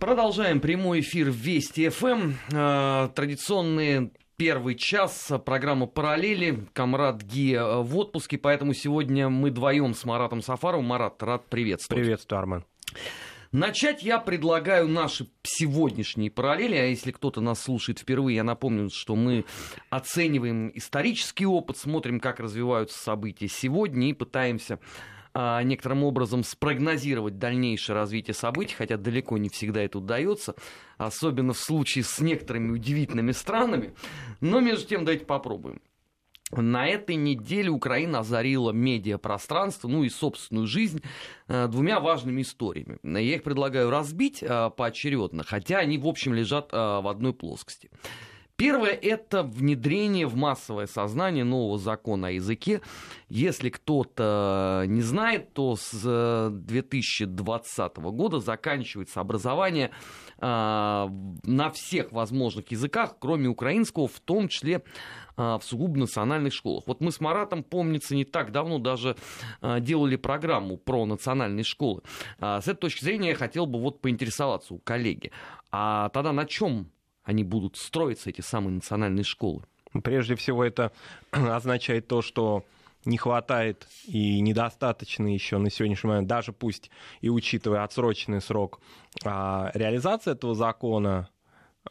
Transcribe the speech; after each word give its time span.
Продолжаем 0.00 0.60
прямой 0.60 1.00
эфир 1.00 1.28
Вести 1.28 1.90
ФМ. 1.90 2.32
Э, 2.54 3.10
традиционные 3.14 4.12
первый 4.38 4.74
час 4.74 5.30
программа 5.44 5.86
«Параллели». 5.86 6.66
Камрад 6.72 7.22
Ги 7.22 7.60
в 7.82 7.98
отпуске, 7.98 8.38
поэтому 8.38 8.72
сегодня 8.72 9.28
мы 9.28 9.50
вдвоем 9.50 9.92
с 9.92 10.06
Маратом 10.06 10.40
Сафаровым. 10.40 10.86
Марат, 10.86 11.22
рад 11.22 11.50
приветствовать. 11.50 12.02
Приветствую, 12.02 12.38
Арман. 12.38 12.64
Начать 13.52 14.02
я 14.02 14.18
предлагаю 14.18 14.88
наши 14.88 15.28
сегодняшние 15.42 16.30
параллели, 16.30 16.76
а 16.76 16.84
если 16.84 17.10
кто-то 17.10 17.42
нас 17.42 17.62
слушает 17.62 17.98
впервые, 17.98 18.36
я 18.36 18.44
напомню, 18.44 18.88
что 18.90 19.14
мы 19.14 19.44
оцениваем 19.90 20.72
исторический 20.74 21.44
опыт, 21.44 21.76
смотрим, 21.76 22.20
как 22.20 22.40
развиваются 22.40 22.98
события 22.98 23.48
сегодня 23.48 24.08
и 24.08 24.14
пытаемся 24.14 24.78
некоторым 25.34 26.04
образом 26.04 26.44
спрогнозировать 26.44 27.38
дальнейшее 27.38 27.94
развитие 27.94 28.34
событий, 28.34 28.74
хотя 28.74 28.96
далеко 28.96 29.38
не 29.38 29.48
всегда 29.48 29.82
это 29.82 29.98
удается, 29.98 30.54
особенно 30.98 31.52
в 31.52 31.58
случае 31.58 32.04
с 32.04 32.20
некоторыми 32.20 32.72
удивительными 32.72 33.32
странами. 33.32 33.94
Но 34.40 34.60
между 34.60 34.86
тем 34.86 35.04
давайте 35.04 35.24
попробуем. 35.24 35.80
На 36.52 36.88
этой 36.88 37.14
неделе 37.14 37.70
Украина 37.70 38.20
озарила 38.20 38.72
медиапространство, 38.72 39.86
ну 39.86 40.02
и 40.02 40.08
собственную 40.08 40.66
жизнь 40.66 41.00
э, 41.46 41.68
двумя 41.68 42.00
важными 42.00 42.42
историями. 42.42 42.98
Я 43.04 43.36
их 43.36 43.44
предлагаю 43.44 43.88
разбить 43.88 44.42
э, 44.42 44.70
поочередно, 44.76 45.44
хотя 45.44 45.78
они, 45.78 45.96
в 45.96 46.08
общем, 46.08 46.34
лежат 46.34 46.72
в 46.72 47.08
одной 47.08 47.34
плоскости. 47.34 47.88
Первое– 48.60 48.90
это 49.02 49.42
внедрение 49.42 50.26
в 50.26 50.36
массовое 50.36 50.86
сознание 50.86 51.44
нового 51.44 51.78
закона 51.78 52.28
о 52.28 52.30
языке. 52.30 52.82
Если 53.30 53.70
кто-то 53.70 54.84
не 54.86 55.00
знает, 55.00 55.54
то 55.54 55.76
с 55.76 56.50
2020 56.52 57.96
года 57.96 58.38
заканчивается 58.40 59.20
образование 59.22 59.92
на 60.38 61.70
всех 61.72 62.12
возможных 62.12 62.70
языках, 62.70 63.16
кроме 63.18 63.48
украинского, 63.48 64.08
в 64.08 64.20
том 64.20 64.48
числе 64.48 64.82
в 65.38 65.62
сугубо 65.62 65.98
национальных 65.98 66.52
школах. 66.52 66.84
Вот 66.86 67.00
мы 67.00 67.12
с 67.12 67.20
Маратом, 67.20 67.62
помнится, 67.62 68.14
не 68.14 68.26
так 68.26 68.52
давно 68.52 68.78
даже 68.78 69.16
делали 69.62 70.16
программу 70.16 70.76
про 70.76 71.06
национальные 71.06 71.64
школы. 71.64 72.02
С 72.38 72.68
этой 72.68 72.76
точки 72.76 73.04
зрения 73.04 73.30
я 73.30 73.36
хотел 73.36 73.64
бы 73.64 73.80
вот 73.80 74.02
поинтересоваться 74.02 74.74
у 74.74 74.78
коллеги. 74.80 75.32
А 75.72 76.10
тогда 76.10 76.32
на 76.32 76.44
чем 76.44 76.90
они 77.30 77.44
будут 77.44 77.76
строиться, 77.76 78.30
эти 78.30 78.40
самые 78.40 78.74
национальные 78.74 79.24
школы? 79.24 79.62
Прежде 80.04 80.34
всего 80.34 80.64
это 80.64 80.92
означает 81.30 82.08
то, 82.08 82.22
что 82.22 82.64
не 83.04 83.16
хватает 83.16 83.86
и 84.06 84.40
недостаточно 84.40 85.32
еще 85.32 85.58
на 85.58 85.70
сегодняшний 85.70 86.08
момент, 86.08 86.28
даже 86.28 86.52
пусть 86.52 86.90
и 87.20 87.30
учитывая 87.30 87.84
отсроченный 87.84 88.42
срок 88.42 88.80
а, 89.24 89.70
реализации 89.72 90.32
этого 90.32 90.54
закона, 90.54 91.30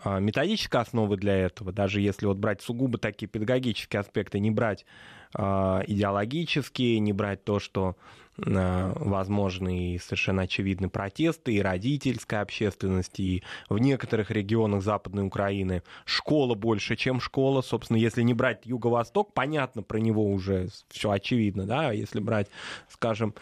а, 0.01 0.19
методической 0.19 0.81
основы 0.81 1.17
для 1.17 1.35
этого, 1.35 1.71
даже 1.71 1.99
если 1.99 2.27
вот 2.27 2.37
брать 2.37 2.61
сугубо 2.61 2.99
такие 2.99 3.27
педагогические 3.27 4.01
аспекты, 4.01 4.39
не 4.39 4.51
брать 4.51 4.85
а, 5.33 5.81
идеологические, 5.87 6.99
не 6.99 7.11
брать 7.11 7.43
то, 7.43 7.59
что 7.59 7.95
а, 8.45 8.93
возможны 8.95 9.95
и 9.95 9.99
совершенно 9.99 10.43
очевидны 10.43 10.89
протесты 10.89 11.53
и 11.53 11.61
родительской 11.61 12.41
общественности, 12.41 13.21
и 13.21 13.43
в 13.69 13.77
некоторых 13.77 14.31
регионах 14.31 14.83
Западной 14.83 15.25
Украины 15.25 15.83
школа 16.05 16.55
больше, 16.55 16.95
чем 16.95 17.19
школа. 17.19 17.61
Собственно, 17.61 17.97
если 17.97 18.21
не 18.21 18.33
брать 18.33 18.65
Юго-Восток, 18.65 19.33
понятно, 19.33 19.83
про 19.83 19.99
него 19.99 20.25
уже 20.31 20.69
все 20.89 21.11
очевидно, 21.11 21.65
да, 21.65 21.91
если 21.91 22.19
брать, 22.19 22.47
скажем, 22.89 23.33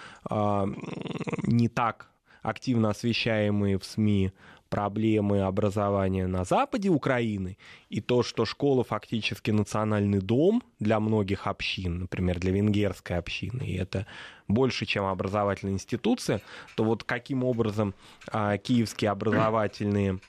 не 1.43 1.69
так 1.69 2.09
активно 2.41 2.89
освещаемые 2.89 3.77
в 3.77 3.83
СМИ 3.83 4.31
проблемы 4.69 5.41
образования 5.41 6.27
на 6.27 6.43
западе 6.43 6.89
Украины 6.89 7.57
и 7.89 8.01
то, 8.01 8.23
что 8.23 8.45
школа 8.45 8.83
фактически 8.83 9.51
национальный 9.51 10.19
дом 10.19 10.63
для 10.79 10.99
многих 10.99 11.47
общин, 11.47 11.99
например, 11.99 12.39
для 12.39 12.51
венгерской 12.51 13.17
общины, 13.17 13.63
и 13.63 13.75
это 13.75 14.05
больше, 14.47 14.85
чем 14.85 15.05
образовательная 15.05 15.73
институция, 15.73 16.41
то 16.75 16.83
вот 16.83 17.03
каким 17.03 17.43
образом 17.43 17.93
а, 18.31 18.57
киевские 18.57 19.11
образовательные 19.11 20.19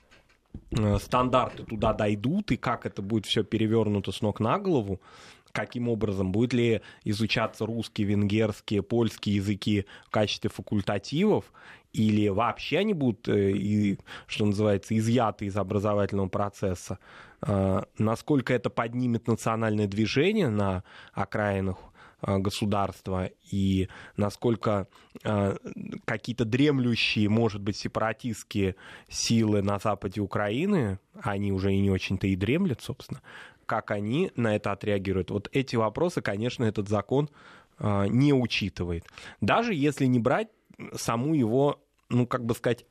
а, 0.77 0.99
стандарты 0.99 1.65
туда 1.65 1.93
дойдут 1.93 2.51
и 2.51 2.57
как 2.57 2.87
это 2.87 3.03
будет 3.03 3.27
все 3.27 3.45
перевернуто 3.45 4.13
с 4.13 4.21
ног 4.21 4.41
на 4.41 4.59
голову, 4.59 5.01
каким 5.53 5.89
образом, 5.89 6.31
будет 6.33 6.53
ли 6.53 6.83
изучаться 7.05 7.67
русский, 7.67 8.05
венгерский, 8.05 8.81
польский 8.81 9.35
языки 9.35 9.87
в 10.07 10.11
качестве 10.11 10.51
факультативов, 10.51 11.47
или 11.93 12.29
вообще 12.29 12.79
они 12.79 12.95
будут, 12.95 13.29
э, 13.29 13.53
и, 13.53 13.99
что 14.27 14.47
называется, 14.47 14.97
изъяты 14.97 15.47
из 15.47 15.57
образовательного 15.57 16.29
процесса, 16.29 16.99
э, 17.43 17.83
насколько 17.99 18.53
это 18.53 18.71
поднимет 18.71 19.27
национальное 19.27 19.87
движение 19.87 20.49
на 20.49 20.85
окраинах 21.13 21.79
э, 22.23 22.39
государства 22.39 23.31
и 23.51 23.89
насколько 24.17 24.89
какие-то 26.05 26.45
дремлющие, 26.45 27.29
может 27.29 27.61
быть, 27.61 27.77
сепаратистские 27.77 28.77
силы 29.09 29.63
на 29.63 29.81
западе 29.81 30.21
Украины, 30.21 31.01
они 31.21 31.51
уже 31.51 31.75
и 31.75 31.81
не 31.81 31.91
очень-то 31.91 32.29
и 32.29 32.37
дремлят, 32.37 32.81
собственно, 32.83 33.21
как 33.67 33.91
они 33.91 34.31
на 34.37 34.55
это 34.55 34.71
отреагируют. 34.71 35.33
Вот 35.33 35.49
эти 35.53 35.75
вопросы, 35.75 36.23
конечно, 36.23 36.63
этот 36.63 36.89
закон 36.89 37.31
не 37.81 38.33
учитывает. 38.33 39.05
Даже 39.41 39.75
если 39.75 40.07
не 40.07 40.21
брать 40.21 40.49
саму 40.95 41.35
его, 41.35 41.83
ну, 42.09 42.27
как 42.27 42.45
бы 42.45 42.55
сказать, 42.55 42.87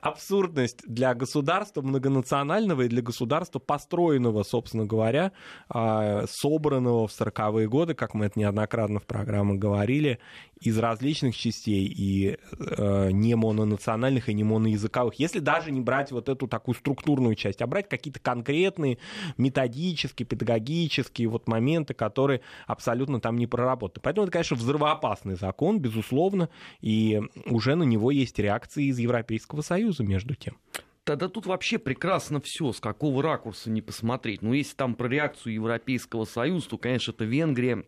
абсурдность 0.00 0.82
для 0.86 1.14
государства 1.14 1.82
многонационального 1.82 2.82
и 2.82 2.88
для 2.88 3.02
государства 3.02 3.58
построенного, 3.58 4.42
собственно 4.42 4.86
говоря, 4.86 5.32
а, 5.68 6.24
собранного 6.28 7.08
в 7.08 7.10
40-е 7.10 7.68
годы, 7.68 7.94
как 7.94 8.14
мы 8.14 8.26
это 8.26 8.38
неоднократно 8.38 9.00
в 9.00 9.06
программах 9.06 9.58
говорили, 9.58 10.18
из 10.60 10.78
различных 10.78 11.36
частей 11.36 11.86
и 11.86 12.36
э, 12.58 13.10
не 13.12 13.36
мононациональных 13.36 14.28
и 14.28 14.34
не 14.34 14.44
моноязыковых. 14.44 15.14
Если 15.14 15.38
даже 15.38 15.70
не 15.70 15.80
брать 15.80 16.10
вот 16.10 16.28
эту 16.28 16.48
такую 16.48 16.74
структурную 16.74 17.34
часть, 17.36 17.62
а 17.62 17.66
брать 17.66 17.88
какие-то 17.88 18.20
конкретные 18.20 18.98
методические, 19.36 20.26
педагогические 20.26 21.28
вот 21.28 21.46
моменты, 21.46 21.94
которые 21.94 22.40
абсолютно 22.66 23.20
там 23.20 23.36
не 23.36 23.46
проработаны. 23.46 24.02
Поэтому 24.02 24.24
это, 24.24 24.32
конечно, 24.32 24.56
взрывоопасный 24.56 25.36
закон, 25.36 25.78
безусловно, 25.78 26.48
и 26.80 27.20
уже 27.46 27.74
на 27.76 27.84
него 27.84 28.10
есть 28.10 28.38
реакции 28.38 28.86
из 28.86 28.97
Европейского 28.98 29.62
Союза, 29.62 30.02
между 30.02 30.34
тем. 30.34 30.56
Тогда 31.04 31.28
тут 31.28 31.46
вообще 31.46 31.78
прекрасно 31.78 32.40
все, 32.40 32.72
с 32.72 32.80
какого 32.80 33.22
ракурса 33.22 33.70
не 33.70 33.80
посмотреть. 33.80 34.42
Но 34.42 34.52
если 34.52 34.76
там 34.76 34.94
про 34.94 35.08
реакцию 35.08 35.54
Европейского 35.54 36.24
Союза, 36.26 36.68
то, 36.68 36.78
конечно, 36.78 37.12
это 37.12 37.24
Венгрия, 37.24 37.84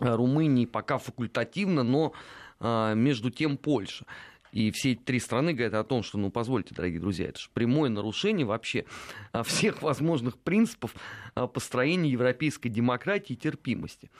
э, 0.00 0.14
Румыния 0.14 0.66
пока 0.66 0.98
факультативно, 0.98 1.82
но 1.82 2.12
а, 2.60 2.94
между 2.94 3.30
тем 3.30 3.56
Польша. 3.56 4.06
И 4.52 4.70
все 4.70 4.92
эти 4.92 5.00
три 5.00 5.20
страны 5.20 5.52
говорят 5.52 5.74
о 5.74 5.84
том, 5.84 6.02
что, 6.02 6.18
ну, 6.18 6.30
позвольте, 6.30 6.74
дорогие 6.74 7.00
друзья, 7.00 7.26
это 7.26 7.38
же 7.38 7.48
прямое 7.52 7.90
нарушение 7.90 8.46
вообще 8.46 8.86
а, 9.32 9.42
всех 9.42 9.82
возможных 9.82 10.38
принципов 10.38 10.94
а, 11.34 11.46
построения 11.46 12.10
европейской 12.10 12.68
демократии 12.68 13.34
и 13.34 13.36
терпимости. 13.36 14.10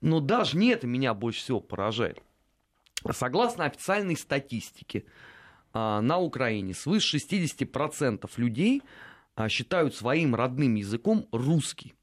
Но 0.00 0.20
даже 0.20 0.58
не 0.58 0.68
это 0.68 0.86
меня 0.86 1.14
больше 1.14 1.40
всего 1.40 1.60
поражает. 1.60 2.20
Согласно 3.12 3.64
официальной 3.64 4.16
статистике, 4.16 5.04
на 6.00 6.18
Украине 6.18 6.74
свыше 6.74 7.18
60% 7.18 8.30
людей 8.36 8.82
а, 9.34 9.48
считают 9.48 9.94
своим 9.94 10.34
родным 10.34 10.74
языком 10.74 11.28
русский. 11.32 11.94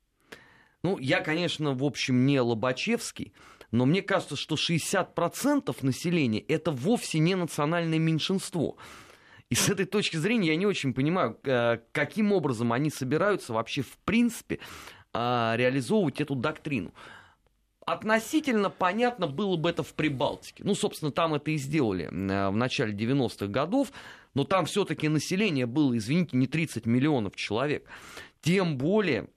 Ну, 0.84 1.00
я, 1.00 1.22
конечно, 1.22 1.74
в 1.74 1.84
общем, 1.84 2.26
не 2.26 2.40
Лобачевский, 2.40 3.34
но 3.72 3.86
мне 3.86 4.02
кажется, 4.02 4.36
что 4.36 4.56
60% 4.56 5.76
населения 5.82 6.40
это 6.42 6.72
вовсе 6.72 7.20
не 7.20 7.36
национальное 7.36 8.00
меньшинство. 8.00 8.78
И 9.50 9.56
с 9.56 9.70
этой 9.70 9.86
точки 9.86 10.18
зрения 10.18 10.50
я 10.50 10.56
не 10.56 10.66
очень 10.66 10.94
понимаю, 10.94 11.40
э, 11.44 11.80
каким 11.92 12.32
образом 12.32 12.74
они 12.74 12.90
собираются 12.90 13.54
вообще 13.54 13.82
в 13.82 13.98
принципе 14.06 14.60
а, 15.14 15.56
реализовывать 15.58 16.22
эту 16.22 16.36
доктрину 16.36 16.94
относительно 17.86 18.70
понятно 18.70 19.28
было 19.28 19.56
бы 19.58 19.70
это 19.70 19.84
в 19.84 19.94
Прибалтике. 19.94 20.64
Ну, 20.64 20.76
собственно, 20.76 21.12
там 21.12 21.34
это 21.34 21.52
и 21.52 21.58
сделали 21.58 22.06
э, 22.06 22.50
в 22.50 22.56
начале 22.56 22.94
90-х 22.94 23.48
годов, 23.48 23.92
но 24.34 24.44
там 24.44 24.66
все-таки 24.66 25.08
население 25.10 25.66
было, 25.66 25.98
извините, 25.98 26.38
не 26.38 26.48
30 26.48 26.86
миллионов 26.86 27.36
человек. 27.36 27.88
Тем 28.42 28.78
более, 28.78 29.28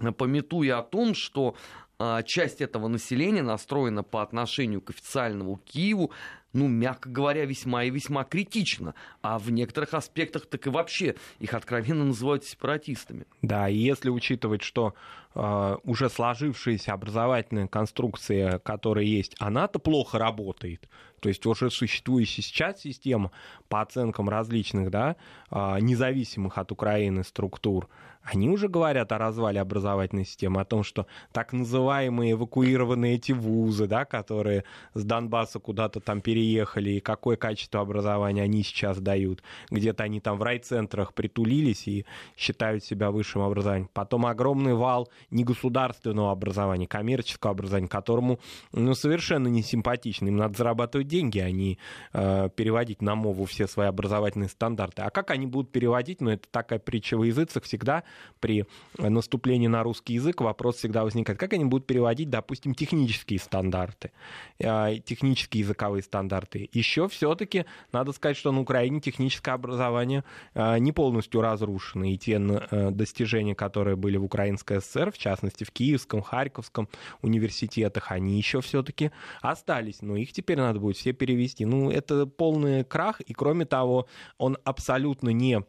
э, 0.00 0.12
пометуя 0.12 0.78
о 0.78 0.82
том, 0.82 1.14
что 1.14 1.56
а, 2.04 2.24
часть 2.24 2.60
этого 2.60 2.88
населения 2.88 3.42
настроена 3.42 4.02
по 4.02 4.22
отношению 4.22 4.80
к 4.80 4.90
официальному 4.90 5.58
Киеву, 5.58 6.10
ну, 6.52 6.68
мягко 6.68 7.08
говоря, 7.08 7.44
весьма 7.44 7.84
и 7.84 7.90
весьма 7.90 8.24
критично. 8.24 8.94
А 9.22 9.38
в 9.38 9.50
некоторых 9.50 9.94
аспектах 9.94 10.46
так 10.46 10.66
и 10.66 10.70
вообще 10.70 11.14
их 11.38 11.54
откровенно 11.54 12.04
называют 12.04 12.44
сепаратистами. 12.44 13.26
Да, 13.40 13.68
и 13.68 13.76
если 13.76 14.10
учитывать, 14.10 14.62
что 14.62 14.94
э, 15.34 15.76
уже 15.84 16.10
сложившаяся 16.10 16.92
образовательная 16.92 17.68
конструкция, 17.68 18.58
которая 18.58 19.04
есть, 19.04 19.34
она-то 19.38 19.78
плохо 19.78 20.18
работает, 20.18 20.88
То 21.20 21.28
есть 21.28 21.46
уже 21.46 21.70
существующая 21.70 22.42
сейчас 22.42 22.80
система 22.80 23.30
по 23.68 23.80
оценкам 23.80 24.28
различных, 24.28 24.90
да, 24.90 25.16
а, 25.50 25.78
независимых 25.78 26.58
от 26.58 26.72
Украины 26.72 27.22
структур, 27.22 27.88
они 28.24 28.48
уже 28.48 28.68
говорят 28.68 29.10
о 29.12 29.18
развале 29.18 29.60
образовательной 29.60 30.24
системы, 30.24 30.60
о 30.60 30.64
том, 30.64 30.84
что 30.84 31.06
так 31.32 31.52
называемые 31.52 32.32
эвакуированные 32.32 33.16
эти 33.16 33.32
вузы, 33.32 33.86
да, 33.86 34.04
которые 34.04 34.64
с 34.94 35.04
Донбасса 35.04 35.58
куда-то 35.58 36.00
там 36.00 36.20
переехали, 36.20 36.92
и 36.92 37.00
какое 37.00 37.36
качество 37.36 37.80
образования 37.80 38.42
они 38.42 38.62
сейчас 38.62 39.00
дают. 39.00 39.42
Где-то 39.70 40.04
они 40.04 40.20
там 40.20 40.38
в 40.38 40.42
райцентрах 40.42 41.14
притулились 41.14 41.88
и 41.88 42.06
считают 42.36 42.84
себя 42.84 43.10
высшим 43.10 43.42
образованием. 43.42 43.90
Потом 43.92 44.26
огромный 44.26 44.74
вал 44.74 45.08
негосударственного 45.30 46.30
образования, 46.30 46.86
коммерческого 46.86 47.52
образования, 47.52 47.88
которому 47.88 48.38
ну, 48.72 48.94
совершенно 48.94 49.48
не 49.48 49.62
симпатично. 49.62 50.28
Им 50.28 50.36
надо 50.36 50.56
зарабатывать 50.56 51.08
деньги, 51.08 51.40
а 51.40 51.50
не 51.50 51.78
э, 52.12 52.48
переводить 52.54 53.02
на 53.02 53.16
мову 53.16 53.44
все 53.46 53.66
свои 53.66 53.88
образовательные 53.88 54.48
стандарты. 54.48 55.02
А 55.02 55.10
как 55.10 55.30
они 55.30 55.46
будут 55.46 55.72
переводить? 55.72 56.20
Ну, 56.20 56.30
это 56.30 56.48
такая 56.50 56.78
притча 56.78 57.16
во 57.16 57.26
языцах 57.26 57.64
всегда 57.64 58.04
при 58.40 58.66
наступлении 58.98 59.68
на 59.68 59.82
русский 59.82 60.14
язык 60.14 60.40
вопрос 60.40 60.76
всегда 60.76 61.04
возникает, 61.04 61.38
как 61.38 61.52
они 61.52 61.64
будут 61.64 61.86
переводить, 61.86 62.28
допустим, 62.28 62.74
технические 62.74 63.38
стандарты, 63.38 64.10
э, 64.58 64.98
технические 65.04 65.60
языковые 65.60 66.02
стандарты. 66.02 66.68
Еще 66.72 67.08
все-таки 67.08 67.64
надо 67.92 68.12
сказать, 68.12 68.36
что 68.36 68.52
на 68.52 68.60
Украине 68.60 69.00
техническое 69.00 69.52
образование 69.52 70.24
э, 70.54 70.78
не 70.78 70.92
полностью 70.92 71.40
разрушено, 71.40 72.04
и 72.04 72.18
те 72.18 72.38
э, 72.40 72.90
достижения, 72.90 73.54
которые 73.54 73.96
были 73.96 74.16
в 74.16 74.24
Украинской 74.24 74.80
ССР, 74.80 75.12
в 75.12 75.18
частности, 75.18 75.64
в 75.64 75.70
Киевском, 75.70 76.20
Харьковском 76.20 76.88
университетах, 77.22 78.10
они 78.10 78.36
еще 78.36 78.60
все-таки 78.60 79.12
остались, 79.40 80.02
но 80.02 80.16
их 80.16 80.32
теперь 80.32 80.58
надо 80.58 80.80
будет 80.80 80.96
все 80.96 81.12
перевести. 81.12 81.64
Ну, 81.64 81.90
это 81.90 82.26
полный 82.26 82.84
крах, 82.84 83.20
и 83.20 83.32
кроме 83.32 83.66
того, 83.66 84.08
он 84.38 84.58
абсолютно 84.64 85.30
не 85.30 85.62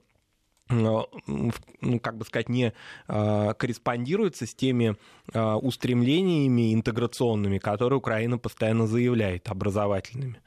как 0.68 2.18
бы 2.18 2.25
сказать, 2.25 2.50
не 2.50 2.74
а, 3.07 3.54
корреспондируется 3.54 4.45
с 4.45 4.56
теми 4.56 4.95
а, 5.33 5.57
устремлениями 5.57 6.74
интеграционными, 6.74 7.57
которые 7.57 7.98
Украина 7.98 8.38
постоянно 8.38 8.88
заявляет, 8.88 9.50
образовательными. 9.50 10.39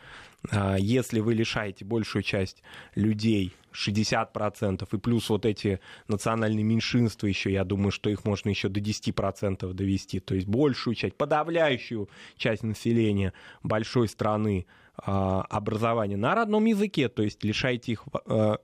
А, 0.50 0.76
если 0.76 1.20
вы 1.20 1.34
лишаете 1.34 1.84
большую 1.84 2.22
часть 2.22 2.62
людей 2.94 3.54
60%, 3.74 4.88
и 4.90 4.98
плюс 4.98 5.28
вот 5.28 5.44
эти 5.44 5.80
национальные 6.08 6.64
меньшинства 6.64 7.26
еще, 7.26 7.52
я 7.52 7.64
думаю, 7.64 7.90
что 7.90 8.08
их 8.08 8.24
можно 8.24 8.48
еще 8.48 8.68
до 8.68 8.80
10% 8.80 9.72
довести, 9.74 10.20
то 10.20 10.34
есть 10.34 10.46
большую 10.46 10.94
часть, 10.94 11.14
подавляющую 11.16 12.08
часть 12.36 12.62
населения 12.62 13.32
большой 13.62 14.08
страны 14.08 14.66
образования 14.96 16.16
на 16.16 16.34
родном 16.34 16.64
языке, 16.64 17.10
то 17.10 17.22
есть 17.22 17.44
лишаете 17.44 17.92
их 17.92 18.04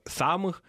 самых 0.07 0.63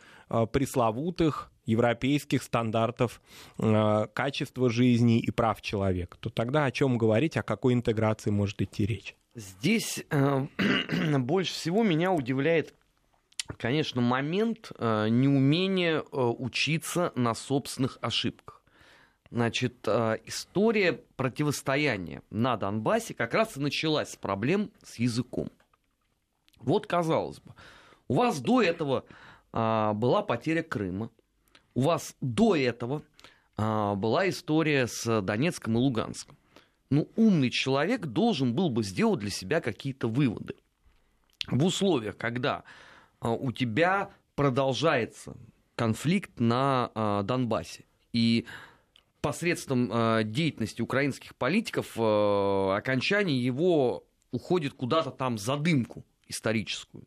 пресловутых 0.51 1.51
европейских 1.65 2.43
стандартов 2.43 3.21
э, 3.57 4.07
качества 4.13 4.69
жизни 4.69 5.19
и 5.19 5.31
прав 5.31 5.61
человека, 5.61 6.17
то 6.19 6.29
тогда 6.29 6.65
о 6.65 6.71
чем 6.71 6.97
говорить, 6.97 7.37
о 7.37 7.43
какой 7.43 7.73
интеграции 7.73 8.29
может 8.29 8.61
идти 8.61 8.85
речь? 8.85 9.15
Здесь 9.35 10.03
э, 10.09 10.47
больше 11.19 11.53
всего 11.53 11.83
меня 11.83 12.11
удивляет, 12.11 12.73
конечно, 13.57 14.01
момент 14.01 14.71
э, 14.77 15.07
неумения 15.09 15.99
э, 15.99 16.17
учиться 16.17 17.11
на 17.15 17.33
собственных 17.33 17.97
ошибках. 18.01 18.61
Значит, 19.31 19.87
э, 19.87 20.17
история 20.25 21.01
противостояния 21.15 22.21
на 22.29 22.57
Донбассе 22.57 23.13
как 23.13 23.33
раз 23.33 23.57
и 23.57 23.59
началась 23.59 24.11
с 24.11 24.15
проблем 24.15 24.69
с 24.83 24.99
языком. 24.99 25.49
Вот, 26.59 26.87
казалось 26.87 27.39
бы, 27.39 27.53
у 28.07 28.15
вас 28.15 28.39
до 28.39 28.61
этого 28.61 29.05
была 29.53 30.23
потеря 30.23 30.63
Крыма. 30.63 31.09
У 31.75 31.81
вас 31.81 32.15
до 32.21 32.55
этого 32.55 33.03
а, 33.57 33.95
была 33.95 34.29
история 34.29 34.87
с 34.87 35.21
Донецком 35.21 35.77
и 35.77 35.79
Луганском. 35.79 36.37
Ну, 36.89 37.09
умный 37.15 37.49
человек 37.49 38.05
должен 38.05 38.53
был 38.53 38.69
бы 38.69 38.83
сделать 38.83 39.19
для 39.19 39.31
себя 39.31 39.61
какие-то 39.61 40.07
выводы. 40.07 40.55
В 41.47 41.65
условиях, 41.65 42.17
когда 42.17 42.63
а, 43.19 43.31
у 43.31 43.51
тебя 43.51 44.11
продолжается 44.35 45.35
конфликт 45.75 46.39
на 46.39 46.91
Донбассе, 47.23 47.85
и 48.13 48.45
посредством 49.21 49.87
деятельности 50.31 50.83
украинских 50.83 51.35
политиков 51.35 51.97
окончание 51.97 53.43
его 53.43 54.03
уходит 54.31 54.73
куда-то 54.73 55.09
там 55.09 55.39
за 55.39 55.57
дымку 55.57 56.03
историческую 56.27 57.05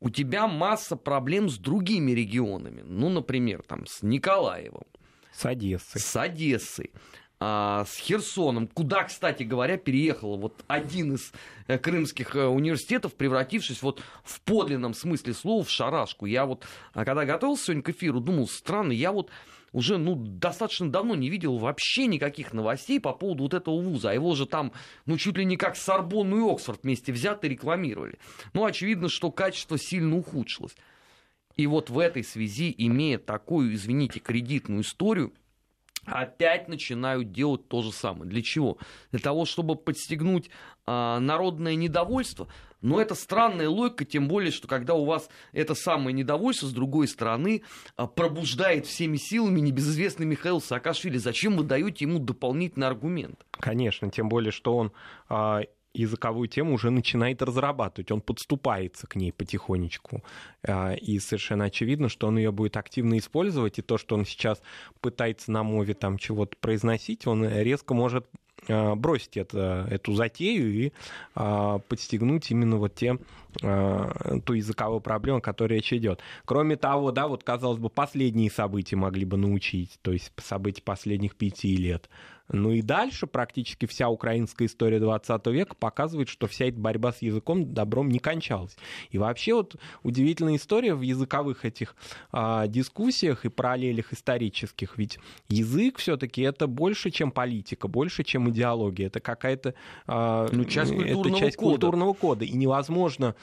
у 0.00 0.10
тебя 0.10 0.46
масса 0.46 0.96
проблем 0.96 1.48
с 1.48 1.58
другими 1.58 2.12
регионами. 2.12 2.82
Ну, 2.84 3.08
например, 3.08 3.62
там, 3.66 3.86
с 3.86 4.02
Николаевым. 4.02 4.84
С 5.32 5.46
Одессой. 5.46 6.00
С 6.00 6.16
Одессой. 6.16 6.90
А, 7.38 7.84
с 7.84 7.98
Херсоном, 7.98 8.66
куда, 8.66 9.04
кстати 9.04 9.42
говоря, 9.42 9.76
переехал 9.76 10.38
вот 10.38 10.64
один 10.68 11.16
из 11.16 11.32
э, 11.66 11.76
крымских 11.76 12.34
э, 12.34 12.46
университетов, 12.46 13.14
превратившись 13.14 13.82
вот 13.82 14.02
в 14.24 14.40
подлинном 14.40 14.94
смысле 14.94 15.34
слова 15.34 15.62
в 15.62 15.70
шарашку. 15.70 16.24
Я 16.24 16.46
вот, 16.46 16.66
а, 16.94 17.04
когда 17.04 17.26
готовился 17.26 17.64
сегодня 17.66 17.82
к 17.82 17.90
эфиру, 17.90 18.20
думал, 18.20 18.48
странно, 18.48 18.92
я 18.92 19.12
вот 19.12 19.30
уже 19.72 19.98
ну, 19.98 20.14
достаточно 20.14 20.90
давно 20.90 21.14
не 21.14 21.28
видел 21.28 21.58
вообще 21.58 22.06
никаких 22.06 22.52
новостей 22.52 23.00
по 23.00 23.12
поводу 23.12 23.44
вот 23.44 23.54
этого 23.54 23.80
вуза. 23.80 24.10
А 24.10 24.14
его 24.14 24.34
же 24.34 24.46
там, 24.46 24.72
ну, 25.04 25.18
чуть 25.18 25.36
ли 25.36 25.44
не 25.44 25.56
как 25.56 25.76
Сорбонну 25.76 26.48
и 26.48 26.52
Оксфорд 26.52 26.82
вместе 26.82 27.12
взяты 27.12 27.48
рекламировали. 27.48 28.18
Ну, 28.52 28.64
очевидно, 28.64 29.08
что 29.08 29.30
качество 29.30 29.78
сильно 29.78 30.16
ухудшилось. 30.16 30.76
И 31.56 31.66
вот 31.66 31.90
в 31.90 31.98
этой 31.98 32.22
связи, 32.22 32.74
имея 32.76 33.18
такую, 33.18 33.74
извините, 33.74 34.20
кредитную 34.20 34.82
историю, 34.82 35.32
опять 36.04 36.68
начинают 36.68 37.32
делать 37.32 37.68
то 37.68 37.82
же 37.82 37.92
самое. 37.92 38.30
Для 38.30 38.42
чего? 38.42 38.78
Для 39.10 39.20
того, 39.20 39.44
чтобы 39.44 39.74
подстегнуть 39.74 40.50
а, 40.86 41.18
народное 41.18 41.74
недовольство. 41.74 42.48
Но 42.82 43.00
это 43.00 43.14
странная 43.14 43.68
логика, 43.68 44.04
тем 44.04 44.28
более, 44.28 44.50
что 44.50 44.68
когда 44.68 44.94
у 44.94 45.04
вас 45.04 45.28
это 45.52 45.74
самое 45.74 46.14
недовольство, 46.14 46.66
с 46.66 46.72
другой 46.72 47.08
стороны, 47.08 47.62
а, 47.96 48.06
пробуждает 48.06 48.86
всеми 48.86 49.16
силами 49.16 49.60
небезызвестный 49.60 50.26
Михаил 50.26 50.60
Саакашвили. 50.60 51.18
Зачем 51.18 51.56
вы 51.56 51.64
даете 51.64 52.04
ему 52.04 52.18
дополнительный 52.18 52.86
аргумент? 52.86 53.44
Конечно, 53.50 54.10
тем 54.10 54.28
более, 54.28 54.52
что 54.52 54.76
он 54.76 54.92
а, 55.28 55.62
языковую 55.96 56.48
тему 56.48 56.74
уже 56.74 56.90
начинает 56.90 57.42
разрабатывать, 57.42 58.10
он 58.10 58.20
подступается 58.20 59.06
к 59.06 59.16
ней 59.16 59.32
потихонечку. 59.32 60.22
А, 60.62 60.94
и 60.94 61.18
совершенно 61.18 61.64
очевидно, 61.64 62.08
что 62.08 62.28
он 62.28 62.36
ее 62.36 62.52
будет 62.52 62.76
активно 62.76 63.18
использовать, 63.18 63.78
и 63.78 63.82
то, 63.82 63.98
что 63.98 64.14
он 64.16 64.24
сейчас 64.24 64.60
пытается 65.00 65.50
на 65.50 65.62
мове 65.62 65.94
там 65.94 66.18
чего-то 66.18 66.56
произносить, 66.60 67.26
он 67.26 67.48
резко 67.48 67.94
может 67.94 68.26
бросить 68.68 69.36
это, 69.36 69.86
эту 69.90 70.14
затею 70.14 70.72
и 70.72 70.92
а, 71.34 71.78
подстегнуть 71.78 72.50
именно 72.50 72.76
вот 72.76 72.94
те, 72.94 73.18
ту 73.60 74.52
языковую 74.52 75.00
проблему, 75.00 75.38
о 75.38 75.40
которой 75.40 75.74
речь 75.74 75.92
идет. 75.92 76.20
Кроме 76.44 76.76
того, 76.76 77.12
да, 77.12 77.28
вот, 77.28 77.44
казалось 77.44 77.78
бы, 77.78 77.88
последние 77.88 78.50
события 78.50 78.96
могли 78.96 79.24
бы 79.24 79.36
научить, 79.36 79.98
то 80.02 80.12
есть 80.12 80.32
события 80.38 80.82
последних 80.82 81.36
пяти 81.36 81.76
лет. 81.76 82.08
Ну 82.48 82.70
и 82.72 82.82
дальше 82.82 83.26
практически 83.26 83.86
вся 83.86 84.08
украинская 84.08 84.68
история 84.68 85.00
20 85.00 85.46
века 85.48 85.74
показывает, 85.74 86.28
что 86.28 86.46
вся 86.46 86.66
эта 86.66 86.78
борьба 86.78 87.12
с 87.12 87.22
языком 87.22 87.72
добром 87.72 88.08
не 88.08 88.18
кончалась. 88.18 88.76
И 89.10 89.18
вообще 89.18 89.54
вот 89.54 89.76
удивительная 90.02 90.56
история 90.56 90.94
в 90.94 91.02
языковых 91.02 91.64
этих 91.64 91.96
а, 92.30 92.66
дискуссиях 92.68 93.44
и 93.44 93.48
параллелях 93.48 94.12
исторических. 94.12 94.96
Ведь 94.96 95.18
язык 95.48 95.98
все-таки 95.98 96.42
это 96.42 96.66
больше, 96.66 97.10
чем 97.10 97.32
политика, 97.32 97.88
больше, 97.88 98.22
чем 98.22 98.48
идеология. 98.50 99.08
Это 99.08 99.20
какая-то 99.20 99.74
а, 100.06 100.48
ну, 100.52 100.64
часть 100.64 100.92
культурного 100.92 101.28
это 101.28 101.38
часть 101.38 101.56
кода. 101.56 101.70
культурного 101.70 102.12
кода. 102.12 102.44
И 102.44 102.52
невозможно 102.52 103.34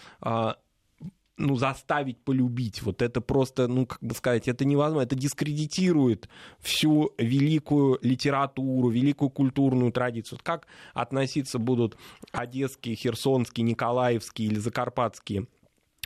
ну, 1.38 1.56
заставить 1.56 2.18
полюбить. 2.24 2.82
Вот 2.84 3.02
это 3.02 3.22
просто, 3.22 3.68
ну, 3.68 3.86
как 3.86 4.02
бы 4.02 4.14
сказать, 4.14 4.48
это 4.48 4.66
невозможно. 4.66 5.06
Это 5.06 5.16
дискредитирует 5.16 6.30
всю 6.60 7.12
великую 7.18 8.00
литературу, 8.02 8.90
великую 8.90 9.30
культурную 9.30 9.92
традицию. 9.92 10.40
Как 10.44 10.68
относиться 10.94 11.60
будут 11.60 11.98
одесские, 12.32 12.96
херсонские, 12.96 13.64
николаевские 13.64 14.48
или 14.50 14.60
закарпатские 14.60 15.48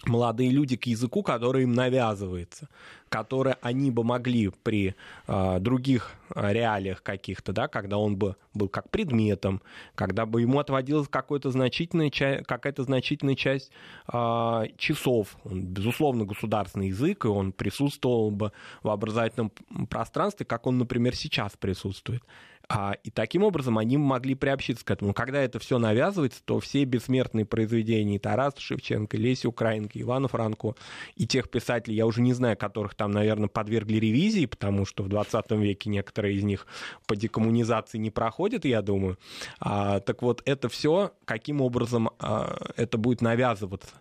молодые 0.05 0.51
люди 0.51 0.77
к 0.77 0.85
языку, 0.85 1.23
который 1.23 1.63
им 1.63 1.73
навязывается, 1.73 2.69
который 3.09 3.53
они 3.61 3.91
бы 3.91 4.03
могли 4.03 4.49
при 4.63 4.95
э, 5.27 5.59
других 5.59 6.11
реалиях 6.35 7.01
каких-то, 7.03 7.53
да, 7.53 7.67
когда 7.67 7.97
он 7.97 8.17
бы 8.17 8.35
был 8.53 8.69
как 8.69 8.89
предметом, 8.89 9.61
когда 9.95 10.25
бы 10.25 10.41
ему 10.41 10.59
отводилась 10.59 11.07
какая-то 11.07 11.51
значительная, 11.51 12.09
часть, 12.09 12.45
какая-то 12.45 12.83
значительная 12.83 13.35
часть 13.35 13.71
э, 14.11 14.63
часов. 14.77 15.37
Он, 15.43 15.63
безусловно, 15.65 16.25
государственный 16.25 16.87
язык, 16.87 17.25
и 17.25 17.27
он 17.27 17.51
присутствовал 17.51 18.31
бы 18.31 18.51
в 18.83 18.89
образовательном 18.89 19.51
пространстве, 19.89 20.45
как 20.45 20.67
он, 20.67 20.77
например, 20.77 21.15
сейчас 21.15 21.53
присутствует. 21.57 22.23
А, 22.69 22.95
и 23.03 23.09
таким 23.09 23.43
образом 23.43 23.77
они 23.77 23.97
могли 23.97 24.35
приобщиться 24.35 24.83
к 24.83 24.91
этому. 24.91 25.13
Когда 25.13 25.41
это 25.41 25.57
все 25.57 25.77
навязывается, 25.77 26.41
то 26.43 26.59
все 26.59 26.83
бессмертные 26.83 27.45
произведения 27.45 28.19
Тараса 28.19 28.59
Шевченко, 28.59 29.15
Леси 29.15 29.47
Украинки, 29.47 30.01
Ивана 30.01 30.27
Франко 30.27 30.75
и 31.15 31.25
тех 31.25 31.49
писателей, 31.49 31.95
я 31.95 32.05
уже 32.05 32.21
не 32.21 32.33
знаю, 32.33 32.57
которых 32.57 32.93
там, 32.97 33.11
наверное, 33.11 33.47
подвергли 33.47 33.97
ревизии, 33.97 34.45
потому 34.45 34.85
что 34.85 35.03
в 35.03 35.07
20 35.07 35.51
веке 35.51 35.89
некоторые 35.89 36.35
из 36.35 36.43
них 36.43 36.67
по 37.05 37.15
декоммунизации 37.15 37.97
не 37.97 38.09
проходят, 38.09 38.65
я 38.65 38.81
думаю. 38.81 39.17
А, 39.59 39.99
так 40.01 40.21
вот, 40.21 40.41
это 40.45 40.67
все, 40.67 41.13
каким 41.25 41.61
образом 41.61 42.09
а, 42.19 42.57
это 42.75 42.97
будет 42.97 43.21
навязываться 43.21 43.95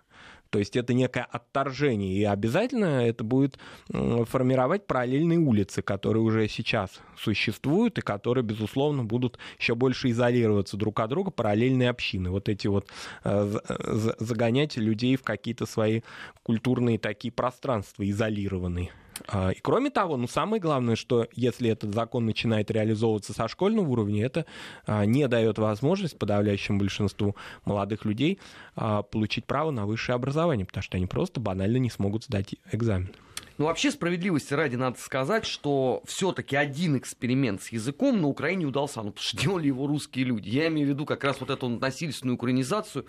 то 0.51 0.59
есть 0.59 0.77
это 0.77 0.95
некое 0.95 1.25
отторжение, 1.25 2.15
и 2.15 2.25
обязательно 2.25 3.07
это 3.07 3.25
будет 3.25 3.59
формировать 3.89 4.87
параллельные 4.87 5.39
улицы, 5.39 5.83
которые 5.83 6.23
уже 6.23 6.49
сейчас 6.49 7.01
существуют 7.17 7.99
и 7.99 8.03
которые, 8.03 8.45
безусловно, 8.45 9.05
будут 9.05 9.39
еще 9.59 9.75
больше 9.75 10.11
изолироваться 10.11 10.77
друг 10.77 11.01
от 11.01 11.11
друга, 11.11 11.31
параллельные 11.31 11.91
общины. 11.91 12.31
Вот 12.31 12.49
эти 12.49 12.67
вот 12.67 12.89
э, 13.25 14.15
загонять 14.19 14.77
людей 14.77 15.17
в 15.17 15.23
какие-то 15.23 15.67
свои 15.67 16.03
культурные 16.43 16.99
такие 16.99 17.33
пространства 17.33 18.09
изолированные. 18.09 18.91
А, 19.29 19.51
и 19.51 19.61
кроме 19.61 19.91
того, 19.91 20.17
ну 20.17 20.29
самое 20.29 20.61
главное, 20.61 20.97
что 20.97 21.27
если 21.33 21.71
этот 21.71 21.95
закон 21.95 22.27
начинает 22.27 22.71
реализовываться 22.71 23.33
со 23.33 23.49
школьного 23.49 23.89
уровня, 23.89 24.25
это 24.25 24.47
а, 24.87 25.05
не 25.05 25.27
дает 25.29 25.59
возможность 25.59 26.19
подавляющему 26.19 26.79
большинству 26.79 27.37
молодых 27.65 28.05
людей 28.05 28.39
а, 28.75 29.03
получить 29.03 29.45
право 29.45 29.71
на 29.71 29.87
высшее 29.87 30.17
образование, 30.17 30.67
потому 30.67 30.83
что 30.83 30.97
они 30.97 31.07
просто 31.07 31.41
банально 31.41 31.79
не 31.79 31.91
смогут 31.91 32.25
сдать 32.25 32.55
экзамен. 32.73 33.11
Ну, 33.59 33.65
вообще, 33.65 33.91
справедливости 33.91 34.53
ради 34.53 34.77
надо 34.77 34.99
сказать, 34.99 35.47
что 35.47 36.03
все-таки 36.05 36.57
один 36.57 36.99
эксперимент 36.99 37.63
с 37.63 37.69
языком 37.71 38.21
на 38.21 38.29
Украине 38.29 38.67
удался, 38.67 39.03
ну, 39.03 39.13
потому 39.13 39.23
что 39.23 39.39
делали 39.39 39.69
его 39.69 39.87
русские 39.87 40.27
люди. 40.27 40.51
Я 40.51 40.69
имею 40.69 40.87
в 40.87 40.91
виду 40.91 41.07
как 41.07 41.25
раз 41.25 41.41
вот 41.41 41.49
эту 41.49 41.69
насильственную 41.71 42.35
украинизацию 42.35 43.07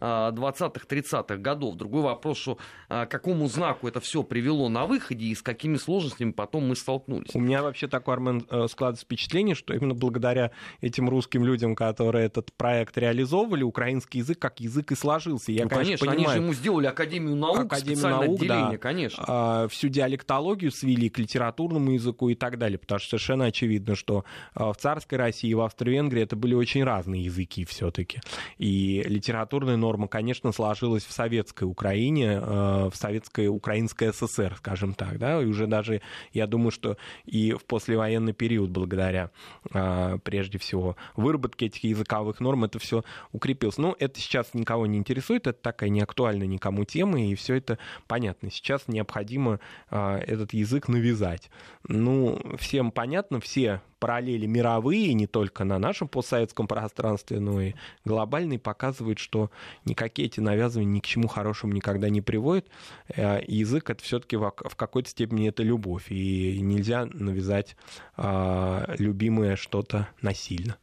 20-30-х 0.00 1.24
а, 1.28 1.36
годов. 1.36 1.76
Другой 1.76 2.02
вопрос, 2.02 2.38
что 2.38 2.58
а, 2.88 3.06
какому 3.06 3.48
знаку 3.48 3.88
это 3.88 4.00
все 4.00 4.22
привело 4.22 4.68
на 4.68 4.86
выходе 4.86 5.26
и 5.26 5.34
с 5.34 5.42
какими 5.42 5.76
сложностями 5.76 6.32
потом 6.32 6.68
мы 6.68 6.76
столкнулись. 6.76 7.34
У 7.34 7.40
меня 7.40 7.62
вообще 7.62 7.88
такое, 7.88 8.16
Армен, 8.16 8.46
э, 8.50 8.66
складывается 8.68 9.04
впечатление, 9.04 9.54
что 9.54 9.74
именно 9.74 9.94
благодаря 9.94 10.50
этим 10.80 11.08
русским 11.08 11.44
людям, 11.44 11.74
которые 11.74 12.26
этот 12.26 12.52
проект 12.52 12.96
реализовывали, 12.98 13.62
украинский 13.62 14.20
язык 14.20 14.38
как 14.38 14.60
язык 14.60 14.92
и 14.92 14.94
сложился. 14.94 15.52
Я, 15.52 15.64
ну, 15.64 15.70
конечно, 15.70 16.06
понимаю, 16.06 16.28
они 16.28 16.38
же 16.38 16.42
ему 16.44 16.54
сделали 16.54 16.86
Академию 16.86 17.36
наук, 17.36 17.60
Академию 17.60 17.96
специальное 17.96 18.26
наук, 18.26 18.40
отделение, 18.40 18.72
да, 18.72 18.78
конечно. 18.78 19.24
А, 19.26 19.68
всю 19.68 19.88
диалектологию 19.88 20.70
свели 20.70 21.08
к 21.08 21.18
литературному 21.18 21.92
языку 21.92 22.28
и 22.28 22.34
так 22.34 22.58
далее, 22.58 22.78
потому 22.78 22.98
что 22.98 23.10
совершенно 23.10 23.46
очевидно, 23.46 23.94
что 23.94 24.24
в 24.54 24.74
царской 24.78 25.18
России, 25.18 25.52
в 25.52 25.60
Австро-Венгрии 25.60 26.22
это 26.22 26.36
были 26.36 26.54
очень 26.54 26.84
разные 26.84 27.24
языки 27.24 27.64
все-таки. 27.64 28.20
И 28.58 29.02
литературная 29.06 29.76
норма, 29.86 30.08
конечно, 30.08 30.52
сложилась 30.52 31.04
в 31.04 31.12
советской 31.12 31.64
Украине, 31.64 32.40
э, 32.42 32.90
в 32.92 32.94
советской 32.94 33.46
Украинской 33.46 34.12
ССР, 34.12 34.56
скажем 34.58 34.94
так, 34.94 35.18
да, 35.18 35.40
и 35.40 35.46
уже 35.46 35.66
даже, 35.66 36.02
я 36.32 36.46
думаю, 36.46 36.72
что 36.72 36.96
и 37.24 37.52
в 37.52 37.64
послевоенный 37.64 38.32
период, 38.32 38.70
благодаря, 38.70 39.30
э, 39.72 40.18
прежде 40.24 40.58
всего, 40.58 40.96
выработке 41.14 41.66
этих 41.66 41.84
языковых 41.84 42.40
норм, 42.40 42.64
это 42.64 42.78
все 42.80 43.04
укрепилось. 43.32 43.78
Ну, 43.78 43.94
это 43.98 44.18
сейчас 44.18 44.54
никого 44.54 44.86
не 44.86 44.98
интересует, 44.98 45.46
это 45.46 45.60
такая 45.60 45.90
неактуальная 45.90 46.48
никому 46.48 46.84
тема, 46.84 47.22
и 47.22 47.34
все 47.36 47.54
это 47.54 47.78
понятно. 48.08 48.50
Сейчас 48.50 48.88
необходимо 48.88 49.60
э, 49.90 50.18
этот 50.26 50.52
язык 50.52 50.88
навязать. 50.88 51.50
Ну, 51.86 52.40
всем 52.58 52.90
понятно, 52.90 53.38
все 53.40 53.80
параллели 54.06 54.46
мировые, 54.46 55.14
не 55.14 55.26
только 55.26 55.64
на 55.64 55.80
нашем 55.80 56.06
постсоветском 56.06 56.68
пространстве, 56.68 57.40
но 57.40 57.60
и 57.60 57.72
глобальные, 58.04 58.60
показывают, 58.60 59.18
что 59.18 59.50
никакие 59.84 60.28
эти 60.28 60.38
навязывания 60.38 60.92
ни 60.92 61.00
к 61.00 61.06
чему 61.06 61.26
хорошему 61.26 61.72
никогда 61.72 62.08
не 62.08 62.20
приводят. 62.20 62.68
Э, 63.08 63.40
язык 63.48 63.90
это 63.90 64.04
все-таки 64.04 64.36
в 64.36 64.76
какой-то 64.76 65.10
степени 65.10 65.48
это 65.48 65.64
любовь, 65.64 66.06
и 66.12 66.60
нельзя 66.60 67.06
навязать 67.06 67.76
а, 68.16 68.94
любимое 68.98 69.56
что-то 69.56 70.06
насильно. 70.22 70.76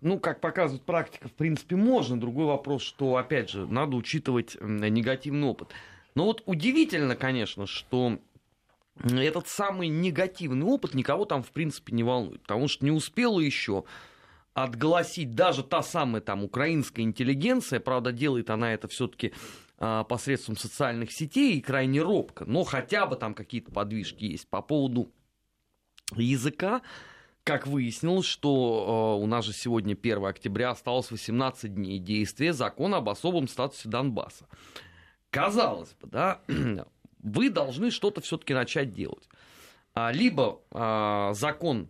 Ну, 0.00 0.18
как 0.18 0.40
показывает 0.40 0.82
практика, 0.82 1.28
в 1.28 1.32
принципе, 1.32 1.76
можно. 1.76 2.18
Другой 2.18 2.46
вопрос, 2.46 2.82
что, 2.82 3.16
опять 3.16 3.50
же, 3.50 3.68
надо 3.68 3.94
учитывать 3.96 4.56
негативный 4.60 5.46
опыт. 5.46 5.68
Но 6.16 6.24
вот 6.24 6.42
удивительно, 6.46 7.14
конечно, 7.14 7.66
что 7.66 8.18
этот 9.02 9.48
самый 9.48 9.88
негативный 9.88 10.66
опыт 10.66 10.94
никого 10.94 11.24
там, 11.24 11.42
в 11.42 11.50
принципе, 11.50 11.92
не 11.92 12.02
волнует. 12.02 12.42
Потому 12.42 12.68
что 12.68 12.84
не 12.84 12.90
успела 12.90 13.40
еще 13.40 13.84
отгласить 14.54 15.34
даже 15.34 15.64
та 15.64 15.82
самая 15.82 16.22
там 16.22 16.44
украинская 16.44 17.04
интеллигенция, 17.04 17.80
правда, 17.80 18.12
делает 18.12 18.50
она 18.50 18.72
это 18.72 18.86
все-таки 18.86 19.32
а, 19.78 20.04
посредством 20.04 20.56
социальных 20.56 21.12
сетей 21.12 21.58
и 21.58 21.60
крайне 21.60 22.00
робко, 22.00 22.44
но 22.46 22.62
хотя 22.62 23.06
бы 23.06 23.16
там 23.16 23.34
какие-то 23.34 23.72
подвижки 23.72 24.24
есть 24.24 24.48
по 24.48 24.62
поводу 24.62 25.10
языка. 26.14 26.82
Как 27.42 27.66
выяснилось, 27.66 28.24
что 28.24 29.18
э, 29.18 29.22
у 29.22 29.26
нас 29.26 29.44
же 29.44 29.52
сегодня 29.52 29.92
1 29.92 30.24
октября 30.24 30.70
осталось 30.70 31.10
18 31.10 31.74
дней 31.74 31.98
действия 31.98 32.54
закона 32.54 32.98
об 32.98 33.10
особом 33.10 33.48
статусе 33.48 33.90
Донбасса. 33.90 34.46
Казалось 35.28 35.94
бы, 36.00 36.08
да, 36.08 36.40
вы 37.24 37.50
должны 37.50 37.90
что-то 37.90 38.20
все-таки 38.20 38.54
начать 38.54 38.92
делать. 38.92 39.28
А, 39.94 40.12
либо 40.12 40.60
а, 40.70 41.32
закон 41.34 41.88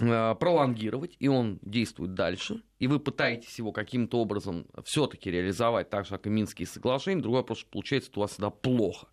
а, 0.00 0.34
пролонгировать, 0.34 1.16
и 1.18 1.28
он 1.28 1.58
действует 1.62 2.14
дальше, 2.14 2.62
и 2.78 2.88
вы 2.88 2.98
пытаетесь 2.98 3.58
его 3.58 3.72
каким-то 3.72 4.18
образом 4.18 4.66
все-таки 4.84 5.30
реализовать, 5.30 5.88
так 5.88 6.04
же, 6.04 6.10
как 6.10 6.26
и 6.26 6.30
Минские 6.30 6.66
соглашения, 6.66 7.22
другой 7.22 7.40
вопрос, 7.40 7.64
получается, 7.64 8.10
у 8.16 8.20
вас 8.20 8.32
всегда 8.32 8.50
плохо. 8.50 9.06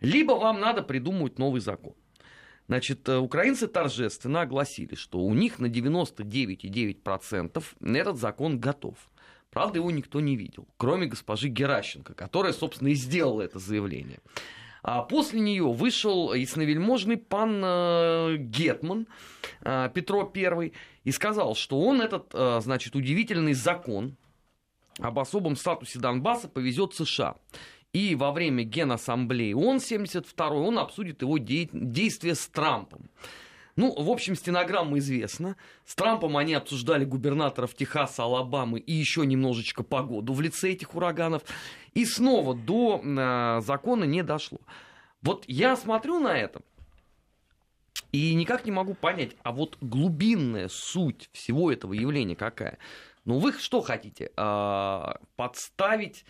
Либо 0.00 0.32
вам 0.32 0.60
надо 0.60 0.82
придумывать 0.82 1.38
новый 1.38 1.60
закон. 1.60 1.94
Значит, 2.68 3.08
э, 3.08 3.18
украинцы 3.18 3.66
торжественно 3.68 4.42
огласили, 4.42 4.94
что 4.94 5.18
у 5.20 5.34
них 5.34 5.58
на 5.58 5.66
99,9% 5.66 7.64
этот 7.80 8.16
закон 8.18 8.58
готов. 8.58 8.96
Правда, 9.52 9.78
его 9.78 9.90
никто 9.90 10.20
не 10.20 10.34
видел, 10.34 10.66
кроме 10.78 11.06
госпожи 11.06 11.48
Геращенко, 11.48 12.14
которая, 12.14 12.54
собственно, 12.54 12.88
и 12.88 12.94
сделала 12.94 13.42
это 13.42 13.58
заявление. 13.58 14.20
А 14.82 15.02
после 15.02 15.40
нее 15.40 15.70
вышел 15.70 16.32
ясновельможный 16.32 17.18
пан 17.18 17.60
э, 17.62 18.36
Гетман 18.38 19.06
э, 19.60 19.90
Петро 19.94 20.32
I 20.34 20.72
и 21.04 21.12
сказал, 21.12 21.54
что 21.54 21.78
он 21.80 22.00
этот, 22.00 22.30
э, 22.32 22.60
значит, 22.62 22.96
удивительный 22.96 23.52
закон 23.52 24.16
об 24.98 25.18
особом 25.18 25.56
статусе 25.56 25.98
Донбасса 25.98 26.48
повезет 26.48 26.94
США. 26.94 27.36
И 27.92 28.14
во 28.14 28.32
время 28.32 28.64
Генассамблеи 28.64 29.52
ООН 29.52 29.80
72 29.80 30.48
он 30.48 30.78
обсудит 30.78 31.20
его 31.20 31.36
действия 31.36 32.34
с 32.34 32.48
Трампом. 32.48 33.10
Ну, 33.76 33.94
в 33.94 34.10
общем, 34.10 34.34
стенограмма 34.34 34.98
известна. 34.98 35.56
С 35.86 35.94
Трампом 35.94 36.36
они 36.36 36.54
обсуждали 36.54 37.04
губернаторов 37.04 37.74
Техаса, 37.74 38.24
Алабамы 38.24 38.78
и 38.78 38.92
еще 38.92 39.24
немножечко 39.24 39.82
погоду 39.82 40.34
в 40.34 40.40
лице 40.40 40.72
этих 40.72 40.94
ураганов. 40.94 41.42
И 41.94 42.04
снова 42.04 42.54
до 42.54 43.00
э, 43.02 43.60
закона 43.62 44.04
не 44.04 44.22
дошло. 44.22 44.58
Вот 45.22 45.44
я 45.46 45.76
смотрю 45.76 46.18
на 46.18 46.36
это 46.36 46.60
и 48.12 48.34
никак 48.34 48.66
не 48.66 48.72
могу 48.72 48.94
понять, 48.94 49.32
а 49.42 49.52
вот 49.52 49.78
глубинная 49.80 50.68
суть 50.68 51.30
всего 51.32 51.72
этого 51.72 51.94
явления 51.94 52.36
какая? 52.36 52.78
Ну, 53.24 53.38
вы 53.38 53.52
что 53.52 53.80
хотите? 53.80 54.30
Э, 54.36 55.14
подставить 55.36 56.24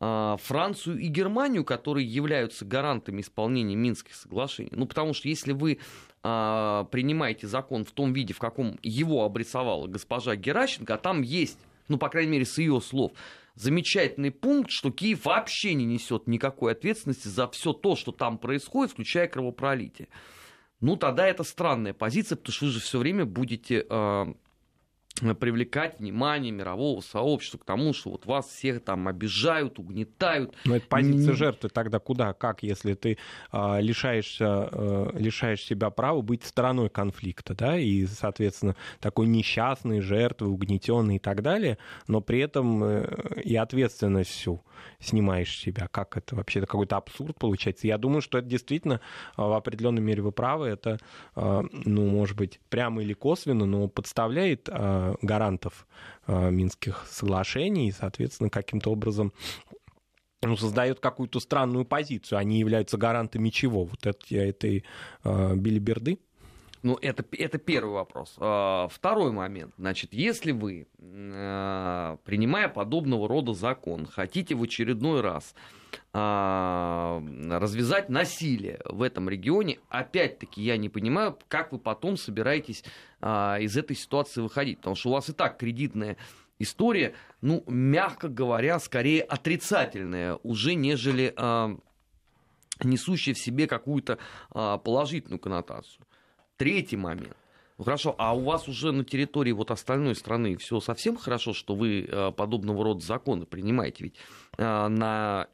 Францию 0.00 0.98
и 0.98 1.08
Германию, 1.08 1.64
которые 1.64 2.06
являются 2.06 2.64
гарантами 2.64 3.20
исполнения 3.20 3.74
Минских 3.74 4.14
соглашений. 4.14 4.70
Ну, 4.72 4.86
потому 4.86 5.12
что 5.12 5.28
если 5.28 5.52
вы 5.52 5.78
а, 6.22 6.84
принимаете 6.84 7.46
закон 7.46 7.84
в 7.84 7.90
том 7.90 8.12
виде, 8.12 8.32
в 8.32 8.38
каком 8.38 8.78
его 8.82 9.24
обрисовала 9.24 9.86
госпожа 9.86 10.36
Геращенко, 10.36 10.94
а 10.94 10.98
там 10.98 11.22
есть, 11.22 11.58
ну, 11.88 11.98
по 11.98 12.08
крайней 12.08 12.32
мере, 12.32 12.44
с 12.44 12.58
ее 12.58 12.80
слов, 12.80 13.12
замечательный 13.54 14.30
пункт, 14.30 14.70
что 14.70 14.90
Киев 14.90 15.24
вообще 15.24 15.74
не 15.74 15.84
несет 15.84 16.26
никакой 16.26 16.72
ответственности 16.72 17.28
за 17.28 17.48
все 17.48 17.72
то, 17.72 17.96
что 17.96 18.12
там 18.12 18.38
происходит, 18.38 18.92
включая 18.92 19.26
кровопролитие. 19.26 20.08
Ну, 20.80 20.96
тогда 20.96 21.26
это 21.26 21.42
странная 21.42 21.92
позиция, 21.92 22.36
потому 22.36 22.52
что 22.52 22.64
вы 22.66 22.70
же 22.70 22.80
все 22.80 22.98
время 22.98 23.24
будете 23.24 23.84
э, 23.88 24.26
привлекать 25.38 25.98
внимание 25.98 26.52
мирового 26.52 27.00
сообщества 27.00 27.58
к 27.58 27.64
тому, 27.64 27.92
что 27.92 28.10
вот 28.10 28.26
вас 28.26 28.46
всех 28.46 28.82
там 28.84 29.08
обижают, 29.08 29.78
угнетают. 29.78 30.54
Но 30.64 30.76
это 30.76 30.86
позиция 30.86 31.34
жертвы 31.34 31.68
тогда 31.68 31.98
куда? 31.98 32.32
Как, 32.32 32.62
если 32.62 32.94
ты 32.94 33.18
э, 33.52 33.80
лишаешься, 33.80 34.68
э, 34.70 35.10
лишаешь 35.14 35.62
себя 35.62 35.90
права 35.90 36.22
быть 36.22 36.44
стороной 36.44 36.88
конфликта, 36.88 37.54
да, 37.54 37.78
и, 37.78 38.06
соответственно, 38.06 38.76
такой 39.00 39.26
несчастной 39.26 40.00
жертвы, 40.00 40.48
угнетенной 40.48 41.16
и 41.16 41.18
так 41.18 41.42
далее, 41.42 41.78
но 42.06 42.20
при 42.20 42.40
этом 42.40 42.82
э, 42.84 43.42
и 43.42 43.56
ответственность 43.56 44.30
всю 44.30 44.62
снимаешь 45.00 45.56
с 45.56 45.60
себя. 45.60 45.88
Как 45.88 46.16
это 46.16 46.36
вообще? 46.36 46.60
Это 46.60 46.66
какой-то 46.66 46.96
абсурд 46.96 47.36
получается. 47.38 47.86
Я 47.86 47.98
думаю, 47.98 48.20
что 48.20 48.38
это 48.38 48.48
действительно 48.48 48.94
э, 49.36 49.42
в 49.42 49.52
определенной 49.52 50.02
мере 50.02 50.22
вы 50.22 50.32
правы. 50.32 50.68
Это, 50.68 50.98
э, 51.36 51.62
ну, 51.72 52.06
может 52.08 52.36
быть, 52.36 52.60
прямо 52.68 53.02
или 53.02 53.12
косвенно, 53.12 53.66
но 53.66 53.88
подставляет 53.88 54.68
э, 54.70 55.07
гарантов 55.22 55.86
э, 56.26 56.50
Минских 56.50 57.06
соглашений 57.08 57.88
и, 57.88 57.92
соответственно, 57.92 58.50
каким-то 58.50 58.90
образом 58.90 59.32
ну, 60.42 60.56
создает 60.56 61.00
какую-то 61.00 61.40
странную 61.40 61.84
позицию. 61.84 62.38
Они 62.38 62.58
являются 62.58 62.96
гарантами 62.96 63.50
чего? 63.50 63.84
Вот 63.84 64.06
это, 64.06 64.34
этой 64.34 64.84
э, 65.24 65.54
билиберды? 65.56 66.18
Ну, 66.82 66.96
это, 67.02 67.24
это 67.32 67.58
первый 67.58 67.94
вопрос. 67.94 68.34
А, 68.38 68.88
второй 68.88 69.32
момент. 69.32 69.74
Значит, 69.78 70.14
если 70.14 70.52
вы, 70.52 70.86
э, 70.98 72.16
принимая 72.24 72.68
подобного 72.68 73.28
рода 73.28 73.52
закон, 73.52 74.06
хотите 74.06 74.54
в 74.54 74.62
очередной 74.62 75.20
раз 75.20 75.54
развязать 76.12 78.08
насилие 78.08 78.80
в 78.84 79.02
этом 79.02 79.28
регионе, 79.28 79.78
опять-таки 79.88 80.62
я 80.62 80.76
не 80.76 80.88
понимаю, 80.88 81.38
как 81.48 81.72
вы 81.72 81.78
потом 81.78 82.16
собираетесь 82.16 82.84
а, 83.20 83.58
из 83.60 83.76
этой 83.76 83.94
ситуации 83.94 84.40
выходить, 84.40 84.78
потому 84.78 84.96
что 84.96 85.10
у 85.10 85.12
вас 85.12 85.28
и 85.28 85.32
так 85.32 85.58
кредитная 85.58 86.16
история, 86.58 87.14
ну, 87.40 87.62
мягко 87.66 88.28
говоря, 88.28 88.80
скорее 88.80 89.22
отрицательная 89.22 90.38
уже, 90.42 90.74
нежели 90.74 91.32
а, 91.36 91.76
несущая 92.82 93.34
в 93.34 93.38
себе 93.38 93.66
какую-то 93.66 94.18
положительную 94.50 95.38
коннотацию. 95.40 96.04
Третий 96.56 96.96
момент. 96.96 97.36
Ну 97.76 97.84
хорошо, 97.84 98.14
а 98.18 98.36
у 98.36 98.40
вас 98.40 98.66
уже 98.66 98.92
на 98.92 99.04
территории 99.04 99.52
вот 99.52 99.70
остальной 99.70 100.16
страны 100.16 100.56
все 100.56 100.80
совсем 100.80 101.16
хорошо, 101.16 101.52
что 101.52 101.74
вы 101.76 102.08
подобного 102.36 102.82
рода 102.84 103.00
законы 103.00 103.46
принимаете? 103.46 104.04
Ведь 104.04 104.16
на 104.58 105.48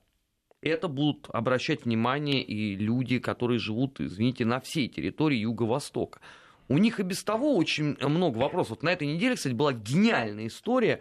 это 0.69 0.89
будут 0.89 1.27
обращать 1.29 1.85
внимание 1.85 2.43
и 2.43 2.77
люди, 2.77 3.19
которые 3.19 3.59
живут, 3.59 4.01
извините, 4.01 4.45
на 4.45 4.61
всей 4.61 4.89
территории 4.89 5.39
Юго-Востока. 5.39 6.21
У 6.69 6.79
них 6.79 6.99
и 7.01 7.03
без 7.03 7.23
того 7.23 7.57
очень 7.57 7.97
много 8.01 8.39
вопросов. 8.39 8.71
Вот 8.71 8.83
на 8.83 8.91
этой 8.91 9.07
неделе, 9.07 9.37
кстати, 9.37 9.53
была 9.53 9.73
гениальная 9.73 10.47
история, 10.47 11.01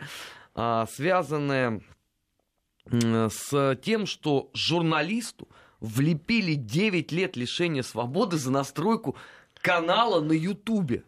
а, 0.55 0.86
связанная 0.88 1.82
с 2.86 3.77
тем, 3.82 4.05
что 4.05 4.50
журналисту 4.53 5.48
влепили 5.79 6.55
9 6.55 7.12
лет 7.12 7.38
лишения 7.38 7.82
свободы 7.82 8.38
за 8.38 8.51
настройку 8.51 9.15
канала 9.53 10.22
на 10.22 10.34
Ютубе. 10.34 11.03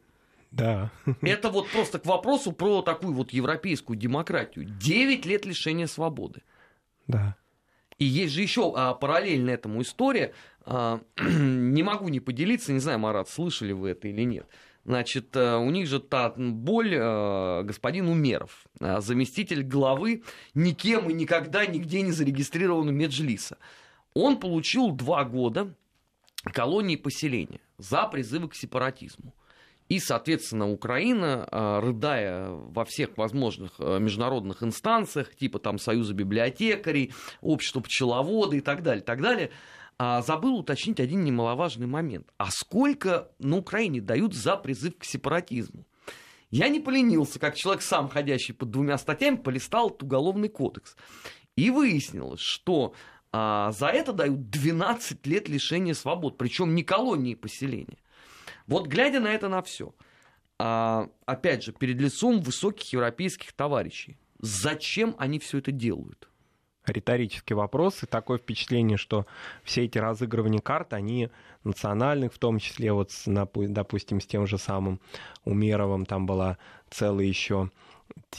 Да. 0.51 0.91
Это 1.21 1.49
вот 1.49 1.69
просто 1.69 1.99
к 1.99 2.05
вопросу 2.05 2.53
про 2.53 2.81
такую 2.81 3.13
вот 3.13 3.31
европейскую 3.31 3.97
демократию. 3.97 4.65
9 4.65 5.25
лет 5.25 5.45
лишения 5.45 5.87
свободы. 5.87 6.43
Да. 7.07 7.35
И 7.97 8.05
есть 8.05 8.33
же 8.33 8.41
еще 8.41 8.73
а, 8.75 8.93
параллельно 8.93 9.51
этому 9.51 9.81
история. 9.81 10.33
А, 10.65 10.99
не 11.21 11.83
могу 11.83 12.09
не 12.09 12.19
поделиться, 12.19 12.73
не 12.73 12.79
знаю, 12.79 12.99
Марат, 12.99 13.29
слышали 13.29 13.71
вы 13.71 13.89
это 13.89 14.07
или 14.07 14.23
нет. 14.23 14.47
Значит, 14.83 15.35
а, 15.35 15.57
у 15.57 15.69
них 15.71 15.87
же 15.87 15.99
та 15.99 16.29
боль 16.37 16.95
а, 16.95 17.63
господин 17.63 18.07
Умеров, 18.07 18.65
а, 18.79 19.01
заместитель 19.01 19.63
главы 19.63 20.23
никем 20.53 21.09
и 21.09 21.13
никогда 21.13 21.65
нигде 21.65 22.01
не 22.01 22.11
зарегистрированного 22.11 22.93
Меджлиса. 22.95 23.57
Он 24.13 24.39
получил 24.39 24.91
два 24.91 25.23
года 25.23 25.73
колонии 26.43 26.97
поселения 26.97 27.61
за 27.77 28.05
призывы 28.07 28.49
к 28.49 28.55
сепаратизму. 28.55 29.33
И, 29.87 29.99
соответственно, 29.99 30.71
Украина, 30.71 31.47
а, 31.51 31.79
рыдая 31.79 32.49
во 32.49 32.85
всех 32.85 33.17
возможных 33.17 33.73
а, 33.79 33.99
международных 33.99 34.63
инстанциях, 34.63 35.35
типа 35.35 35.59
там 35.59 35.77
Союза 35.77 36.13
библиотекарей, 36.13 37.13
Общества 37.41 37.81
пчеловода 37.81 38.55
и 38.55 38.61
так 38.61 38.81
далее, 38.81 39.03
так 39.03 39.21
далее, 39.21 39.51
а, 39.97 40.21
забыл 40.21 40.57
уточнить 40.57 40.99
один 40.99 41.23
немаловажный 41.23 41.87
момент. 41.87 42.27
А 42.37 42.49
сколько 42.49 43.29
на 43.39 43.57
Украине 43.57 44.01
дают 44.01 44.33
за 44.33 44.57
призыв 44.57 44.97
к 44.97 45.03
сепаратизму? 45.03 45.85
Я 46.49 46.69
не 46.69 46.79
поленился, 46.79 47.39
как 47.39 47.55
человек 47.55 47.81
сам 47.81 48.09
ходящий 48.09 48.53
под 48.53 48.71
двумя 48.71 48.97
статьями, 48.97 49.35
полистал 49.35 49.89
этот 49.89 50.03
уголовный 50.03 50.49
кодекс. 50.49 50.95
И 51.55 51.69
выяснилось, 51.69 52.41
что 52.41 52.93
а, 53.31 53.71
за 53.71 53.87
это 53.87 54.13
дают 54.13 54.49
12 54.49 55.25
лет 55.27 55.47
лишения 55.47 55.93
свобод, 55.93 56.37
причем 56.37 56.73
не 56.75 56.83
колонии 56.83 57.35
поселения. 57.35 57.97
Вот 58.67 58.87
глядя 58.87 59.19
на 59.19 59.33
это 59.33 59.49
на 59.49 59.61
все, 59.61 59.93
а, 60.57 61.09
опять 61.25 61.63
же, 61.63 61.71
перед 61.71 61.99
лицом 61.99 62.41
высоких 62.41 62.91
европейских 62.93 63.53
товарищей, 63.53 64.17
зачем 64.39 65.15
они 65.17 65.39
все 65.39 65.59
это 65.59 65.71
делают? 65.71 66.29
риторический 66.87 67.53
вопрос, 67.53 68.03
и 68.03 68.05
такое 68.05 68.37
впечатление, 68.37 68.97
что 68.97 69.25
все 69.63 69.85
эти 69.85 69.97
разыгрывания 69.97 70.59
карт, 70.59 70.93
они 70.93 71.29
национальных, 71.63 72.33
в 72.33 72.37
том 72.37 72.59
числе, 72.59 72.93
вот, 72.93 73.11
допустим, 73.25 74.21
с 74.21 74.25
тем 74.27 74.45
же 74.47 74.57
самым 74.57 74.99
Умеровым, 75.43 76.05
там 76.05 76.25
была 76.25 76.57
целая 76.89 77.25
еще 77.25 77.71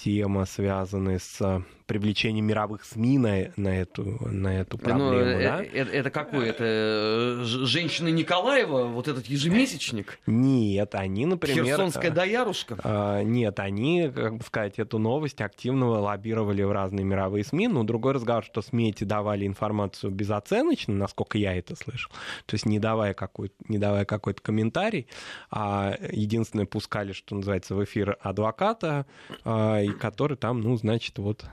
тема, 0.03 0.45
связанная 0.45 1.19
с 1.19 1.63
привлечение 1.87 2.43
мировых 2.43 2.85
СМИ 2.85 3.19
на, 3.19 3.53
на, 3.57 3.69
эту, 3.69 4.19
на 4.29 4.61
эту 4.61 4.77
ну, 4.77 4.85
проблему. 4.85 5.11
Ну, 5.11 5.39
да? 5.39 5.63
это, 5.63 5.91
это 5.91 6.11
какой? 6.11 6.49
Это 6.49 6.65
э, 6.65 7.43
женщина 7.45 8.09
Николаева, 8.09 8.87
вот 8.87 9.07
этот 9.09 9.27
ежемесячник? 9.27 10.19
Нет, 10.27 10.95
они, 10.95 11.27
например... 11.27 11.65
Херсонская 11.65 12.11
доярушка? 12.11 12.77
А, 12.83 13.23
нет, 13.23 13.61
они, 13.61 14.11
как 14.13 14.39
бы 14.39 14.45
сказать, 14.45 14.79
эту 14.79 14.99
новость 14.99 15.41
активно 15.41 15.87
лоббировали 15.87 16.63
в 16.63 16.73
разные 16.73 17.05
мировые 17.05 17.45
СМИ, 17.45 17.69
но 17.69 17.85
другой 17.85 18.15
разговор, 18.15 18.45
что 18.45 18.63
СМИ 18.63 18.91
эти 18.91 19.05
давали 19.05 19.47
информацию 19.47 20.11
безоценочно, 20.11 20.95
насколько 20.95 21.39
я 21.39 21.57
это 21.57 21.77
слышал, 21.77 22.11
то 22.47 22.55
есть 22.55 22.67
не 22.67 22.81
давая, 22.81 23.15
какой 23.15 23.53
не 23.69 23.79
давая 23.79 24.05
какой-то 24.05 24.43
комментарий, 24.43 25.07
а 25.51 25.97
единственное 26.11 26.67
пускали, 26.67 27.13
что 27.13 27.37
называется, 27.37 27.77
в 27.77 27.85
эфир 27.85 28.19
адвоката, 28.23 29.07
а, 29.45 29.81
и 29.87 29.93
который 29.93 30.37
там, 30.37 30.61
ну, 30.61 30.77
значит, 30.77 31.19
вот 31.19 31.45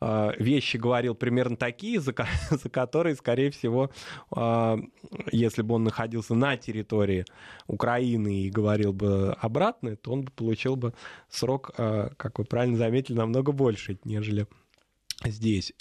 а, 0.00 0.32
вещи 0.38 0.76
говорил 0.76 1.14
примерно 1.14 1.56
такие, 1.56 2.00
за, 2.00 2.14
за 2.50 2.68
которые, 2.70 3.16
скорее 3.16 3.50
всего, 3.50 3.90
а, 4.30 4.78
если 5.32 5.62
бы 5.62 5.74
он 5.74 5.84
находился 5.84 6.34
на 6.34 6.56
территории 6.56 7.24
Украины 7.66 8.42
и 8.42 8.50
говорил 8.50 8.92
бы 8.92 9.36
обратно, 9.40 9.96
то 9.96 10.12
он 10.12 10.22
бы 10.22 10.32
получил 10.32 10.76
бы 10.76 10.94
срок, 11.28 11.72
а, 11.76 12.10
как 12.16 12.38
вы 12.38 12.44
правильно 12.44 12.76
заметили, 12.76 13.16
намного 13.16 13.52
больше, 13.52 13.98
нежели 14.04 14.46
здесь. 15.24 15.74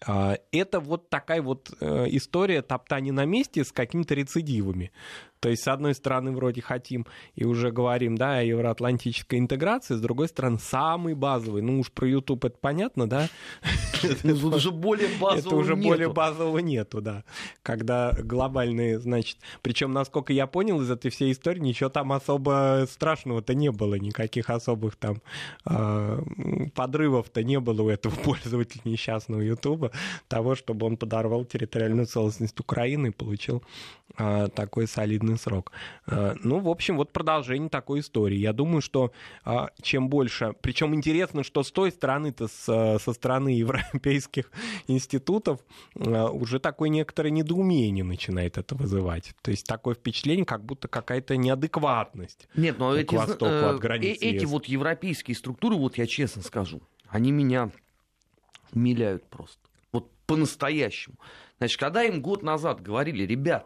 Это 0.51 0.81
вот 0.81 1.09
такая 1.09 1.41
вот 1.41 1.71
э, 1.79 2.07
история 2.09 2.61
топтания 2.61 3.13
на 3.13 3.23
месте 3.23 3.63
с 3.63 3.71
какими-то 3.71 4.13
рецидивами. 4.13 4.91
То 5.39 5.49
есть, 5.49 5.63
с 5.63 5.67
одной 5.67 5.93
стороны, 5.95 6.32
вроде 6.32 6.62
хотим 6.62 7.06
и 7.36 7.45
уже 7.45 7.71
говорим, 7.71 8.17
да, 8.17 8.39
о 8.39 8.43
евроатлантической 8.43 9.39
интеграции, 9.39 9.95
с 9.95 10.02
другой 10.02 10.28
стороны, 10.28 10.60
самый 10.60 11.13
базовый, 11.13 11.62
ну 11.62 11.80
уж 11.80 11.91
про 11.91 12.08
YouTube 12.08 12.45
это 12.45 12.58
понятно, 12.60 13.08
да? 13.08 13.30
Это 14.04 14.34
уже 14.34 14.71
более 14.71 15.10
базового 15.19 15.39
Это 15.39 15.56
уже 15.56 15.75
более 15.75 16.12
базового 16.12 16.60
нету, 16.60 17.02
да. 17.02 17.23
Когда 17.63 18.12
глобальные, 18.12 18.99
значит, 18.99 19.38
причем, 19.62 19.91
насколько 19.93 20.34
я 20.34 20.47
понял 20.47 20.82
из 20.82 20.91
этой 20.91 21.12
всей 21.12 21.32
истории, 21.32 21.60
ничего 21.60 21.89
там 21.89 22.12
особо 22.12 22.86
страшного-то 22.89 23.54
не 23.54 23.71
было, 23.71 23.95
никаких 23.95 24.49
особых 24.49 24.95
там 24.95 25.21
а, 25.65 26.21
подрывов-то 26.75 27.43
не 27.43 27.60
было 27.60 27.82
у 27.84 27.89
этого 27.89 28.13
пользователя 28.23 28.82
несчастного 28.86 29.41
YouTube, 29.41 29.91
того, 30.28 30.56
чтобы 30.56 30.86
он 30.86 30.97
подорвал 30.97 31.45
территориальную 31.45 32.08
целостность 32.08 32.60
Украины 32.60 33.08
и 33.08 33.12
получил 33.12 33.63
а, 34.17 34.47
такой 34.47 34.88
солидный 34.88 35.28
срок. 35.37 35.71
А, 36.07 36.35
ну, 36.43 36.59
в 36.59 36.69
общем, 36.69 36.97
вот 36.97 37.11
продолжение 37.11 37.69
такой 37.69 37.99
истории. 37.99 38.37
Я 38.37 38.53
думаю, 38.53 38.81
что 38.81 39.11
а, 39.43 39.69
чем 39.81 40.09
больше... 40.09 40.53
Причем 40.61 40.95
интересно, 40.95 41.43
что 41.43 41.63
с 41.63 41.71
той 41.71 41.91
стороны-то, 41.91 42.47
со 42.47 43.13
стороны 43.13 43.49
европейских 43.49 44.51
институтов, 44.87 45.59
уже 45.95 46.59
такое 46.59 46.89
некоторое 46.89 47.31
недоумение 47.31 48.03
начинает 48.03 48.57
это 48.57 48.75
вызывать. 48.75 49.33
То 49.41 49.51
есть 49.51 49.65
такое 49.65 49.95
впечатление, 49.95 50.45
как 50.45 50.63
будто 50.63 50.87
какая-то 50.87 51.37
неадекватность 51.37 52.47
Нет, 52.55 52.77
но 52.79 52.95
эти, 52.95 53.15
востоку 53.15 53.45
э. 53.45 53.99
Эти 53.99 54.45
вот 54.45 54.65
европейские 54.65 55.35
структуры, 55.35 55.75
вот 55.75 55.97
я 55.97 56.07
честно 56.07 56.41
скажу, 56.41 56.81
они 57.07 57.31
меня 57.31 57.71
умиляют 58.73 59.25
просто. 59.29 59.59
Вот 59.91 60.09
по-настоящему. 60.25 61.15
Значит, 61.57 61.79
когда 61.79 62.03
им 62.03 62.21
год 62.21 62.43
назад 62.43 62.81
говорили, 62.81 63.23
ребят, 63.23 63.65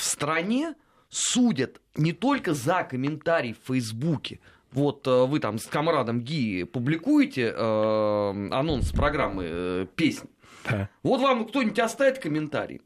в 0.00 0.04
стране 0.04 0.74
судят 1.08 1.80
не 1.96 2.12
только 2.12 2.54
за 2.54 2.84
комментарий 2.84 3.54
в 3.54 3.66
Фейсбуке, 3.68 4.40
вот 4.72 5.06
э, 5.06 5.24
вы 5.26 5.40
там 5.40 5.58
с 5.58 5.66
комрадом 5.66 6.20
Ги 6.20 6.64
публикуете 6.64 7.52
э, 7.54 8.48
анонс 8.50 8.92
программы 8.92 9.44
э, 9.46 9.86
песни, 9.96 10.28
да. 10.68 10.88
вот 11.02 11.20
вам 11.20 11.46
кто-нибудь 11.46 11.78
оставит 11.78 12.18
комментарий. 12.18 12.82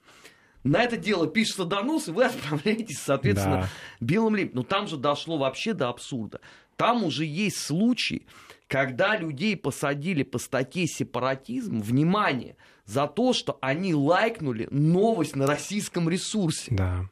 На 0.64 0.82
это 0.84 0.96
дело 0.96 1.26
пишется 1.26 1.64
донос, 1.64 2.08
и 2.08 2.12
вы 2.12 2.24
отправляетесь, 2.26 2.98
соответственно, 2.98 3.62
да. 3.62 3.68
белым 4.00 4.36
лип. 4.36 4.54
Но 4.54 4.62
там 4.62 4.86
же 4.86 4.96
дошло 4.96 5.38
вообще 5.38 5.74
до 5.74 5.88
абсурда. 5.88 6.40
Там 6.76 7.04
уже 7.04 7.24
есть 7.24 7.58
случаи, 7.58 8.26
когда 8.68 9.16
людей 9.16 9.56
посадили 9.56 10.22
по 10.22 10.38
статье 10.38 10.86
сепаратизм, 10.86 11.80
внимание, 11.80 12.56
за 12.84 13.06
то, 13.06 13.32
что 13.32 13.58
они 13.60 13.94
лайкнули 13.94 14.66
новость 14.70 15.36
на 15.36 15.46
российском 15.46 16.08
ресурсе. 16.08 16.74
Да. 16.74 17.08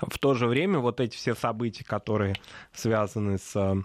В 0.00 0.18
то 0.18 0.34
же 0.34 0.46
время 0.46 0.80
вот 0.80 1.00
эти 1.00 1.16
все 1.16 1.34
события, 1.34 1.84
которые 1.84 2.34
связаны 2.72 3.38
с 3.38 3.54
э, 3.54 3.82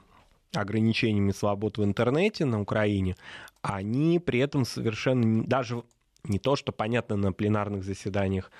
ограничениями 0.53 1.31
свобод 1.31 1.77
в 1.77 1.83
интернете 1.83 2.45
на 2.45 2.59
Украине, 2.59 3.15
они 3.61 4.19
при 4.19 4.39
этом 4.39 4.65
совершенно 4.65 5.43
даже 5.43 5.83
не 6.27 6.39
то, 6.39 6.55
что 6.55 6.71
понятно 6.71 7.15
на 7.15 7.31
пленарных 7.31 7.83
заседаниях 7.83 8.51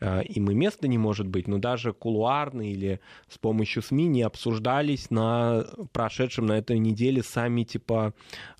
э, 0.00 0.22
им 0.24 0.50
и 0.50 0.54
места 0.54 0.88
не 0.88 0.98
может 0.98 1.26
быть, 1.26 1.48
но 1.48 1.58
даже 1.58 1.92
кулуарно 1.92 2.62
или 2.62 3.00
с 3.28 3.38
помощью 3.38 3.82
СМИ 3.82 4.06
не 4.06 4.22
обсуждались 4.22 5.10
на 5.10 5.64
прошедшем 5.92 6.46
на 6.46 6.58
этой 6.58 6.78
неделе 6.78 7.22
саммите 7.22 7.78
по 7.78 8.12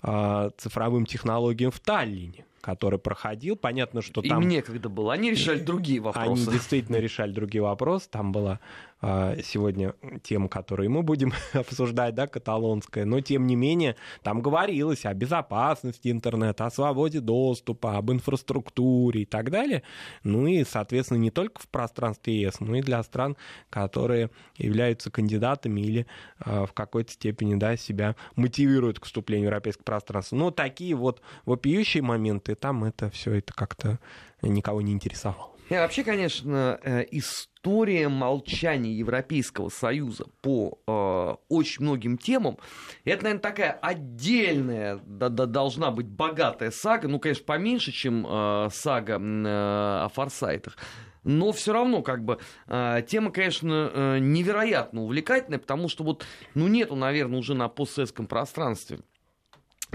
э, 0.03 0.49
цифровым 0.57 1.05
технологиям 1.05 1.71
в 1.71 1.79
Таллине 1.79 2.45
который 2.65 2.97
проходил. 2.97 3.55
Понятно, 3.55 4.01
что 4.01 4.23
там... 4.23 4.41
Им 4.41 4.49
некогда 4.49 4.89
было. 4.89 5.13
Они 5.13 5.29
решали 5.29 5.59
другие 5.59 5.99
вопросы. 5.99 6.47
Они 6.47 6.51
действительно 6.51 6.95
решали 6.95 7.31
другие 7.31 7.61
вопросы. 7.61 8.09
Там 8.09 8.31
была 8.31 8.59
сегодня 9.01 9.93
тема, 10.23 10.47
которую 10.47 10.89
мы 10.89 11.03
будем 11.03 11.33
обсуждать, 11.53 12.15
да, 12.15 12.27
каталонская, 12.27 13.05
но 13.05 13.21
тем 13.21 13.45
не 13.45 13.55
менее 13.55 13.95
там 14.23 14.41
говорилось 14.41 15.05
о 15.05 15.13
безопасности 15.13 16.09
интернета, 16.09 16.65
о 16.65 16.71
свободе 16.71 17.19
доступа, 17.19 17.97
об 17.97 18.11
инфраструктуре 18.11 19.21
и 19.21 19.25
так 19.25 19.51
далее. 19.51 19.83
Ну 20.23 20.47
и, 20.47 20.63
соответственно, 20.63 21.19
не 21.19 21.31
только 21.31 21.61
в 21.61 21.67
пространстве 21.67 22.41
ЕС, 22.41 22.59
но 22.59 22.77
и 22.77 22.81
для 22.81 23.03
стран, 23.03 23.37
которые 23.69 24.31
являются 24.57 25.11
кандидатами 25.11 25.81
или 25.81 26.07
а, 26.39 26.65
в 26.65 26.73
какой-то 26.73 27.11
степени 27.11 27.55
да, 27.55 27.77
себя 27.77 28.15
мотивируют 28.35 28.99
к 28.99 29.05
вступлению 29.05 29.49
в 29.49 29.51
европейское 29.51 29.83
пространство. 29.83 30.35
Но 30.35 30.51
такие 30.51 30.95
вот 30.95 31.21
вопиющие 31.45 32.01
моменты, 32.03 32.55
там 32.55 32.83
это 32.83 33.09
все 33.09 33.33
это 33.33 33.53
как-то 33.53 33.99
никого 34.41 34.81
не 34.81 34.93
интересовало. 34.93 35.51
И 35.69 35.73
вообще, 35.73 36.03
конечно, 36.03 36.79
э, 36.83 37.05
история 37.65 38.09
молчания 38.09 38.93
Европейского 38.93 39.69
Союза 39.69 40.25
по 40.41 40.77
э, 40.85 41.35
очень 41.49 41.81
многим 41.81 42.19
темам, 42.19 42.59
это, 43.05 43.23
наверное, 43.23 43.41
такая 43.41 43.71
отдельная, 43.71 44.99
да, 45.03 45.29
да, 45.29 45.47
должна 45.47 45.89
быть 45.89 46.05
богатая 46.05 46.69
сага, 46.69 47.07
ну, 47.07 47.19
конечно, 47.19 47.43
поменьше, 47.43 47.91
чем 47.91 48.23
э, 48.27 48.69
сага 48.71 49.13
э, 49.19 50.05
о 50.05 50.09
форсайтах. 50.13 50.77
Но 51.23 51.51
все 51.53 51.73
равно, 51.73 52.03
как 52.03 52.23
бы, 52.23 52.37
э, 52.67 53.01
тема, 53.07 53.31
конечно, 53.31 53.89
э, 53.91 54.19
невероятно 54.19 55.01
увлекательная, 55.01 55.57
потому 55.57 55.89
что 55.89 56.03
вот, 56.03 56.23
ну, 56.53 56.67
нету, 56.67 56.95
наверное, 56.95 57.39
уже 57.39 57.55
на 57.55 57.67
постсоветском 57.67 58.27
пространстве 58.27 58.99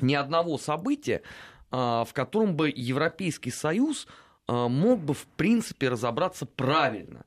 ни 0.03 0.15
одного 0.15 0.59
события, 0.59 1.23
э, 1.71 1.77
в 1.77 2.09
котором 2.15 2.57
бы 2.57 2.73
Европейский 2.75 3.53
Союз 3.53 4.09
мог 4.51 5.01
бы, 5.01 5.15
в 5.15 5.27
принципе, 5.37 5.89
разобраться 5.89 6.47
правильно, 6.47 7.25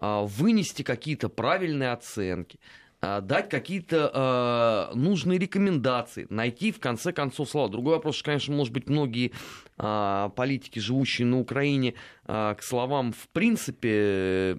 а, 0.00 0.22
вынести 0.22 0.82
какие-то 0.82 1.28
правильные 1.28 1.92
оценки, 1.92 2.58
а, 3.00 3.20
дать 3.20 3.48
какие-то 3.48 4.90
нужные 4.94 5.38
рекомендации, 5.38 6.26
найти 6.30 6.72
в 6.72 6.80
конце 6.80 7.12
концов 7.12 7.48
слова. 7.50 7.68
Другой 7.68 7.94
вопрос, 7.94 8.16
что, 8.16 8.24
конечно, 8.26 8.54
может 8.54 8.72
быть, 8.72 8.88
многие 8.88 9.32
политики, 9.76 10.78
живущие 10.78 11.26
на 11.26 11.38
Украине, 11.40 11.94
к 12.26 12.58
словам 12.60 13.12
в 13.12 13.28
принципе 13.28 14.56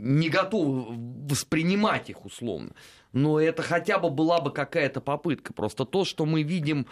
не 0.00 0.28
готовы 0.28 0.96
воспринимать 1.28 2.10
их 2.10 2.24
условно. 2.24 2.72
Но 3.12 3.40
это 3.40 3.62
хотя 3.62 3.98
бы 3.98 4.10
была 4.10 4.40
бы 4.40 4.50
какая-то 4.52 5.00
попытка. 5.00 5.52
Просто 5.52 5.84
то, 5.84 6.04
что 6.04 6.26
мы 6.26 6.42
видим 6.42 6.86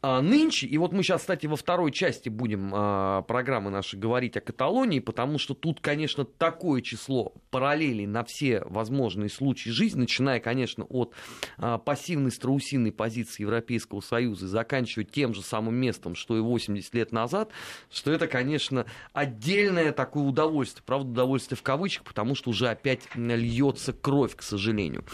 а, 0.00 0.22
нынче, 0.22 0.66
и 0.66 0.78
вот 0.78 0.92
мы 0.92 1.02
сейчас, 1.02 1.22
кстати, 1.22 1.46
во 1.46 1.56
второй 1.56 1.90
части 1.90 2.28
будем 2.28 2.72
а, 2.72 3.22
программы 3.22 3.70
нашей 3.70 3.98
говорить 3.98 4.36
о 4.36 4.40
Каталонии, 4.40 5.00
потому 5.00 5.38
что 5.38 5.54
тут, 5.54 5.80
конечно, 5.80 6.24
такое 6.24 6.82
число 6.82 7.34
параллелей 7.50 8.06
на 8.06 8.22
все 8.22 8.62
возможные 8.66 9.28
случаи 9.28 9.70
жизни, 9.70 10.00
начиная, 10.00 10.38
конечно, 10.38 10.84
от 10.84 11.14
а, 11.56 11.78
пассивной 11.78 12.30
страусиной 12.30 12.92
позиции 12.92 13.42
Европейского 13.42 14.00
Союза 14.00 14.46
и 14.46 14.48
заканчивая 14.48 15.04
тем 15.04 15.34
же 15.34 15.42
самым 15.42 15.74
местом, 15.74 16.14
что 16.14 16.36
и 16.36 16.40
80 16.40 16.94
лет 16.94 17.10
назад, 17.10 17.50
что 17.90 18.12
это, 18.12 18.28
конечно, 18.28 18.86
отдельное 19.12 19.90
такое 19.92 20.22
удовольствие, 20.22 20.84
правда, 20.86 21.10
удовольствие 21.10 21.56
в 21.56 21.62
кавычках, 21.62 22.06
потому 22.06 22.36
что 22.36 22.50
уже 22.50 22.68
опять 22.68 23.02
льется 23.16 23.92
кровь, 23.92 24.36
к 24.36 24.42
сожалению. 24.42 25.04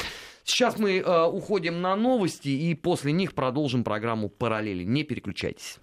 Сейчас 0.44 0.78
мы 0.78 0.98
э, 0.98 1.24
уходим 1.24 1.80
на 1.80 1.96
новости 1.96 2.48
и 2.48 2.74
после 2.74 3.12
них 3.12 3.34
продолжим 3.34 3.82
программу 3.82 4.28
«Параллели». 4.28 4.84
Не 4.84 5.02
переключайтесь. 5.02 5.78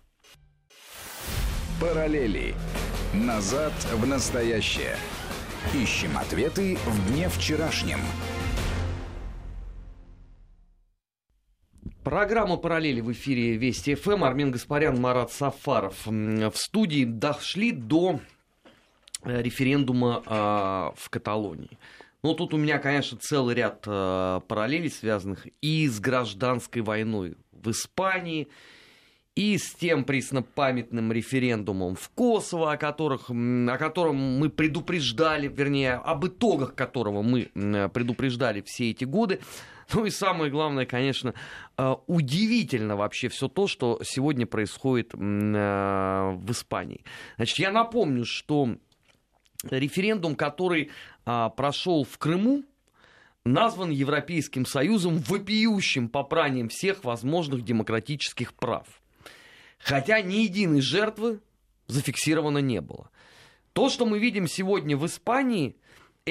«Параллели. 1.79 2.53
Назад 3.11 3.73
в 3.91 4.05
настоящее». 4.05 4.95
Ищем 5.73 6.15
ответы 6.15 6.77
в 6.85 7.11
дне 7.11 7.27
вчерашнем. 7.27 7.99
Программа 12.03 12.57
«Параллели» 12.57 13.01
в 13.01 13.11
эфире 13.11 13.57
Вести 13.57 13.95
ФМ. 13.95 14.23
Армин 14.23 14.51
Гаспарян, 14.51 14.99
Марат 15.01 15.31
Сафаров. 15.31 16.05
В 16.05 16.53
студии 16.53 17.05
дошли 17.05 17.71
до 17.71 18.19
э, 19.23 19.41
референдума 19.41 20.21
э, 20.23 20.29
в 20.95 21.09
Каталонии. 21.09 21.79
Ну, 22.23 22.35
тут 22.35 22.53
у 22.53 22.57
меня, 22.57 22.77
конечно, 22.77 23.17
целый 23.17 23.55
ряд 23.55 23.83
э, 23.87 24.41
параллелей, 24.47 24.91
связанных 24.91 25.47
и 25.61 25.87
с 25.87 25.99
гражданской 25.99 26.83
войной 26.83 27.35
в 27.51 27.71
Испании, 27.71 28.47
и 29.33 29.57
с 29.57 29.73
тем 29.73 30.03
преснопамятным 30.03 31.11
референдумом 31.11 31.95
в 31.95 32.09
Косово, 32.09 32.73
о, 32.73 32.77
которых, 32.77 33.29
о 33.29 33.77
котором 33.79 34.17
мы 34.17 34.49
предупреждали, 34.49 35.47
вернее, 35.47 35.93
об 35.93 36.27
итогах 36.27 36.75
которого 36.75 37.23
мы 37.23 37.45
предупреждали 37.89 38.61
все 38.65 38.91
эти 38.91 39.05
годы. 39.05 39.39
Ну 39.93 40.05
и 40.05 40.09
самое 40.09 40.51
главное, 40.51 40.85
конечно, 40.85 41.33
э, 41.77 41.95
удивительно 42.07 42.95
вообще 42.95 43.29
все 43.29 43.47
то, 43.47 43.67
что 43.67 43.99
сегодня 44.03 44.45
происходит 44.45 45.13
э, 45.13 45.17
в 45.17 46.51
Испании. 46.51 47.03
Значит, 47.35 47.59
я 47.59 47.71
напомню, 47.71 48.25
что 48.25 48.77
референдум, 49.69 50.35
который 50.35 50.91
прошел 51.23 52.03
в 52.03 52.17
Крыму, 52.17 52.63
назван 53.45 53.89
Европейским 53.89 54.65
Союзом 54.65 55.17
вопиющим 55.17 56.09
попранием 56.09 56.69
всех 56.69 57.03
возможных 57.03 57.63
демократических 57.63 58.53
прав. 58.53 58.87
Хотя 59.79 60.21
ни 60.21 60.35
единой 60.35 60.81
жертвы 60.81 61.39
зафиксировано 61.87 62.59
не 62.59 62.81
было. 62.81 63.09
То, 63.73 63.89
что 63.89 64.05
мы 64.05 64.19
видим 64.19 64.47
сегодня 64.47 64.97
в 64.97 65.05
Испании, 65.05 65.75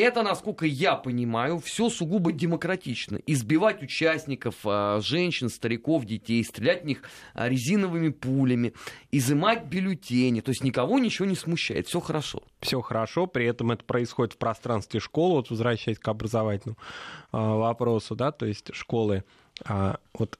это, 0.00 0.22
насколько 0.22 0.66
я 0.66 0.96
понимаю, 0.96 1.58
все 1.58 1.88
сугубо 1.88 2.32
демократично. 2.32 3.18
Избивать 3.26 3.82
участников, 3.82 4.56
а, 4.64 5.00
женщин, 5.00 5.48
стариков, 5.48 6.04
детей, 6.04 6.44
стрелять 6.44 6.82
в 6.82 6.86
них 6.86 7.02
а, 7.34 7.48
резиновыми 7.48 8.10
пулями, 8.10 8.72
изымать 9.12 9.64
бюллетени. 9.64 10.40
То 10.40 10.50
есть 10.50 10.64
никого 10.64 10.98
ничего 10.98 11.26
не 11.26 11.36
смущает, 11.36 11.86
все 11.86 12.00
хорошо. 12.00 12.42
Все 12.60 12.80
хорошо, 12.80 13.26
при 13.26 13.46
этом 13.46 13.70
это 13.72 13.84
происходит 13.84 14.34
в 14.34 14.38
пространстве 14.38 15.00
школы, 15.00 15.36
вот 15.36 15.50
возвращаясь 15.50 15.98
к 15.98 16.08
образовательному 16.08 16.78
а, 17.32 17.56
вопросу, 17.56 18.14
да, 18.14 18.32
то 18.32 18.46
есть 18.46 18.74
школы, 18.74 19.24
вот 20.14 20.38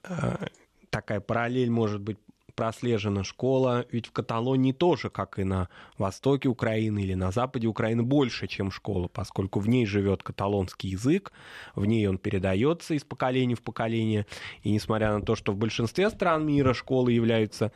такая 0.89 1.19
параллель 1.19 1.69
может 1.69 2.01
быть 2.01 2.17
прослежена 2.61 3.23
школа, 3.23 3.87
ведь 3.91 4.05
в 4.05 4.11
Каталонии 4.11 4.71
тоже, 4.71 5.09
как 5.09 5.39
и 5.39 5.43
на 5.43 5.67
востоке 5.97 6.47
Украины 6.47 7.01
или 7.01 7.15
на 7.15 7.31
западе 7.31 7.65
Украины, 7.67 8.03
больше, 8.03 8.45
чем 8.45 8.69
школа, 8.69 9.07
поскольку 9.07 9.59
в 9.59 9.67
ней 9.67 9.87
живет 9.87 10.21
каталонский 10.21 10.91
язык, 10.91 11.31
в 11.73 11.85
ней 11.85 12.07
он 12.07 12.19
передается 12.19 12.93
из 12.93 13.03
поколения 13.03 13.55
в 13.55 13.63
поколение, 13.63 14.27
и 14.61 14.69
несмотря 14.71 15.17
на 15.17 15.23
то, 15.23 15.35
что 15.35 15.53
в 15.53 15.57
большинстве 15.57 16.11
стран 16.11 16.45
мира 16.45 16.75
школы 16.75 17.11
являются 17.11 17.71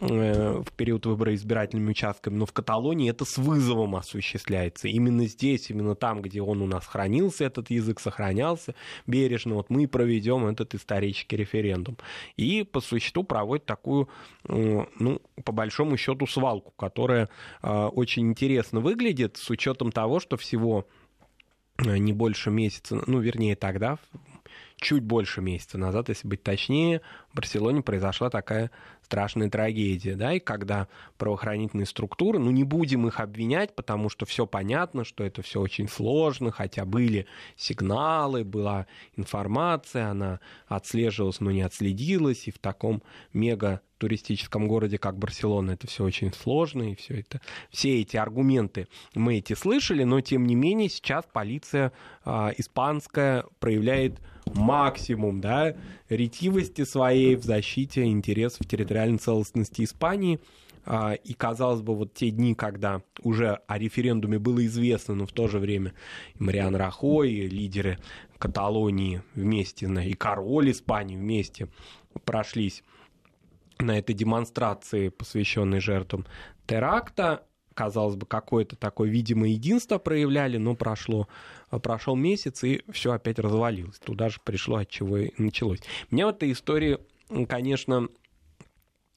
э, 0.00 0.62
в 0.66 0.72
период 0.72 1.04
выбора 1.04 1.34
избирательными 1.34 1.90
участками, 1.90 2.36
но 2.36 2.46
в 2.46 2.54
Каталонии 2.54 3.10
это 3.10 3.26
с 3.26 3.36
вызовом 3.36 3.94
осуществляется. 3.94 4.88
Именно 4.88 5.26
здесь, 5.26 5.68
именно 5.68 5.94
там, 5.94 6.22
где 6.22 6.40
он 6.40 6.62
у 6.62 6.66
нас 6.66 6.86
хранился, 6.86 7.44
этот 7.44 7.68
язык 7.68 8.00
сохранялся 8.00 8.74
бережно, 9.06 9.56
вот 9.56 9.68
мы 9.68 9.86
проведем 9.86 10.46
этот 10.46 10.74
исторический 10.74 11.36
референдум. 11.36 11.98
И 12.38 12.62
по 12.62 12.80
существу 12.80 13.22
проводит 13.22 13.66
такую 13.66 14.08
ну, 14.48 15.20
по 15.44 15.52
большому 15.52 15.96
счету, 15.96 16.26
свалку, 16.26 16.72
которая 16.72 17.28
э, 17.62 17.68
очень 17.68 18.28
интересно 18.28 18.80
выглядит 18.80 19.36
с 19.36 19.50
учетом 19.50 19.92
того, 19.92 20.20
что 20.20 20.36
всего 20.36 20.86
э, 21.78 21.98
не 21.98 22.12
больше 22.12 22.50
месяца, 22.50 23.02
ну, 23.06 23.20
вернее, 23.20 23.56
тогда, 23.56 23.98
чуть 24.76 25.02
больше 25.02 25.40
месяца 25.40 25.78
назад, 25.78 26.08
если 26.08 26.26
быть 26.26 26.42
точнее, 26.42 27.02
в 27.32 27.36
Барселоне 27.36 27.82
произошла 27.82 28.30
такая 28.30 28.70
страшная 29.02 29.50
трагедия, 29.50 30.14
да, 30.14 30.34
и 30.34 30.40
когда 30.40 30.88
правоохранительные 31.18 31.86
структуры, 31.86 32.38
ну 32.38 32.50
не 32.50 32.64
будем 32.64 33.06
их 33.06 33.20
обвинять, 33.20 33.74
потому 33.74 34.08
что 34.08 34.26
все 34.26 34.46
понятно, 34.46 35.04
что 35.04 35.24
это 35.24 35.42
все 35.42 35.60
очень 35.60 35.88
сложно, 35.88 36.50
хотя 36.50 36.84
были 36.84 37.26
сигналы, 37.56 38.44
была 38.44 38.86
информация, 39.16 40.10
она 40.10 40.40
отслеживалась, 40.66 41.40
но 41.40 41.50
не 41.50 41.62
отследилась, 41.62 42.48
и 42.48 42.50
в 42.50 42.58
таком 42.58 43.02
мега 43.32 43.80
туристическом 43.98 44.66
городе, 44.66 44.96
как 44.96 45.18
Барселона, 45.18 45.72
это 45.72 45.86
все 45.86 46.04
очень 46.04 46.32
сложно, 46.32 46.92
и 46.92 46.94
все 46.94 47.20
это, 47.20 47.40
все 47.70 48.00
эти 48.00 48.16
аргументы 48.16 48.88
мы 49.14 49.36
эти 49.36 49.52
слышали, 49.52 50.04
но 50.04 50.20
тем 50.22 50.46
не 50.46 50.54
менее 50.54 50.88
сейчас 50.88 51.26
полиция 51.30 51.92
э, 52.24 52.30
испанская 52.56 53.44
проявляет 53.58 54.18
максимум, 54.46 55.40
да, 55.40 55.74
ретивости 56.08 56.84
своей 56.84 57.19
в 57.36 57.44
защите 57.44 58.04
интересов 58.04 58.66
территориальной 58.66 59.18
целостности 59.18 59.82
Испании. 59.82 60.40
А, 60.86 61.12
и, 61.12 61.34
казалось 61.34 61.82
бы, 61.82 61.94
вот 61.94 62.14
те 62.14 62.30
дни, 62.30 62.54
когда 62.54 63.02
уже 63.22 63.60
о 63.66 63.78
референдуме 63.78 64.38
было 64.38 64.64
известно, 64.66 65.14
но 65.14 65.26
в 65.26 65.32
то 65.32 65.46
же 65.46 65.58
время 65.58 65.92
и 66.34 66.42
Мариан 66.42 66.74
Рахой, 66.74 67.30
и 67.30 67.48
лидеры 67.48 67.98
Каталонии 68.38 69.22
вместе, 69.34 69.86
и 69.86 70.14
король 70.14 70.70
Испании 70.70 71.16
вместе 71.16 71.68
прошлись 72.24 72.82
на 73.78 73.98
этой 73.98 74.14
демонстрации, 74.14 75.10
посвященной 75.10 75.80
жертвам 75.80 76.26
теракта. 76.66 77.46
Казалось 77.74 78.16
бы, 78.16 78.26
какое-то 78.26 78.76
такое 78.76 79.08
видимое 79.08 79.50
единство 79.50 79.98
проявляли, 79.98 80.56
но 80.56 80.74
прошло, 80.74 81.28
прошел 81.70 82.16
месяц, 82.16 82.64
и 82.64 82.82
все 82.90 83.12
опять 83.12 83.38
развалилось. 83.38 83.98
Туда 83.98 84.28
же 84.28 84.38
пришло, 84.44 84.78
от 84.78 84.88
чего 84.88 85.18
и 85.18 85.30
началось. 85.38 85.80
Меня 86.10 86.26
в 86.26 86.30
этой 86.30 86.52
истории, 86.52 86.98
конечно, 87.48 88.08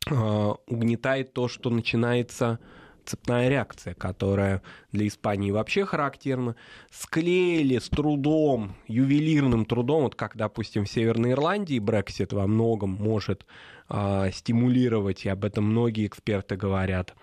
а, 0.10 0.56
угнетает 0.68 1.34
то, 1.34 1.48
что 1.48 1.70
начинается 1.70 2.60
цепная 3.06 3.50
реакция, 3.50 3.94
которая 3.94 4.62
для 4.92 5.08
Испании 5.08 5.52
вообще 5.52 5.86
характерна. 5.86 6.56
Склеили 6.92 7.78
с 7.78 7.90
трудом, 7.90 8.76
ювелирным 8.88 9.66
трудом, 9.66 10.04
вот 10.04 10.16
как, 10.16 10.38
допустим, 10.38 10.86
в 10.86 10.90
Северной 10.90 11.32
Ирландии 11.32 11.80
Брексит 11.80 12.34
во 12.34 12.48
многом 12.48 12.92
может 12.92 13.46
э, 13.90 14.30
стимулировать, 14.34 15.26
и 15.26 15.30
об 15.30 15.44
этом 15.44 15.66
многие 15.66 16.08
эксперты 16.08 16.56
говорят, 16.56 17.14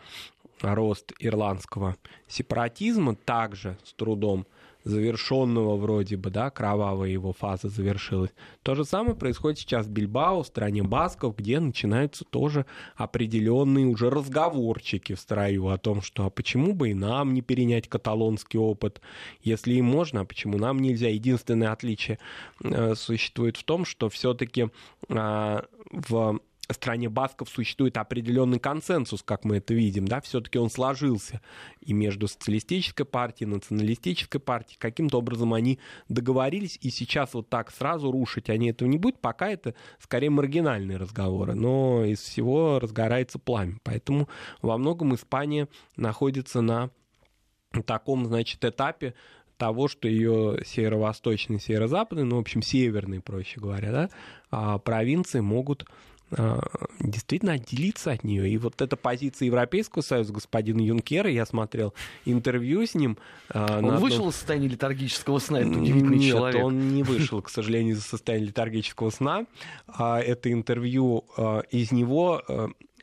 рост 0.61 1.13
ирландского 1.19 1.97
сепаратизма, 2.29 3.15
также 3.15 3.79
с 3.85 3.95
трудом 3.95 4.47
завершенного 4.85 5.77
вроде 5.77 6.17
бы, 6.17 6.31
да, 6.31 6.51
кровавая 6.51 7.11
его 7.11 7.33
фаза 7.33 7.69
завершилась. 7.69 8.31
То 8.63 8.75
же 8.75 8.85
самое 8.85 9.15
происходит 9.15 9.59
сейчас 9.59 9.87
в 9.87 9.91
Бильбао, 9.91 10.43
в 10.43 10.47
стране 10.47 10.83
Басков, 10.83 11.37
где 11.37 11.61
начинаются 11.61 12.25
тоже 12.25 12.67
определенные 12.97 13.87
уже 13.87 14.11
разговорчики 14.11 15.15
в 15.15 15.21
строю 15.21 15.69
о 15.69 15.79
том, 15.79 16.03
что 16.03 16.27
а 16.27 16.31
почему 16.31 16.75
бы 16.75 16.91
и 16.91 16.95
нам 16.95 17.35
не 17.35 17.43
перенять 17.43 17.89
каталонский 17.89 18.59
опыт, 18.59 19.01
если 19.43 19.75
им 19.75 19.87
можно, 19.87 20.21
а 20.21 20.25
почему 20.25 20.59
нам 20.59 20.79
нельзя. 20.79 21.09
Единственное 21.09 21.73
отличие 21.73 22.19
э, 22.63 22.95
существует 22.95 23.57
в 23.57 23.65
том, 23.65 23.85
что 23.85 24.09
все-таки 24.09 24.69
э, 25.09 25.63
в 25.91 26.41
стране 26.73 27.09
Басков 27.09 27.49
существует 27.49 27.97
определенный 27.97 28.59
консенсус, 28.59 29.23
как 29.23 29.45
мы 29.45 29.57
это 29.57 29.75
видим, 29.75 30.07
да, 30.07 30.21
все-таки 30.21 30.59
он 30.59 30.71
сложился 30.71 31.41
и 31.81 31.93
между 31.93 32.29
социалистической 32.29 33.07
партией, 33.07 33.49
националистической 33.49 34.41
партией, 34.41 34.79
каким-то 34.79 35.19
образом 35.19 35.55
они 35.55 35.79
договорились, 36.09 36.79
и 36.81 36.91
сейчас 36.91 37.35
вот 37.35 37.49
так 37.49 37.71
сразу 37.71 38.11
рушить 38.11 38.51
они 38.51 38.71
этого 38.71 38.89
не 38.89 38.99
будут, 38.99 39.21
пока 39.21 39.49
это 39.51 39.75
скорее 39.99 40.31
маргинальные 40.31 40.99
разговоры, 40.99 41.55
но 41.55 42.05
из 42.05 42.21
всего 42.21 42.79
разгорается 42.79 43.39
пламя, 43.39 43.79
поэтому 43.83 44.29
во 44.63 44.79
многом 44.79 45.15
Испания 45.15 45.69
находится 45.97 46.61
на 46.61 46.91
таком, 47.85 48.27
значит, 48.27 48.65
этапе 48.65 49.15
того, 49.61 49.89
что 49.89 50.09
ее 50.09 50.63
северо-восточный, 50.65 51.61
северо-западный, 51.61 52.25
ну, 52.25 52.37
в 52.37 52.41
общем, 52.41 52.63
северные, 52.63 53.21
проще 53.21 53.61
говоря, 53.61 53.93
да, 53.93 54.11
а 54.51 54.79
провинции 54.79 55.41
могут 55.41 55.85
действительно 57.01 57.53
отделиться 57.53 58.13
от 58.13 58.25
нее. 58.25 58.49
И 58.49 58.57
вот 58.59 58.81
эта 58.81 58.97
позиция 58.97 59.47
Европейского 59.47 60.03
Союза, 60.03 60.33
господина 60.33 60.81
Юнкера, 60.81 61.31
я 61.31 61.45
смотрел 61.45 61.95
интервью 62.25 62.87
с 62.87 62.95
ним. 62.95 63.19
А, 63.49 63.79
он 63.79 63.87
одном... 63.87 64.01
вышел 64.01 64.29
из 64.29 64.37
состояния 64.37 64.69
летаргического 64.69 65.39
сна, 65.39 65.61
это 65.61 65.71
удивительный 65.71 66.19
Нет, 66.19 66.31
человек. 66.31 66.65
он 66.65 66.95
не 66.95 67.03
вышел, 67.03 67.43
к 67.43 67.51
сожалению, 67.51 67.97
из 67.97 68.05
состояния 68.05 68.47
летаргического 68.47 69.11
сна. 69.11 69.47
А, 69.87 70.21
это 70.21 70.53
интервью 70.53 71.25
из 71.71 71.91
него, 71.93 72.43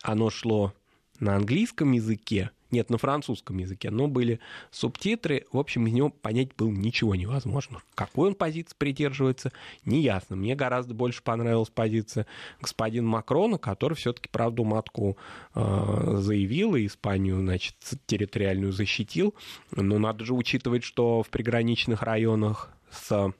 оно 0.01 0.29
шло 0.29 0.73
на 1.19 1.35
английском 1.35 1.91
языке, 1.91 2.51
нет, 2.71 2.89
на 2.89 2.97
французском 2.97 3.58
языке, 3.58 3.89
но 3.89 4.08
были 4.08 4.39
субтитры. 4.71 5.45
В 5.51 5.58
общем, 5.58 5.88
из 5.88 5.93
него 5.93 6.10
понять 6.10 6.56
было 6.56 6.69
ничего 6.69 7.15
невозможно. 7.15 7.80
Какой 7.95 8.30
он 8.30 8.36
позиции 8.36 8.75
придерживается, 8.77 9.51
неясно. 9.86 10.36
Мне 10.36 10.56
гораздо 10.56 10.93
больше 10.93 11.23
понравилась 11.23 11.69
позиция 11.69 12.25
господина 12.62 13.08
Макрона, 13.08 13.58
который 13.58 13.93
все-таки 13.93 14.30
правду 14.30 14.63
матку 14.63 15.17
э, 15.56 16.15
заявил 16.17 16.75
и 16.75 16.86
Испанию, 16.86 17.38
значит, 17.38 17.75
территориальную 18.06 18.73
защитил. 18.73 19.34
Но 19.71 19.97
надо 19.97 20.25
же 20.25 20.34
учитывать, 20.34 20.84
что 20.84 21.23
в 21.23 21.30
приграничных 21.30 22.03
районах 22.03 22.69
с 22.91 23.34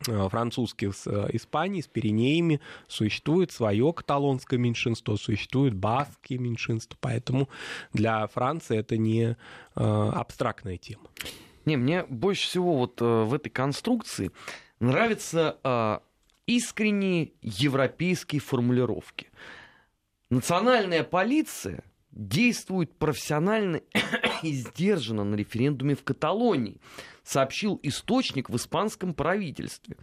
французских 0.00 0.94
с 0.94 1.06
э, 1.06 1.28
Испанией, 1.32 1.82
с 1.82 1.86
Пиренеями, 1.86 2.60
существует 2.86 3.50
свое 3.50 3.92
каталонское 3.92 4.58
меньшинство, 4.58 5.16
существует 5.16 5.74
баские 5.74 6.38
меньшинства, 6.38 6.96
поэтому 7.00 7.48
для 7.92 8.26
Франции 8.26 8.78
это 8.78 8.96
не 8.96 9.22
э, 9.24 9.34
абстрактная 9.74 10.76
тема. 10.76 11.08
Не, 11.64 11.76
мне 11.76 12.04
больше 12.04 12.46
всего 12.46 12.76
вот 12.76 13.00
в 13.00 13.34
этой 13.34 13.50
конструкции 13.50 14.30
нравятся 14.78 16.00
искренние 16.46 17.32
европейские 17.42 18.40
формулировки. 18.40 19.30
Национальная 20.30 21.02
полиция 21.02 21.82
действует 22.16 22.96
профессионально 22.98 23.82
и 24.42 24.52
сдержанно 24.52 25.24
на 25.24 25.34
референдуме 25.36 25.94
в 25.94 26.02
Каталонии 26.02 26.80
сообщил 27.22 27.78
источник 27.82 28.50
в 28.50 28.56
испанском 28.56 29.14
правительстве. 29.14 29.96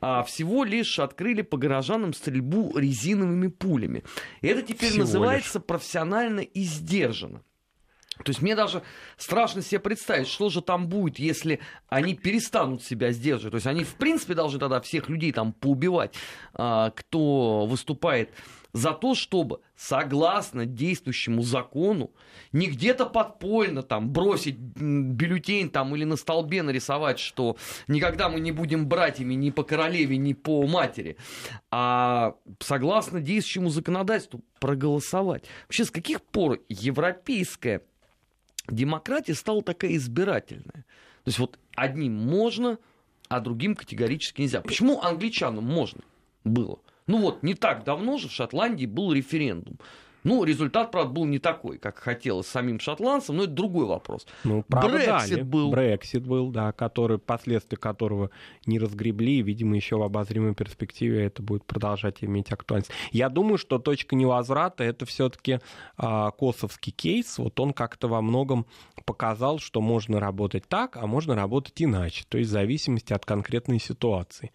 А 0.00 0.24
всего 0.24 0.64
лишь 0.64 0.98
открыли 0.98 1.42
по 1.42 1.56
горожанам 1.56 2.12
стрельбу 2.12 2.76
резиновыми 2.76 3.46
пулями. 3.46 4.02
Это 4.40 4.62
теперь 4.62 4.90
всего 4.90 5.04
называется 5.04 5.58
лишь. 5.58 5.66
профессионально 5.66 6.40
и 6.40 6.62
сдержанно. 6.62 7.42
То 8.18 8.30
есть 8.30 8.42
мне 8.42 8.54
даже 8.54 8.82
страшно 9.16 9.62
себе 9.62 9.80
представить, 9.80 10.28
что 10.28 10.50
же 10.50 10.60
там 10.60 10.88
будет, 10.88 11.18
если 11.18 11.60
они 11.88 12.14
перестанут 12.14 12.82
себя 12.82 13.10
сдерживать. 13.10 13.52
То 13.52 13.56
есть 13.56 13.66
они, 13.66 13.84
в 13.84 13.94
принципе, 13.94 14.34
должны 14.34 14.58
тогда 14.58 14.80
всех 14.80 15.08
людей 15.08 15.32
там 15.32 15.52
поубивать, 15.52 16.14
а, 16.52 16.90
кто 16.90 17.66
выступает 17.66 18.30
за 18.72 18.92
то, 18.92 19.14
чтобы, 19.14 19.60
согласно 19.76 20.64
действующему 20.64 21.42
закону, 21.42 22.10
не 22.52 22.68
где-то 22.68 23.06
подпольно 23.06 23.82
там 23.82 24.10
бросить 24.10 24.56
бюллетень 24.56 25.70
там 25.70 25.94
или 25.94 26.04
на 26.04 26.16
столбе 26.16 26.62
нарисовать, 26.62 27.18
что 27.18 27.56
никогда 27.86 28.28
мы 28.28 28.40
не 28.40 28.50
будем 28.52 28.88
братьями 28.88 29.34
ни 29.34 29.50
по 29.50 29.62
королеве, 29.62 30.16
ни 30.16 30.32
по 30.32 30.66
матери, 30.66 31.16
а 31.70 32.34
согласно 32.60 33.20
действующему 33.20 33.68
законодательству 33.68 34.40
проголосовать. 34.58 35.44
Вообще, 35.64 35.84
с 35.84 35.90
каких 35.90 36.22
пор 36.22 36.60
европейская 36.68 37.82
демократия 38.68 39.34
стала 39.34 39.62
такая 39.62 39.96
избирательная? 39.96 40.86
То 41.24 41.28
есть 41.28 41.38
вот 41.38 41.58
одним 41.76 42.14
можно, 42.14 42.78
а 43.28 43.40
другим 43.40 43.76
категорически 43.76 44.40
нельзя. 44.40 44.62
Почему 44.62 45.02
англичанам 45.02 45.64
можно 45.64 46.00
было? 46.44 46.78
Ну 47.12 47.18
вот, 47.18 47.42
не 47.42 47.52
так 47.52 47.84
давно 47.84 48.16
же 48.16 48.28
в 48.28 48.32
Шотландии 48.32 48.86
был 48.86 49.12
референдум. 49.12 49.76
Ну, 50.24 50.44
результат, 50.44 50.90
правда, 50.90 51.12
был 51.12 51.26
не 51.26 51.38
такой, 51.38 51.76
как 51.76 51.98
хотелось 51.98 52.46
самим 52.46 52.80
шотландцам, 52.80 53.36
но 53.36 53.42
это 53.44 53.52
другой 53.52 53.84
вопрос. 53.84 54.26
Ну, 54.44 54.64
правда, 54.66 54.96
Брексит 54.96 55.30
дали. 55.30 55.42
был. 55.42 55.70
Брексит 55.72 56.26
был, 56.26 56.50
да, 56.50 56.72
который, 56.72 57.18
последствия 57.18 57.76
которого 57.76 58.30
не 58.64 58.78
разгребли, 58.78 59.40
и, 59.40 59.42
видимо, 59.42 59.76
еще 59.76 59.96
в 59.96 60.02
обозримой 60.02 60.54
перспективе 60.54 61.26
это 61.26 61.42
будет 61.42 61.64
продолжать 61.66 62.24
иметь 62.24 62.50
актуальность. 62.50 62.92
Я 63.10 63.28
думаю, 63.28 63.58
что 63.58 63.78
точка 63.78 64.16
невозврата 64.16 64.84
это 64.84 65.04
все-таки 65.04 65.58
а, 65.98 66.30
косовский 66.30 66.92
кейс. 66.92 67.36
Вот 67.36 67.60
он 67.60 67.74
как-то 67.74 68.08
во 68.08 68.22
многом 68.22 68.64
показал, 69.04 69.58
что 69.58 69.82
можно 69.82 70.18
работать 70.18 70.64
так, 70.66 70.96
а 70.96 71.06
можно 71.06 71.34
работать 71.34 71.74
иначе, 71.82 72.24
то 72.26 72.38
есть 72.38 72.48
в 72.48 72.52
зависимости 72.52 73.12
от 73.12 73.26
конкретной 73.26 73.80
ситуации. 73.80 74.52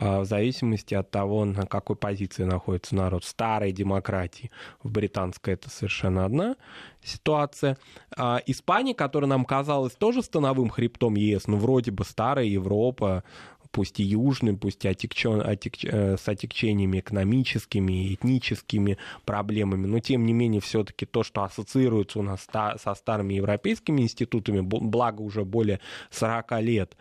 А, 0.00 0.20
в 0.20 0.26
зависимости 0.26 0.94
от 0.94 1.10
того, 1.10 1.44
на 1.44 1.66
какой 1.66 1.96
позиции 1.96 2.44
находится 2.44 2.94
народ. 2.94 3.24
Старой 3.24 3.72
демократии, 3.72 4.50
в 4.80 4.92
британской 4.92 5.54
это 5.54 5.68
совершенно 5.70 6.24
одна 6.24 6.56
ситуация. 7.02 7.76
А 8.16 8.40
Испания, 8.46 8.94
которая 8.94 9.28
нам 9.28 9.44
казалась 9.44 9.94
тоже 9.94 10.22
становым 10.22 10.68
хребтом 10.68 11.16
ЕС, 11.16 11.48
ну 11.48 11.56
вроде 11.56 11.90
бы 11.90 12.04
старая 12.04 12.44
Европа, 12.44 13.24
пусть 13.72 13.98
и 13.98 14.04
южный, 14.04 14.56
пусть 14.56 14.84
и 14.84 14.88
отекчен, 14.88 15.40
отек, 15.40 15.84
э, 15.84 16.16
с 16.16 16.28
отекчениями 16.28 17.00
экономическими, 17.00 18.14
этническими 18.14 18.98
проблемами, 19.24 19.86
но 19.86 19.98
тем 19.98 20.24
не 20.26 20.32
менее 20.32 20.60
все-таки 20.60 21.06
то, 21.06 21.24
что 21.24 21.42
ассоциируется 21.42 22.20
у 22.20 22.22
нас 22.22 22.46
со 22.52 22.94
старыми 22.94 23.34
европейскими 23.34 24.02
институтами, 24.02 24.60
благо 24.60 25.22
уже 25.22 25.44
более 25.44 25.80
40 26.10 26.60
лет 26.60 26.96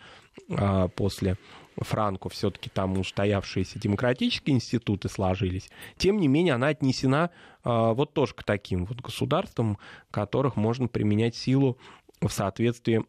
а, 0.49 0.87
после 0.87 1.37
Франко 1.77 2.29
все-таки 2.29 2.69
там 2.69 2.97
устоявшиеся 2.97 3.79
демократические 3.79 4.55
институты 4.55 5.09
сложились, 5.09 5.69
тем 5.97 6.19
не 6.19 6.27
менее 6.27 6.55
она 6.55 6.67
отнесена 6.67 7.29
а, 7.63 7.93
вот 7.93 8.13
тоже 8.13 8.33
к 8.33 8.43
таким 8.43 8.85
вот 8.85 9.01
государствам, 9.01 9.77
которых 10.11 10.55
можно 10.55 10.87
применять 10.87 11.35
силу 11.35 11.77
в 12.21 12.29
соответствии 12.29 13.05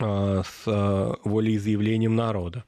а, 0.00 0.42
с 0.42 1.18
волеизъявлением 1.24 2.14
народа. 2.14 2.64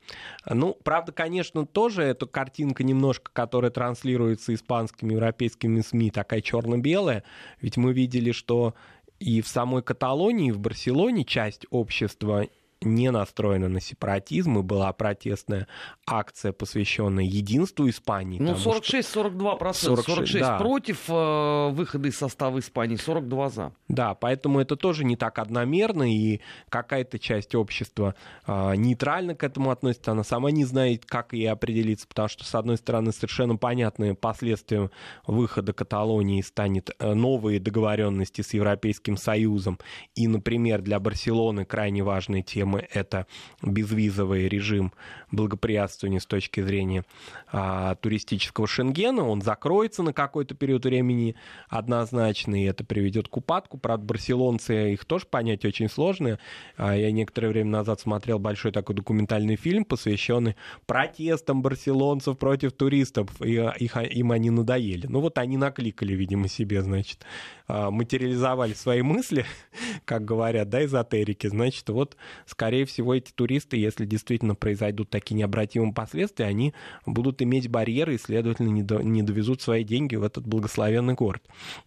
Ну, 0.49 0.77
правда, 0.83 1.13
конечно, 1.13 1.67
тоже 1.67 2.03
эта 2.03 2.27
картинка 2.27 2.83
немножко, 2.83 3.31
которая 3.33 3.71
транслируется 3.71 4.55
испанскими, 4.55 5.13
европейскими 5.13 5.81
СМИ, 5.81 6.11
такая 6.11 6.41
черно-белая, 6.41 7.23
ведь 7.61 7.77
мы 7.77 7.93
видели, 7.93 8.33
что 8.33 8.75
и 9.21 9.43
в 9.43 9.49
самой 9.49 9.83
Каталонии, 9.83 10.49
и 10.49 10.53
в 10.53 10.59
Барселоне 10.59 11.25
часть 11.25 11.67
общества 11.71 12.47
не 12.83 13.11
настроена 13.11 13.69
на 13.69 13.81
сепаратизм, 13.81 14.59
и 14.59 14.63
была 14.63 14.93
протестная 14.93 15.67
акция, 16.07 16.53
посвященная 16.53 17.25
единству 17.25 17.89
Испании. 17.89 18.39
Ну, 18.39 18.53
46-42%. 18.53 19.73
46, 19.75 20.07
46 20.07 20.41
да. 20.41 20.59
против 20.59 21.05
э, 21.09 21.69
выхода 21.73 22.09
из 22.09 22.17
состава 22.17 22.59
Испании, 22.59 22.97
42 22.97 23.49
за. 23.51 23.73
Да, 23.89 24.15
поэтому 24.15 24.61
это 24.61 24.77
тоже 24.77 25.05
не 25.05 25.17
так 25.17 25.39
одномерно, 25.39 26.11
и 26.11 26.41
какая-то 26.71 27.19
часть 27.19 27.55
общества 27.55 28.15
э, 28.47 28.75
нейтрально 28.77 29.35
к 29.35 29.45
этому 29.45 29.71
относится, 29.71 30.13
она 30.13 30.25
сама 30.25 30.51
не 30.51 30.65
знает, 30.65 31.05
как 31.05 31.35
ей 31.35 31.51
определиться, 31.51 32.09
потому 32.09 32.29
что, 32.29 32.45
с 32.45 32.55
одной 32.55 32.79
стороны, 32.79 33.13
совершенно 33.13 33.57
понятные 33.57 34.15
последствия 34.15 34.91
выхода 35.27 35.75
Каталонии 35.75 36.41
станет 36.41 36.91
э, 36.99 37.13
новые 37.13 37.61
договоренности 37.61 38.41
с 38.41 38.55
Европейским 38.55 39.19
Союзом, 39.19 39.79
и, 40.15 40.27
например, 40.27 40.81
для 40.81 40.99
Барселоны 40.99 41.67
крайне 41.67 42.03
важная 42.03 42.43
тема 42.43 42.70
проблемы— 42.71 42.89
это 42.93 43.27
безвизовый 43.63 44.49
режим 44.49 44.93
благоприятствования 45.31 46.19
с 46.19 46.27
точки 46.27 46.61
зрения 46.61 47.05
а, 47.53 47.95
туристического 47.97 48.67
Шенгена. 48.67 49.27
Он 49.27 49.43
закроется 49.43 50.03
на 50.03 50.13
какой-то 50.13 50.55
период 50.55 50.85
времени 50.85 51.37
однозначно, 51.69 52.61
и 52.61 52.67
это 52.67 52.85
приведет 52.85 53.29
к 53.29 53.37
упадку. 53.37 53.79
Правда, 53.79 54.05
барселонцы, 54.05 54.93
их 54.93 55.05
тоже 55.05 55.27
понять 55.27 55.65
очень 55.65 55.89
сложно. 55.89 56.39
А, 56.77 56.97
я 56.97 57.11
некоторое 57.13 57.49
время 57.49 57.71
назад 57.71 58.01
смотрел 58.01 58.39
большой 58.39 58.73
такой 58.73 58.95
документальный 58.95 59.57
фильм, 59.57 59.85
посвященный 59.85 60.57
протестам 60.87 61.63
барселонцев 61.63 62.39
против 62.39 62.73
туристов, 62.73 63.29
и 63.41 63.55
их, 63.79 63.97
им 63.97 64.33
они 64.33 64.51
надоели. 64.51 65.07
Ну 65.07 65.21
вот 65.21 65.39
они 65.39 65.57
накликали, 65.57 66.15
видимо, 66.15 66.49
себе, 66.49 66.83
значит, 66.83 67.25
а, 67.69 67.91
материализовали 67.91 68.73
свои 68.75 69.03
мысли, 69.03 69.45
как 70.05 70.25
говорят, 70.25 70.69
да, 70.69 70.85
эзотерики. 70.85 71.47
Значит, 71.47 71.89
вот, 71.89 72.17
скорее 72.61 72.85
всего, 72.85 73.15
эти 73.15 73.33
туристы, 73.33 73.79
если 73.79 74.05
действительно 74.05 74.55
произойдут 74.55 75.09
такие 75.09 75.35
необратимые 75.35 75.95
последствия, 75.95 76.45
они 76.45 76.75
будут 77.07 77.41
иметь 77.41 77.71
барьеры 77.71 78.17
и, 78.17 78.19
следовательно, 78.19 78.69
не, 78.69 78.83
до, 78.83 78.99
не 78.99 79.23
довезут 79.23 79.63
свои 79.63 79.83
деньги 79.83 80.17
в 80.17 80.23
этот 80.23 80.47
благословенный 80.47 81.15
город. 81.15 81.43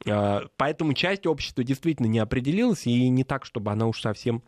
А, 0.08 0.42
поэтому 0.58 0.96
часть 0.96 1.28
общества 1.28 1.64
действительно 1.64 2.08
не 2.08 2.18
определилась, 2.18 2.88
и 2.88 3.08
не 3.10 3.24
так, 3.24 3.46
чтобы 3.46 3.72
она 3.72 3.86
уж 3.86 4.02
совсем 4.02 4.42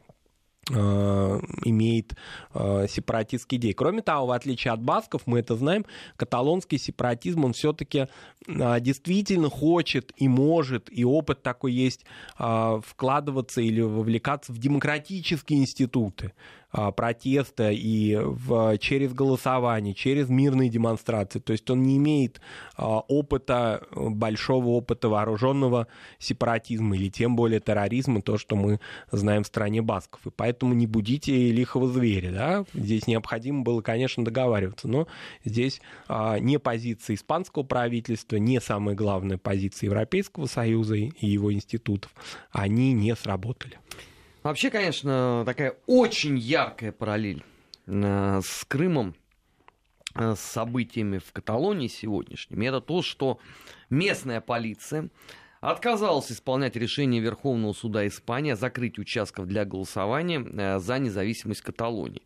имеет 0.71 2.15
э, 2.53 2.87
сепаратистские 2.89 3.59
идеи. 3.59 3.71
Кроме 3.73 4.01
того, 4.01 4.27
в 4.27 4.31
отличие 4.31 4.73
от 4.73 4.81
басков, 4.81 5.23
мы 5.27 5.39
это 5.39 5.55
знаем, 5.55 5.85
каталонский 6.15 6.79
сепаратизм, 6.79 7.45
он 7.45 7.53
все-таки 7.53 8.07
э, 8.47 8.79
действительно 8.79 9.49
хочет 9.49 10.11
и 10.17 10.27
может, 10.27 10.89
и 10.91 11.05
опыт 11.05 11.43
такой 11.43 11.73
есть, 11.73 12.05
вкладываться 12.35 13.61
или 13.61 13.81
вовлекаться 13.81 14.51
в 14.51 14.57
демократические 14.57 15.59
институты. 15.59 16.33
А, 16.77 16.91
протеста 16.91 17.71
и 17.71 18.17
в, 18.17 18.77
через 18.79 19.13
голосование, 19.13 19.93
через 19.93 20.27
мирные 20.27 20.69
демонстрации. 20.69 21.39
То 21.39 21.53
есть 21.53 21.69
он 21.69 21.83
не 21.83 21.95
имеет 21.95 22.41
а, 22.75 22.99
опыта, 22.99 23.87
большого 23.95 24.67
опыта 24.69 25.07
вооруженного 25.07 25.87
сепаратизма 26.19 26.97
или 26.97 27.09
тем 27.09 27.37
более 27.37 27.61
терроризма, 27.61 28.21
то, 28.21 28.37
что 28.37 28.57
мы 28.57 28.81
знаем 29.11 29.43
в 29.43 29.47
стране 29.47 29.81
басков. 29.81 30.27
И 30.27 30.31
поэтому 30.35 30.73
не 30.73 30.85
будите 30.85 31.49
лихого 31.51 31.87
зверя. 31.87 32.31
Да? 32.31 32.65
Здесь 32.73 33.07
необходимо 33.07 33.63
было, 33.63 33.81
конечно, 33.81 34.25
договариваться. 34.25 34.89
Но 34.89 35.07
здесь 35.45 35.79
а, 36.09 36.39
не 36.39 36.59
позиция 36.59 37.15
испанского 37.15 37.63
правительства, 37.63 38.35
не 38.35 38.59
самая 38.59 38.95
главная 38.95 39.37
позиция 39.37 39.87
Европейского 39.87 40.47
Союза 40.47 40.95
и 40.95 41.13
его 41.25 41.53
институтов, 41.53 42.11
они 42.51 42.91
не 42.91 43.15
сработали. 43.15 43.79
Вообще, 44.45 44.69
конечно, 44.69 45.41
такая 45.43 45.75
очень 45.87 46.37
яркая 46.37 46.91
параллель 46.91 47.43
э, 47.87 48.41
с 48.43 48.63
Крымом, 48.65 49.15
э, 50.13 50.35
с 50.35 50.39
событиями 50.39 51.17
в 51.17 51.33
Каталонии 51.33 51.87
сегодняшними, 51.87 52.67
это 52.67 52.79
то, 52.79 53.01
что 53.01 53.39
местная 53.89 54.41
полиция 54.41 55.09
отказалась 55.61 56.31
исполнять 56.31 56.75
решение 56.75 57.23
Верховного 57.23 57.73
суда 57.73 58.05
Испании 58.05 58.51
о 58.51 58.55
закрытии 58.55 59.01
участков 59.01 59.47
для 59.47 59.65
голосования 59.65 60.45
э, 60.45 60.77
за 60.77 60.99
независимость 60.99 61.61
Каталонии. 61.61 62.21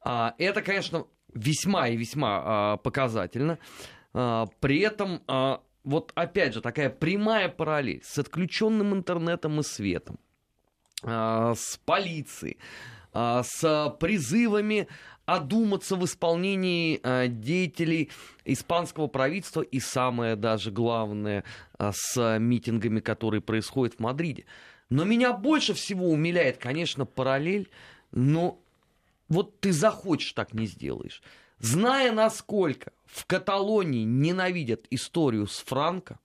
А, 0.00 0.34
это, 0.38 0.62
конечно, 0.62 1.06
весьма 1.34 1.88
и 1.88 1.98
весьма 1.98 2.42
а, 2.42 2.76
показательно. 2.78 3.58
А, 4.14 4.46
при 4.60 4.80
этом, 4.80 5.20
вот 5.84 6.12
опять 6.14 6.54
же, 6.54 6.62
такая 6.62 6.88
прямая 6.88 7.50
параллель 7.50 8.00
с 8.02 8.16
отключенным 8.16 8.94
интернетом 8.94 9.60
и 9.60 9.62
светом 9.62 10.18
с 11.06 11.78
полицией, 11.84 12.58
а, 13.12 13.42
с 13.44 13.96
призывами 14.00 14.88
одуматься 15.24 15.96
в 15.96 16.04
исполнении 16.04 17.00
а, 17.02 17.28
деятелей 17.28 18.10
испанского 18.44 19.06
правительства 19.06 19.62
и 19.62 19.80
самое 19.80 20.36
даже 20.36 20.70
главное 20.70 21.44
с 21.78 22.38
митингами, 22.38 23.00
которые 23.00 23.40
происходят 23.40 23.94
в 23.94 24.00
Мадриде. 24.00 24.44
Но 24.90 25.04
меня 25.04 25.32
больше 25.32 25.74
всего 25.74 26.10
умиляет, 26.10 26.58
конечно, 26.58 27.06
параллель, 27.06 27.68
но 28.12 28.60
вот 29.28 29.58
ты 29.60 29.72
захочешь, 29.72 30.32
так 30.32 30.54
не 30.54 30.66
сделаешь. 30.66 31.22
Зная, 31.58 32.12
насколько 32.12 32.92
в 33.06 33.24
Каталонии 33.26 34.04
ненавидят 34.04 34.86
историю 34.90 35.46
с 35.46 35.58
Франко, 35.58 36.18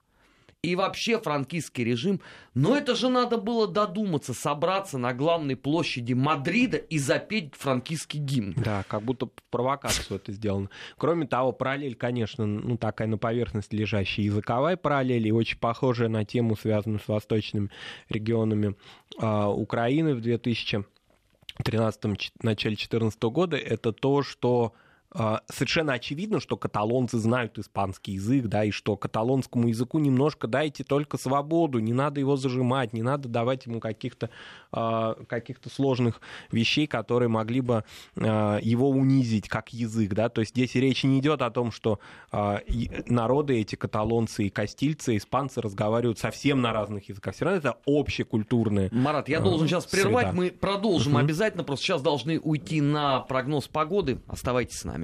и 0.63 0.75
вообще 0.75 1.19
франкистский 1.19 1.83
режим. 1.83 2.21
Но 2.53 2.75
это 2.75 2.95
же 2.95 3.09
надо 3.09 3.37
было 3.37 3.67
додуматься, 3.67 4.33
собраться 4.33 4.97
на 4.97 5.13
главной 5.13 5.55
площади 5.55 6.13
Мадрида 6.13 6.77
и 6.77 6.99
запеть 6.99 7.55
франкистский 7.55 8.19
гимн. 8.19 8.53
Да, 8.57 8.83
как 8.87 9.01
будто 9.01 9.29
провокацию 9.49 10.17
это 10.17 10.31
сделано. 10.31 10.69
Кроме 10.97 11.25
того, 11.25 11.51
параллель, 11.51 11.95
конечно, 11.95 12.45
ну 12.45 12.77
такая 12.77 13.07
на 13.07 13.17
поверхности 13.17 13.75
лежащая 13.75 14.25
языковая 14.25 14.77
параллель 14.77 15.27
и 15.27 15.31
очень 15.31 15.57
похожая 15.57 16.09
на 16.09 16.25
тему, 16.25 16.55
связанную 16.55 16.99
с 16.99 17.07
восточными 17.07 17.69
регионами 18.09 18.75
э, 19.19 19.45
Украины 19.47 20.13
в 20.13 20.21
2013 20.21 22.03
начале 22.43 22.75
2014 22.75 23.23
года, 23.23 23.57
это 23.57 23.91
то, 23.91 24.21
что 24.21 24.73
совершенно 25.13 25.93
очевидно, 25.93 26.39
что 26.39 26.55
каталонцы 26.55 27.17
знают 27.17 27.59
испанский 27.59 28.13
язык, 28.13 28.45
да, 28.45 28.63
и 28.63 28.71
что 28.71 28.95
каталонскому 28.95 29.67
языку 29.67 29.99
немножко 29.99 30.47
дайте 30.47 30.83
только 30.83 31.17
свободу, 31.17 31.79
не 31.79 31.93
надо 31.93 32.19
его 32.19 32.37
зажимать, 32.37 32.93
не 32.93 33.03
надо 33.03 33.27
давать 33.27 33.65
ему 33.65 33.79
каких-то 33.79 34.29
а, 34.71 35.15
каких 35.27 35.57
сложных 35.69 36.21
вещей, 36.51 36.87
которые 36.87 37.27
могли 37.27 37.59
бы 37.61 37.83
а, 38.15 38.59
его 38.61 38.89
унизить 38.89 39.49
как 39.49 39.73
язык, 39.73 40.13
да, 40.13 40.29
то 40.29 40.41
есть 40.41 40.51
здесь 40.51 40.75
речь 40.75 41.03
не 41.03 41.19
идет 41.19 41.41
о 41.41 41.49
том, 41.51 41.71
что 41.71 41.99
народы 42.31 43.59
эти, 43.59 43.75
каталонцы 43.75 44.45
и 44.45 44.49
кастильцы, 44.49 45.17
испанцы 45.17 45.61
разговаривают 45.61 46.19
совсем 46.19 46.61
на 46.61 46.71
разных 46.71 47.09
языках, 47.09 47.35
все 47.35 47.45
равно 47.45 47.57
это 47.57 47.77
общекультурные. 47.85 48.89
Марат, 48.91 49.27
я 49.27 49.39
должен 49.39 49.67
сейчас 49.67 49.85
прервать, 49.85 50.27
среда. 50.27 50.37
мы 50.37 50.51
продолжим 50.51 51.17
uh-huh. 51.17 51.21
обязательно, 51.21 51.63
просто 51.63 51.85
сейчас 51.85 52.01
должны 52.01 52.39
уйти 52.39 52.79
на 52.81 53.21
прогноз 53.21 53.67
погоды, 53.67 54.19
оставайтесь 54.27 54.79
с 54.79 54.85
нами. 54.85 55.00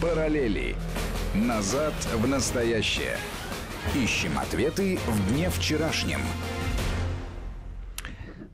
Параллели. 0.00 0.76
Назад 1.34 1.92
в 2.14 2.26
настоящее. 2.26 3.18
Ищем 3.94 4.38
ответы 4.38 4.98
в 5.06 5.28
дне 5.28 5.50
вчерашнем. 5.50 6.20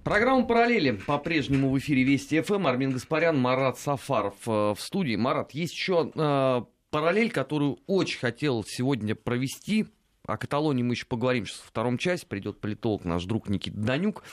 Программа 0.02 0.44
«Параллели» 0.44 0.90
по-прежнему 0.90 1.70
в 1.70 1.78
эфире 1.78 2.02
Вести 2.02 2.40
ФМ. 2.40 2.66
Армин 2.66 2.90
Гаспарян, 2.90 3.38
Марат 3.38 3.78
Сафаров 3.78 4.35
э, 4.46 4.74
в 4.74 4.78
студии. 4.78 5.14
Марат, 5.14 5.52
есть 5.52 5.72
еще 5.72 6.11
э, 6.12 6.62
параллель, 6.90 7.30
которую 7.30 7.78
очень 7.87 8.18
хотел 8.18 8.64
сегодня 8.64 9.14
провести. 9.14 9.86
О 10.26 10.36
Каталонии 10.36 10.82
мы 10.82 10.94
еще 10.94 11.07
поговорим 11.07 11.47
сейчас 11.47 11.61
во 11.61 11.68
втором 11.68 11.97
части. 11.97 12.26
Придет 12.26 12.61
политолог 12.61 13.05
наш 13.05 13.24
друг 13.24 13.49
Никита 13.49 13.78
Данюк. 13.78 14.24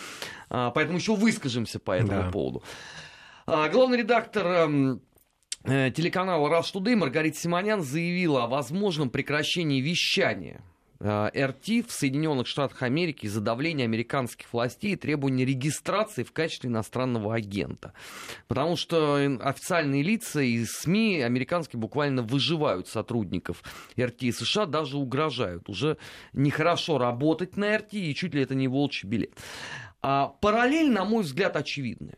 Э, 0.50 0.72
поэтому 0.74 0.98
еще 0.98 1.16
выскажемся 1.16 1.78
по 1.78 1.92
этому 1.92 2.24
да. 2.24 2.32
поводу. 2.32 2.64
А, 3.46 3.70
главный 3.70 4.00
редактор 4.00 4.48
эм, 4.48 5.02
телеканала 5.64 6.48
Rush 6.50 6.74
Today 6.74 6.96
Маргарита 6.96 7.38
Симонян 7.38 7.82
заявила 7.82 8.44
о 8.44 8.48
возможном 8.48 9.10
прекращении 9.10 9.82
вещания 9.82 10.62
Э, 11.06 11.30
РТ 11.36 11.86
в 11.86 11.92
Соединенных 11.92 12.48
Штатах 12.48 12.82
Америки 12.82 13.26
из-за 13.26 13.42
давления 13.42 13.84
американских 13.84 14.52
властей 14.54 14.94
и 14.94 14.96
требования 14.96 15.44
регистрации 15.44 16.24
в 16.24 16.32
качестве 16.32 16.70
иностранного 16.70 17.36
агента. 17.36 17.92
Потому 18.48 18.78
что 18.78 19.16
официальные 19.42 20.02
лица 20.02 20.40
и 20.40 20.64
СМИ 20.64 21.22
американские 21.22 21.82
буквально 21.82 22.22
выживают 22.22 22.88
сотрудников 22.88 23.64
РТ 24.00 24.34
США, 24.34 24.66
даже 24.66 24.98
угрожают. 24.98 25.68
Уже 25.68 25.98
нехорошо 26.32 26.98
работать 26.98 27.58
на 27.58 27.78
РТ 27.78 27.94
и 27.96 28.16
чуть 28.16 28.34
ли 28.34 28.42
это 28.42 28.56
не 28.56 28.70
волчий 28.70 29.08
билет. 29.10 29.34
А 30.02 30.28
параллель, 30.40 30.90
на 30.90 31.04
мой 31.04 31.24
взгляд, 31.24 31.58
очевидная. 31.58 32.18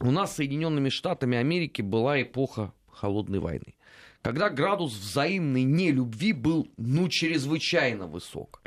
У 0.00 0.10
нас 0.10 0.32
с 0.32 0.36
Соединенными 0.36 0.88
Штатами 0.88 1.38
Америки 1.38 1.82
была 1.82 2.20
эпоха 2.20 2.72
холодной 2.88 3.38
войны 3.38 3.76
когда 4.26 4.50
градус 4.50 4.92
взаимной 4.92 5.62
нелюбви 5.62 6.32
был, 6.32 6.66
ну, 6.76 7.08
чрезвычайно 7.08 8.08
высок. 8.08 8.60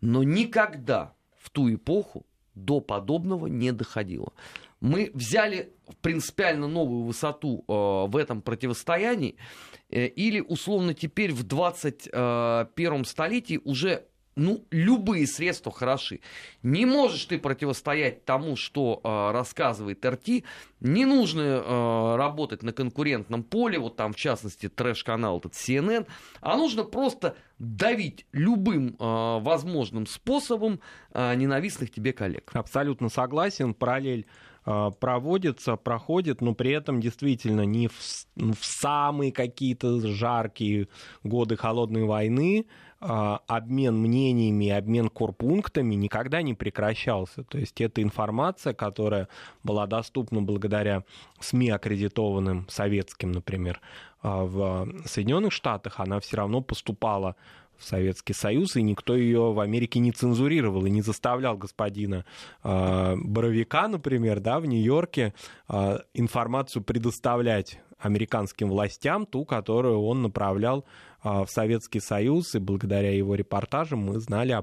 Но 0.00 0.24
никогда 0.24 1.14
в 1.38 1.50
ту 1.50 1.72
эпоху 1.72 2.26
до 2.56 2.80
подобного 2.80 3.46
не 3.46 3.70
доходило. 3.70 4.32
Мы 4.80 5.12
взяли 5.14 5.72
принципиально 6.00 6.66
новую 6.66 7.04
высоту 7.04 7.64
э, 7.68 7.72
в 7.72 8.16
этом 8.16 8.42
противостоянии, 8.42 9.36
э, 9.90 10.08
или 10.08 10.40
условно 10.40 10.92
теперь 10.92 11.32
в 11.32 11.44
21 11.44 13.04
столетии 13.04 13.60
уже 13.62 14.06
ну, 14.36 14.64
любые 14.70 15.26
средства 15.26 15.72
хороши. 15.72 16.20
Не 16.62 16.84
можешь 16.84 17.24
ты 17.24 17.38
противостоять 17.38 18.26
тому, 18.26 18.54
что 18.54 19.00
э, 19.02 19.32
рассказывает 19.32 20.04
РТ. 20.04 20.44
Не 20.80 21.06
нужно 21.06 21.40
э, 21.40 22.16
работать 22.16 22.62
на 22.62 22.72
конкурентном 22.72 23.42
поле, 23.42 23.78
вот 23.78 23.96
там, 23.96 24.12
в 24.12 24.16
частности, 24.16 24.68
трэш-канал 24.68 25.38
этот 25.38 25.54
CNN, 25.54 26.06
а 26.42 26.56
нужно 26.58 26.84
просто 26.84 27.34
давить 27.58 28.26
любым 28.32 28.88
э, 28.88 28.94
возможным 29.00 30.06
способом 30.06 30.80
э, 31.14 31.34
ненавистных 31.34 31.90
тебе 31.90 32.12
коллег. 32.12 32.50
Абсолютно 32.52 33.08
согласен. 33.08 33.72
Параллель 33.74 34.26
проводится, 34.98 35.76
проходит, 35.76 36.40
но 36.40 36.52
при 36.52 36.72
этом 36.72 37.00
действительно 37.00 37.60
не 37.60 37.86
в, 37.86 37.94
в 38.34 38.58
самые 38.64 39.30
какие-то 39.30 40.00
жаркие 40.00 40.88
годы 41.22 41.56
холодной 41.56 42.02
войны 42.02 42.66
обмен 42.98 43.96
мнениями, 43.96 44.70
обмен 44.70 45.08
корпунктами 45.08 45.94
никогда 45.94 46.42
не 46.42 46.54
прекращался. 46.54 47.44
То 47.44 47.58
есть 47.58 47.80
эта 47.80 48.02
информация, 48.02 48.72
которая 48.72 49.28
была 49.62 49.86
доступна 49.86 50.42
благодаря 50.42 51.04
СМИ, 51.40 51.70
аккредитованным 51.70 52.66
советским, 52.68 53.32
например, 53.32 53.80
а, 54.22 54.44
в 54.44 54.88
Соединенных 55.04 55.52
Штатах, 55.52 56.00
она 56.00 56.20
все 56.20 56.38
равно 56.38 56.60
поступала 56.62 57.36
в 57.78 57.84
Советский 57.84 58.32
Союз, 58.32 58.76
и 58.76 58.82
никто 58.82 59.14
ее 59.14 59.52
в 59.52 59.60
Америке 59.60 59.98
не 60.00 60.10
цензурировал 60.10 60.86
и 60.86 60.90
не 60.90 61.02
заставлял 61.02 61.56
господина 61.56 62.24
э, 62.64 63.16
Боровика, 63.16 63.86
например, 63.86 64.40
да, 64.40 64.60
в 64.60 64.66
Нью-Йорке 64.66 65.34
э, 65.68 65.98
информацию 66.14 66.82
предоставлять 66.82 67.78
американским 67.98 68.68
властям, 68.68 69.26
ту, 69.26 69.44
которую 69.44 70.02
он 70.02 70.22
направлял 70.22 70.84
а, 71.22 71.44
в 71.44 71.50
Советский 71.50 72.00
Союз, 72.00 72.54
и 72.54 72.58
благодаря 72.58 73.12
его 73.12 73.34
репортажам 73.34 74.00
мы 74.00 74.20
знали, 74.20 74.56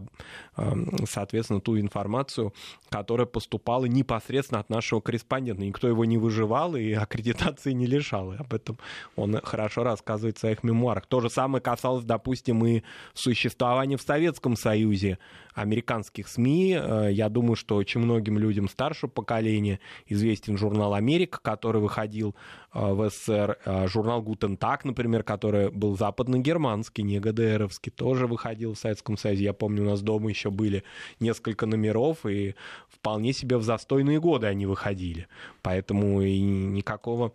соответственно, 1.05 1.59
ту 1.59 1.79
информацию, 1.79 2.53
которая 2.89 3.25
поступала 3.25 3.85
непосредственно 3.85 4.59
от 4.59 4.69
нашего 4.69 5.01
корреспондента. 5.01 5.63
Никто 5.63 5.87
его 5.87 6.05
не 6.05 6.17
выживал 6.17 6.75
и 6.75 6.91
аккредитации 6.93 7.71
не 7.71 7.85
лишал. 7.85 8.33
И 8.33 8.37
об 8.37 8.53
этом 8.53 8.77
он 9.15 9.39
хорошо 9.43 9.83
рассказывает 9.83 10.37
в 10.37 10.39
своих 10.39 10.63
мемуарах. 10.63 11.05
То 11.07 11.19
же 11.19 11.29
самое 11.29 11.61
касалось, 11.61 12.05
допустим, 12.05 12.65
и 12.65 12.83
существования 13.13 13.97
в 13.97 14.01
Советском 14.01 14.55
Союзе 14.55 15.17
американских 15.53 16.27
СМИ. 16.27 16.77
Э, 16.79 17.09
я 17.11 17.29
думаю, 17.29 17.55
что 17.55 17.75
очень 17.75 18.01
многим 18.01 18.37
людям 18.37 18.69
старшего 18.69 19.09
поколения 19.09 19.79
известен 20.07 20.57
журнал 20.57 20.93
«Америка», 20.93 21.39
который 21.41 21.81
выходил 21.81 22.35
э, 22.73 22.79
в 22.79 23.09
СССР, 23.09 23.22
э, 23.27 23.87
журнал 23.87 24.21
«Гутен 24.21 24.57
Так», 24.57 24.85
например, 24.85 25.23
который 25.23 25.69
был 25.69 25.97
западно-германский, 25.97 27.03
не 27.03 27.19
ГДРовский, 27.19 27.91
тоже 27.91 28.27
выходил 28.27 28.73
в 28.73 28.79
Советском 28.79 29.17
Союзе. 29.17 29.45
Я 29.45 29.53
помню, 29.53 29.83
у 29.83 29.89
нас 29.89 30.01
дома 30.01 30.29
еще 30.29 30.49
были 30.49 30.83
несколько 31.19 31.65
номеров, 31.65 32.25
и 32.25 32.55
вполне 32.87 33.33
себе 33.33 33.57
в 33.57 33.63
застойные 33.63 34.19
годы 34.19 34.47
они 34.47 34.65
выходили. 34.65 35.27
Поэтому 35.61 36.21
и 36.21 36.39
никакого 36.39 37.33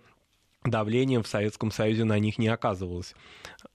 давлением 0.64 1.22
в 1.22 1.28
Советском 1.28 1.70
Союзе 1.70 2.04
на 2.04 2.18
них 2.18 2.38
не 2.38 2.48
оказывалось. 2.48 3.14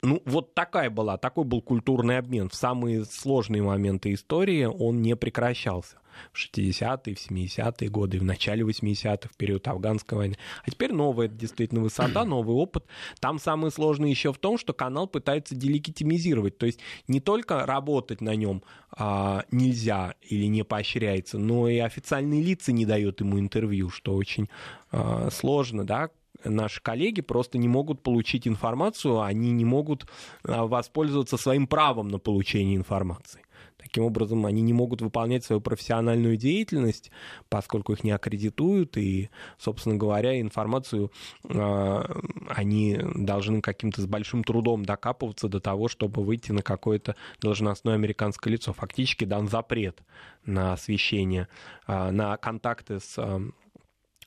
Ну, 0.02 0.22
вот 0.24 0.54
такая 0.54 0.90
была, 0.90 1.16
такой 1.16 1.44
был 1.44 1.62
культурный 1.62 2.18
обмен. 2.18 2.48
В 2.48 2.54
самые 2.54 3.04
сложные 3.04 3.62
моменты 3.62 4.12
истории 4.12 4.64
он 4.64 5.02
не 5.02 5.16
прекращался. 5.16 5.96
В 6.32 6.38
60-е, 6.38 7.14
в 7.16 7.30
70-е 7.30 7.88
годы, 7.88 8.20
в 8.20 8.22
начале 8.22 8.62
80-х, 8.62 9.28
в 9.28 9.36
период 9.36 9.66
афганской 9.66 10.16
войны. 10.16 10.36
А 10.64 10.70
теперь 10.70 10.92
новая 10.92 11.26
действительно 11.26 11.80
высота, 11.80 12.24
новый 12.24 12.54
опыт. 12.54 12.84
Там 13.18 13.40
самое 13.40 13.72
сложное 13.72 14.10
еще 14.10 14.32
в 14.32 14.38
том, 14.38 14.56
что 14.56 14.72
канал 14.72 15.08
пытается 15.08 15.56
делегитимизировать. 15.56 16.56
То 16.56 16.66
есть 16.66 16.78
не 17.08 17.18
только 17.18 17.66
работать 17.66 18.20
на 18.20 18.36
нем 18.36 18.62
а, 18.92 19.44
нельзя 19.50 20.14
или 20.22 20.46
не 20.46 20.62
поощряется, 20.62 21.38
но 21.38 21.68
и 21.68 21.78
официальные 21.78 22.42
лица 22.42 22.70
не 22.70 22.86
дают 22.86 23.20
ему 23.20 23.40
интервью, 23.40 23.90
что 23.90 24.14
очень 24.14 24.48
а, 24.92 25.30
сложно, 25.32 25.84
да, 25.84 26.10
наши 26.42 26.80
коллеги 26.82 27.20
просто 27.20 27.58
не 27.58 27.68
могут 27.68 28.02
получить 28.02 28.48
информацию, 28.48 29.20
они 29.20 29.50
не 29.52 29.64
могут 29.64 30.06
а, 30.44 30.66
воспользоваться 30.66 31.36
своим 31.36 31.66
правом 31.66 32.08
на 32.08 32.18
получение 32.18 32.76
информации. 32.76 33.44
Таким 33.76 34.04
образом, 34.04 34.46
они 34.46 34.62
не 34.62 34.72
могут 34.72 35.02
выполнять 35.02 35.44
свою 35.44 35.60
профессиональную 35.60 36.36
деятельность, 36.36 37.10
поскольку 37.48 37.92
их 37.92 38.02
не 38.02 38.12
аккредитуют, 38.12 38.96
и, 38.96 39.30
собственно 39.58 39.96
говоря, 39.96 40.40
информацию 40.40 41.10
э, 41.44 42.04
они 42.48 42.98
должны 43.14 43.60
каким-то 43.60 44.00
с 44.00 44.06
большим 44.06 44.42
трудом 44.42 44.84
докапываться 44.84 45.48
до 45.48 45.60
того, 45.60 45.88
чтобы 45.88 46.22
выйти 46.24 46.52
на 46.52 46.62
какое-то 46.62 47.14
должностное 47.40 47.94
американское 47.94 48.52
лицо. 48.52 48.72
Фактически 48.72 49.24
дан 49.24 49.48
запрет 49.48 50.02
на 50.46 50.72
освещение, 50.72 51.48
э, 51.86 52.10
на 52.10 52.36
контакты 52.38 53.00
с 53.00 53.14
э, 53.18 53.40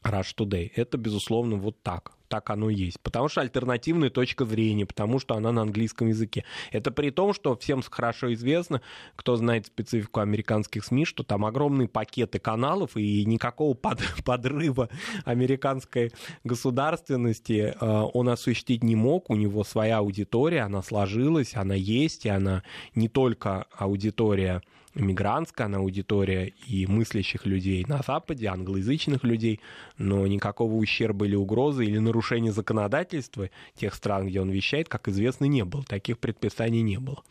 Rush 0.10 0.36
Today. 0.38 0.72
Это, 0.76 0.98
безусловно, 0.98 1.56
вот 1.56 1.82
так. 1.82 2.14
Так 2.28 2.50
оно 2.50 2.70
есть. 2.70 3.00
Потому 3.00 3.30
что 3.30 3.40
альтернативная 3.42 4.10
точка 4.10 4.44
зрения, 4.44 4.86
потому 4.86 5.20
что 5.20 5.36
она 5.36 5.52
на 5.52 5.62
английском 5.62 6.10
языке. 6.10 6.44
Это 6.72 6.92
при 6.92 7.10
том, 7.10 7.34
что 7.34 7.56
всем 7.56 7.82
хорошо 7.90 8.34
известно, 8.34 8.82
кто 9.16 9.38
знает 9.38 9.68
специфику 9.68 10.20
американских 10.20 10.84
СМИ, 10.84 11.06
что 11.06 11.24
там 11.24 11.46
огромные 11.46 11.88
пакеты 11.88 12.40
каналов 12.40 12.98
и 12.98 13.24
никакого 13.26 13.74
под, 13.76 14.02
подрыва 14.26 14.90
американской 15.24 16.12
государственности 16.44 17.74
э, 17.80 18.02
он 18.14 18.28
осуществить 18.30 18.84
не 18.84 18.96
мог. 18.96 19.30
У 19.30 19.36
него 19.36 19.64
своя 19.64 20.00
аудитория, 20.00 20.62
она 20.62 20.82
сложилась, 20.82 21.56
она 21.56 21.76
есть, 21.76 22.26
и 22.26 22.30
она 22.30 22.64
не 22.94 23.08
только 23.08 23.68
аудитория 23.72 24.62
мигрантская 25.02 25.68
она 25.68 25.78
аудитория 25.78 26.54
и 26.68 26.86
мыслящих 26.88 27.46
людей 27.46 27.86
на 27.88 28.02
Западе, 28.06 28.48
англоязычных 28.48 29.24
людей, 29.24 29.60
но 29.98 30.26
никакого 30.28 30.74
ущерба 30.74 31.26
или 31.26 31.36
угрозы 31.36 31.86
или 31.86 31.98
нарушения 31.98 32.52
законодательства 32.52 33.50
тех 33.76 33.94
стран, 33.94 34.28
где 34.28 34.42
он 34.42 34.50
вещает, 34.50 34.90
как 34.90 35.08
известно, 35.08 35.46
не 35.46 35.64
было. 35.64 35.84
Таких 35.84 36.20
предписаний 36.20 36.82
не 36.82 37.00
было. 37.00 37.24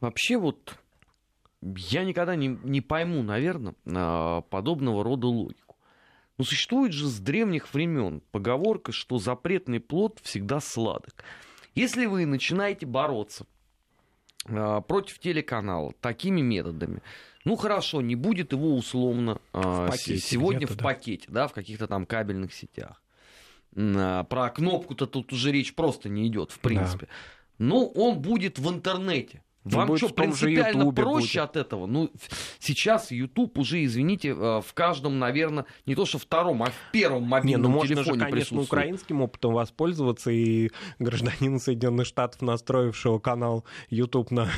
Вообще 0.00 0.36
вот 0.36 0.78
я 1.62 2.04
никогда 2.04 2.36
не, 2.36 2.58
не 2.62 2.80
пойму, 2.80 3.22
наверное, 3.22 3.74
а, 3.86 4.42
подобного 4.42 5.02
рода 5.02 5.26
логику. 5.26 5.76
Но 6.36 6.44
существует 6.44 6.92
же 6.92 7.06
с 7.06 7.18
древних 7.20 7.72
времен 7.72 8.20
поговорка, 8.32 8.92
что 8.92 9.18
запретный 9.18 9.80
плод 9.80 10.18
всегда 10.22 10.60
сладок. 10.60 11.24
Если 11.74 12.06
вы 12.06 12.26
начинаете 12.26 12.86
бороться 12.86 13.46
против 14.44 15.18
телеканала 15.18 15.92
такими 16.00 16.40
методами. 16.40 17.02
Ну 17.44 17.56
хорошо, 17.56 18.00
не 18.00 18.16
будет 18.16 18.52
его 18.52 18.74
условно 18.74 19.38
а, 19.52 19.88
пакете, 19.88 20.18
сегодня 20.18 20.66
в 20.66 20.76
да. 20.76 20.84
пакете, 20.84 21.26
да, 21.28 21.46
в 21.46 21.52
каких-то 21.52 21.86
там 21.86 22.06
кабельных 22.06 22.54
сетях. 22.54 23.02
А, 23.76 24.24
про 24.24 24.48
кнопку-то 24.50 25.06
тут 25.06 25.32
уже 25.32 25.52
речь 25.52 25.74
просто 25.74 26.08
не 26.08 26.26
идет, 26.26 26.50
в 26.52 26.58
принципе. 26.58 27.06
Да. 27.06 27.12
Но 27.58 27.86
он 27.86 28.20
будет 28.20 28.58
в 28.58 28.68
интернете. 28.70 29.42
Вам 29.64 29.88
будет 29.88 29.98
что, 29.98 30.08
же 30.08 30.14
принципиально 30.14 30.92
проще 30.92 31.40
будет. 31.40 31.50
от 31.50 31.56
этого? 31.56 31.86
Ну, 31.86 32.10
сейчас 32.58 33.10
YouTube 33.10 33.58
уже, 33.58 33.84
извините, 33.84 34.28
э, 34.30 34.60
в 34.60 34.74
каждом, 34.74 35.18
наверное, 35.18 35.64
не 35.86 35.94
то 35.94 36.04
что 36.04 36.18
втором, 36.18 36.62
а 36.62 36.66
в 36.66 36.92
первом 36.92 37.22
Не, 37.22 37.28
мобильном 37.28 37.62
ну 37.62 37.68
можно 37.70 37.96
же, 37.96 38.02
телефоне 38.02 38.20
конечно, 38.20 38.36
присутствует. 38.36 38.66
украинским 38.68 39.22
опытом 39.22 39.54
воспользоваться 39.54 40.30
и 40.30 40.70
гражданина 40.98 41.58
Соединенных 41.58 42.06
Штатов, 42.06 42.42
настроившего 42.42 43.18
канал 43.18 43.64
YouTube 43.88 44.30
на, 44.30 44.48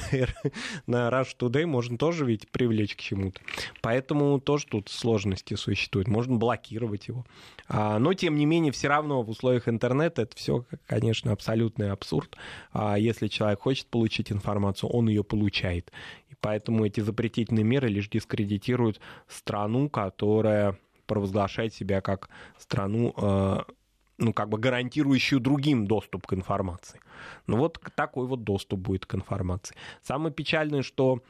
на 0.86 1.08
Rush 1.08 1.36
Today, 1.38 1.66
можно 1.66 1.96
тоже 1.98 2.24
ведь 2.24 2.50
привлечь 2.50 2.96
к 2.96 3.00
чему-то. 3.00 3.40
Поэтому 3.82 4.40
тоже 4.40 4.66
тут 4.66 4.88
сложности 4.88 5.54
существуют. 5.54 6.08
Можно 6.08 6.36
блокировать 6.36 7.08
его. 7.08 7.24
А, 7.68 7.98
но, 7.98 8.12
тем 8.14 8.36
не 8.36 8.46
менее, 8.46 8.72
все 8.72 8.88
равно 8.88 9.22
в 9.22 9.30
условиях 9.30 9.68
интернета 9.68 10.22
это 10.22 10.36
все, 10.36 10.64
конечно, 10.86 11.32
абсолютный 11.32 11.90
абсурд. 11.90 12.36
А 12.72 12.98
если 12.98 13.28
человек 13.28 13.60
хочет 13.60 13.86
получить 13.86 14.30
информацию, 14.32 14.90
он 14.96 15.08
ее 15.08 15.22
получает. 15.22 15.92
И 16.30 16.34
поэтому 16.40 16.84
эти 16.84 17.00
запретительные 17.00 17.64
меры 17.64 17.88
лишь 17.88 18.08
дискредитируют 18.08 19.00
страну, 19.28 19.88
которая 19.88 20.78
провозглашает 21.06 21.74
себя 21.74 22.00
как 22.00 22.28
страну, 22.58 23.14
э, 23.16 23.62
ну, 24.18 24.32
как 24.32 24.48
бы 24.48 24.58
гарантирующую 24.58 25.40
другим 25.40 25.86
доступ 25.86 26.26
к 26.26 26.32
информации. 26.32 27.00
Ну, 27.46 27.56
вот 27.56 27.78
такой 27.94 28.26
вот 28.26 28.44
доступ 28.44 28.80
будет 28.80 29.06
к 29.06 29.14
информации. 29.14 29.76
Самое 30.02 30.34
печальное, 30.34 30.82
что 30.82 31.22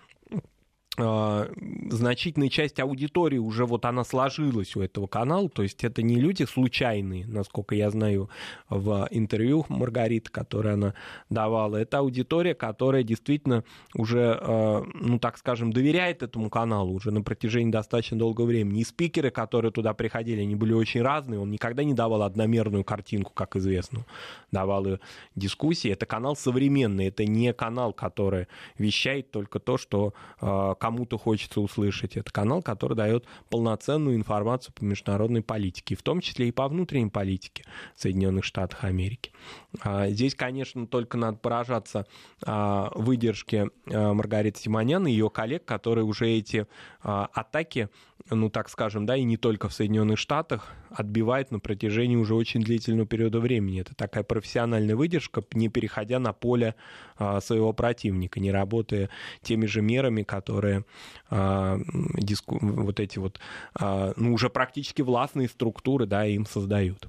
значительная 0.96 2.48
часть 2.48 2.80
аудитории 2.80 3.38
уже 3.38 3.66
вот 3.66 3.84
она 3.84 4.02
сложилась 4.04 4.76
у 4.76 4.80
этого 4.80 5.06
канала, 5.06 5.48
то 5.48 5.62
есть 5.62 5.84
это 5.84 6.02
не 6.02 6.16
люди 6.16 6.44
случайные, 6.44 7.26
насколько 7.26 7.74
я 7.74 7.90
знаю 7.90 8.30
в 8.70 9.06
интервью 9.10 9.66
Маргариты, 9.68 10.30
которое 10.30 10.74
она 10.74 10.94
давала, 11.28 11.76
это 11.76 11.98
аудитория, 11.98 12.54
которая 12.54 13.02
действительно 13.02 13.64
уже, 13.94 14.38
э, 14.40 14.82
ну 14.94 15.18
так 15.18 15.36
скажем, 15.38 15.72
доверяет 15.72 16.22
этому 16.22 16.48
каналу 16.50 16.94
уже 16.94 17.10
на 17.10 17.22
протяжении 17.22 17.70
достаточно 17.70 18.18
долгого 18.18 18.46
времени. 18.46 18.80
И 18.80 18.84
спикеры, 18.84 19.30
которые 19.30 19.72
туда 19.72 19.92
приходили, 19.92 20.40
они 20.40 20.54
были 20.54 20.72
очень 20.72 21.02
разные, 21.02 21.40
он 21.40 21.50
никогда 21.50 21.84
не 21.84 21.94
давал 21.94 22.22
одномерную 22.22 22.84
картинку, 22.84 23.32
как 23.34 23.56
известно, 23.56 24.06
давал 24.50 24.86
и 24.86 24.98
дискуссии. 25.34 25.90
Это 25.90 26.06
канал 26.06 26.36
современный, 26.36 27.06
это 27.06 27.24
не 27.26 27.52
канал, 27.52 27.92
который 27.92 28.46
вещает 28.78 29.30
только 29.30 29.58
то, 29.58 29.76
что 29.76 30.14
э, 30.40 30.74
кому-то 30.86 31.18
хочется 31.18 31.60
услышать. 31.60 32.16
Это 32.16 32.30
канал, 32.30 32.62
который 32.62 32.96
дает 32.96 33.24
полноценную 33.50 34.14
информацию 34.14 34.72
по 34.72 34.84
международной 34.84 35.42
политике, 35.42 35.96
в 35.96 36.02
том 36.02 36.20
числе 36.20 36.46
и 36.46 36.52
по 36.52 36.68
внутренней 36.68 37.10
политике 37.10 37.64
Соединенных 37.96 38.44
Штатов 38.44 38.84
Америки. 38.84 39.32
А, 39.80 40.08
здесь, 40.08 40.36
конечно, 40.36 40.86
только 40.86 41.18
надо 41.18 41.38
поражаться 41.38 42.06
а, 42.44 42.92
выдержке 42.94 43.70
а, 43.90 44.14
Маргариты 44.14 44.60
Симонян 44.60 45.08
и 45.08 45.10
ее 45.10 45.28
коллег, 45.28 45.64
которые 45.64 46.04
уже 46.04 46.28
эти 46.28 46.68
атаки, 47.02 47.88
ну 48.30 48.50
так 48.50 48.68
скажем, 48.68 49.06
да, 49.06 49.16
и 49.16 49.22
не 49.22 49.36
только 49.36 49.68
в 49.68 49.72
Соединенных 49.74 50.18
Штатах, 50.18 50.72
отбивают 50.90 51.50
на 51.50 51.60
протяжении 51.60 52.16
уже 52.16 52.34
очень 52.34 52.60
длительного 52.60 53.06
периода 53.06 53.40
времени. 53.40 53.80
Это 53.80 53.94
такая 53.94 54.24
профессиональная 54.24 54.96
выдержка, 54.96 55.42
не 55.52 55.68
переходя 55.68 56.18
на 56.18 56.32
поле 56.32 56.74
а, 57.18 57.40
своего 57.40 57.72
противника, 57.72 58.40
не 58.40 58.50
работая 58.50 59.10
теми 59.42 59.66
же 59.66 59.82
мерами, 59.82 60.22
которые 60.22 60.84
а, 61.30 61.78
диску, 62.14 62.58
вот 62.60 63.00
эти 63.00 63.18
вот, 63.18 63.40
а, 63.74 64.12
ну 64.16 64.34
уже 64.34 64.50
практически 64.50 65.02
властные 65.02 65.48
структуры, 65.48 66.06
да, 66.06 66.26
им 66.26 66.46
создают. 66.46 67.08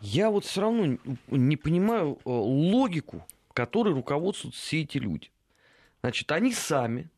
Я 0.00 0.30
вот 0.30 0.44
все 0.46 0.62
равно 0.62 0.96
не 1.28 1.56
понимаю 1.56 2.18
э, 2.24 2.30
логику, 2.30 3.26
которой 3.52 3.92
руководствуются 3.92 4.60
все 4.60 4.80
эти 4.80 4.96
люди. 4.96 5.30
Значит, 6.00 6.32
они 6.32 6.54
сами 6.54 7.10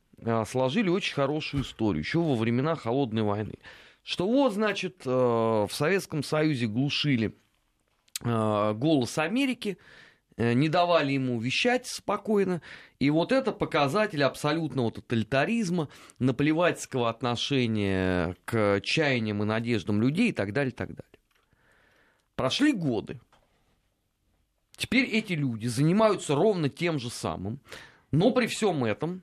сложили 0.47 0.89
очень 0.89 1.15
хорошую 1.15 1.63
историю, 1.63 2.03
еще 2.03 2.19
во 2.21 2.35
времена 2.35 2.77
Холодной 2.77 3.23
войны. 3.23 3.55
Что 4.03 4.27
вот, 4.27 4.53
значит, 4.53 5.03
э, 5.05 5.11
в 5.11 5.71
Советском 5.71 6.23
Союзе 6.23 6.67
глушили 6.67 7.37
голос 8.25 9.19
Америки, 9.19 9.79
не 10.37 10.69
давали 10.69 11.15
ему 11.15 11.41
вещать 11.41 11.89
спокойно. 11.89 12.63
И 13.01 13.11
вот 13.11 13.33
это 13.33 13.51
показатель 13.51 14.23
абсолютного 14.23 14.93
тоталитаризма, 14.93 15.89
наплевательского 16.21 17.09
отношения 17.11 18.37
к 18.45 18.81
чаяниям 18.85 19.43
и 19.43 19.47
надеждам 19.47 20.01
людей 20.01 20.29
и 20.29 20.33
так 20.33 20.53
далее, 20.53 20.71
и 20.71 20.75
так 20.75 20.91
далее. 20.91 21.19
Прошли 22.37 22.73
годы. 22.73 23.21
Теперь 24.77 25.05
эти 25.05 25.35
люди 25.35 25.67
занимаются 25.67 26.35
ровно 26.35 26.69
тем 26.69 26.99
же 26.99 27.11
самым, 27.11 27.61
но 28.11 28.31
при 28.31 28.47
всем 28.47 28.85
этом 28.85 29.19
э, 29.19 29.23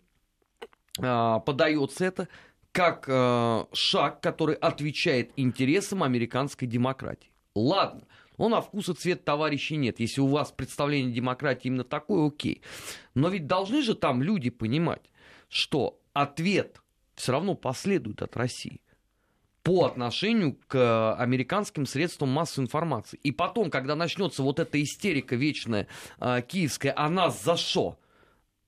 подается 1.00 2.06
это 2.06 2.28
как 2.72 3.06
э, 3.08 3.66
шаг, 3.74 4.22
который 4.22 4.56
отвечает 4.56 5.32
интересам 5.36 6.04
американской 6.04 6.68
демократии. 6.68 7.32
Ладно, 7.56 8.04
но 8.38 8.48
на 8.48 8.62
вкус 8.62 8.90
и 8.90 8.94
цвет 8.94 9.26
товарищей 9.26 9.76
нет. 9.76 10.00
Если 10.00 10.22
у 10.22 10.28
вас 10.28 10.52
представление 10.52 11.12
демократии 11.12 11.68
именно 11.68 11.84
такое, 11.84 12.28
окей. 12.28 12.62
Но 13.16 13.30
ведь 13.30 13.48
должны 13.48 13.82
же 13.82 13.96
там 13.96 14.22
люди 14.22 14.50
понимать, 14.50 15.12
что 15.50 16.00
ответ 16.14 16.82
все 17.16 17.32
равно 17.32 17.56
последует 17.56 18.22
от 18.22 18.38
России 18.38 18.82
по 19.64 19.86
отношению 19.86 20.58
к 20.68 21.16
американским 21.16 21.86
средствам 21.86 22.30
массовой 22.30 22.66
информации. 22.66 23.20
И 23.24 23.32
потом, 23.32 23.70
когда 23.70 23.96
начнется 23.96 24.42
вот 24.42 24.60
эта 24.60 24.82
истерика 24.82 25.36
вечная 25.36 25.88
киевская, 26.20 26.94
а 26.96 27.10
нас 27.10 27.44
за 27.44 27.58
что? 27.58 27.98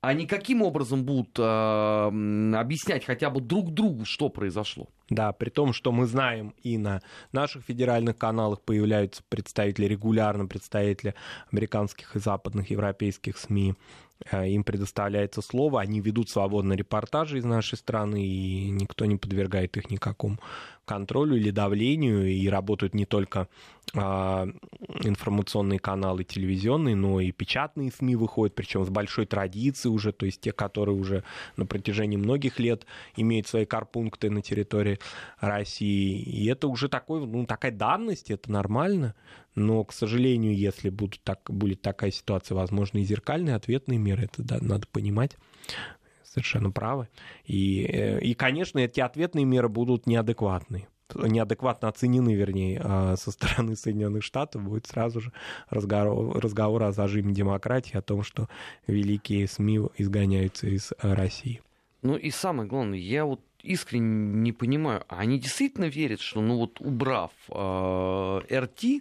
Они 0.01 0.25
каким 0.25 0.63
образом 0.63 1.03
будут 1.05 1.37
э, 1.37 1.43
объяснять 1.43 3.05
хотя 3.05 3.29
бы 3.29 3.39
друг 3.39 3.71
другу, 3.71 4.03
что 4.03 4.29
произошло? 4.29 4.89
Да, 5.11 5.31
при 5.31 5.51
том, 5.51 5.73
что 5.73 5.91
мы 5.91 6.07
знаем 6.07 6.55
и 6.63 6.79
на 6.79 7.01
наших 7.31 7.65
федеральных 7.65 8.17
каналах 8.17 8.61
появляются 8.61 9.21
представители, 9.29 9.85
регулярно 9.85 10.47
представители 10.47 11.13
американских 11.51 12.15
и 12.15 12.19
западных 12.19 12.71
европейских 12.71 13.37
СМИ, 13.37 13.75
им 14.31 14.63
предоставляется 14.63 15.41
слово, 15.41 15.81
они 15.81 15.99
ведут 15.99 16.29
свободно 16.29 16.73
репортажи 16.73 17.39
из 17.39 17.45
нашей 17.45 17.77
страны, 17.77 18.25
и 18.25 18.69
никто 18.69 19.05
не 19.05 19.17
подвергает 19.17 19.77
их 19.77 19.89
никакому 19.89 20.37
контролю 20.91 21.37
или 21.37 21.51
давлению, 21.51 22.27
и 22.27 22.49
работают 22.49 22.93
не 22.93 23.05
только 23.05 23.47
а, 23.93 24.45
информационные 25.03 25.79
каналы 25.79 26.25
телевизионные, 26.25 26.95
но 26.95 27.21
и 27.21 27.31
печатные 27.31 27.93
СМИ 27.93 28.17
выходят, 28.17 28.55
причем 28.55 28.83
с 28.83 28.89
большой 28.89 29.25
традицией 29.25 29.95
уже, 29.95 30.11
то 30.11 30.25
есть 30.25 30.41
те, 30.41 30.51
которые 30.51 30.97
уже 30.97 31.23
на 31.55 31.65
протяжении 31.65 32.17
многих 32.17 32.59
лет 32.59 32.85
имеют 33.15 33.47
свои 33.47 33.65
карпункты 33.65 34.29
на 34.29 34.41
территории 34.41 34.99
России. 35.39 36.19
И 36.19 36.45
это 36.47 36.67
уже 36.67 36.89
такой, 36.89 37.25
ну, 37.25 37.45
такая 37.45 37.71
данность, 37.71 38.29
это 38.29 38.51
нормально. 38.51 39.15
Но, 39.55 39.85
к 39.85 39.93
сожалению, 39.93 40.53
если 40.53 40.89
будут 40.89 41.21
так, 41.23 41.39
будет 41.47 41.81
такая 41.81 42.11
ситуация, 42.11 42.55
возможно, 42.55 42.97
и 42.97 43.03
зеркальные 43.03 43.55
ответные 43.55 43.97
меры, 43.97 44.25
это 44.25 44.43
да, 44.43 44.57
надо 44.59 44.87
понимать 44.87 45.37
совершенно 46.31 46.71
правы. 46.71 47.07
И, 47.45 47.83
и, 48.21 48.33
конечно, 48.33 48.79
эти 48.79 48.99
ответные 48.99 49.45
меры 49.45 49.69
будут 49.69 50.07
неадекватные 50.07 50.87
неадекватно 51.13 51.89
оценены, 51.89 52.33
вернее, 52.33 53.17
со 53.17 53.31
стороны 53.31 53.75
Соединенных 53.75 54.23
Штатов, 54.23 54.63
будет 54.63 54.87
сразу 54.87 55.19
же 55.19 55.33
разговор, 55.69 56.39
разговор 56.39 56.83
о 56.83 56.91
зажиме 56.91 57.33
демократии, 57.33 57.97
о 57.97 58.01
том, 58.01 58.23
что 58.23 58.47
великие 58.87 59.47
СМИ 59.47 59.89
изгоняются 59.97 60.67
из 60.67 60.93
России. 60.99 61.61
Ну 62.01 62.15
и 62.15 62.31
самое 62.31 62.67
главное, 62.67 62.97
я 62.97 63.25
вот 63.25 63.41
искренне 63.61 64.41
не 64.41 64.51
понимаю, 64.51 65.03
они 65.07 65.39
действительно 65.39 65.85
верят, 65.85 66.19
что, 66.19 66.41
ну 66.41 66.57
вот 66.57 66.81
убрав 66.81 67.31
э, 67.49 68.41
РТ, 68.51 68.83
э, 68.83 68.99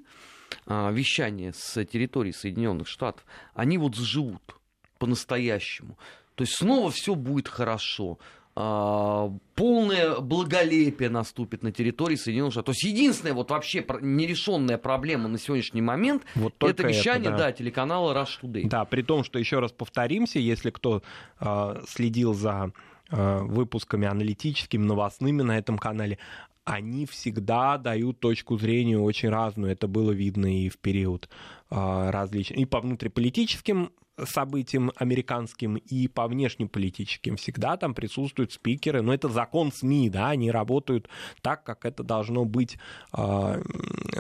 вещание 0.93 1.53
с 1.55 1.85
территории 1.87 2.33
Соединенных 2.33 2.87
Штатов, 2.89 3.25
они 3.55 3.79
вот 3.79 3.97
заживут 3.97 4.57
по-настоящему. 4.99 5.99
То 6.41 6.45
есть 6.45 6.57
снова 6.57 6.91
все 6.91 7.15
будет 7.15 7.49
хорошо. 7.49 8.19
А, 8.57 9.31
полное 9.55 10.21
благолепие 10.21 11.11
наступит 11.11 11.63
на 11.63 11.71
территории 11.71 12.17
Соединенных 12.17 12.55
Штатов. 12.55 12.75
То 12.75 12.79
есть 12.79 12.83
единственная 12.85 13.35
вот 13.35 13.51
вообще 13.51 13.85
нерешенная 14.01 14.79
проблема 14.79 15.29
на 15.29 15.37
сегодняшний 15.37 15.83
момент 15.83 16.23
вот 16.35 16.55
это 16.63 16.87
вещание 16.87 17.29
это, 17.29 17.37
да. 17.37 17.45
Да, 17.49 17.53
телеканала 17.53 18.15
Rush 18.15 18.41
Today. 18.41 18.67
Да, 18.67 18.87
при 18.87 19.03
том, 19.03 19.23
что 19.23 19.39
еще 19.39 19.59
раз 19.59 19.71
повторимся, 19.73 20.39
если 20.39 20.71
кто 20.71 21.03
э, 21.41 21.83
следил 21.87 22.33
за 22.33 22.73
э, 23.11 23.41
выпусками 23.43 24.09
аналитическими, 24.09 24.83
новостными 24.83 25.43
на 25.43 25.59
этом 25.59 25.77
канале, 25.77 26.17
они 26.65 27.05
всегда 27.05 27.77
дают 27.77 28.19
точку 28.19 28.57
зрения 28.57 28.99
очень 28.99 29.29
разную. 29.29 29.73
Это 29.73 29.89
было 29.89 30.13
видно 30.13 30.47
и 30.47 30.71
в 30.71 30.79
период 30.79 31.29
э, 31.71 32.11
различных, 32.11 32.59
и 32.59 32.65
по 32.65 32.81
внутриполитическим 32.81 33.91
событиям 34.27 34.93
американским 34.97 35.77
и 35.77 36.09
по 36.09 36.27
внешнеполитическим. 36.27 37.37
Всегда 37.37 37.77
там 37.77 37.95
присутствуют 37.95 38.53
спикеры, 38.53 39.03
но 39.03 39.13
это 39.15 39.29
закон 39.29 39.73
СМИ, 39.73 40.11
да, 40.11 40.31
они 40.31 40.51
работают 40.51 41.09
так, 41.43 41.65
как 41.65 41.85
это 41.85 42.03
должно 42.03 42.45
быть 42.45 42.79
э, 43.17 43.63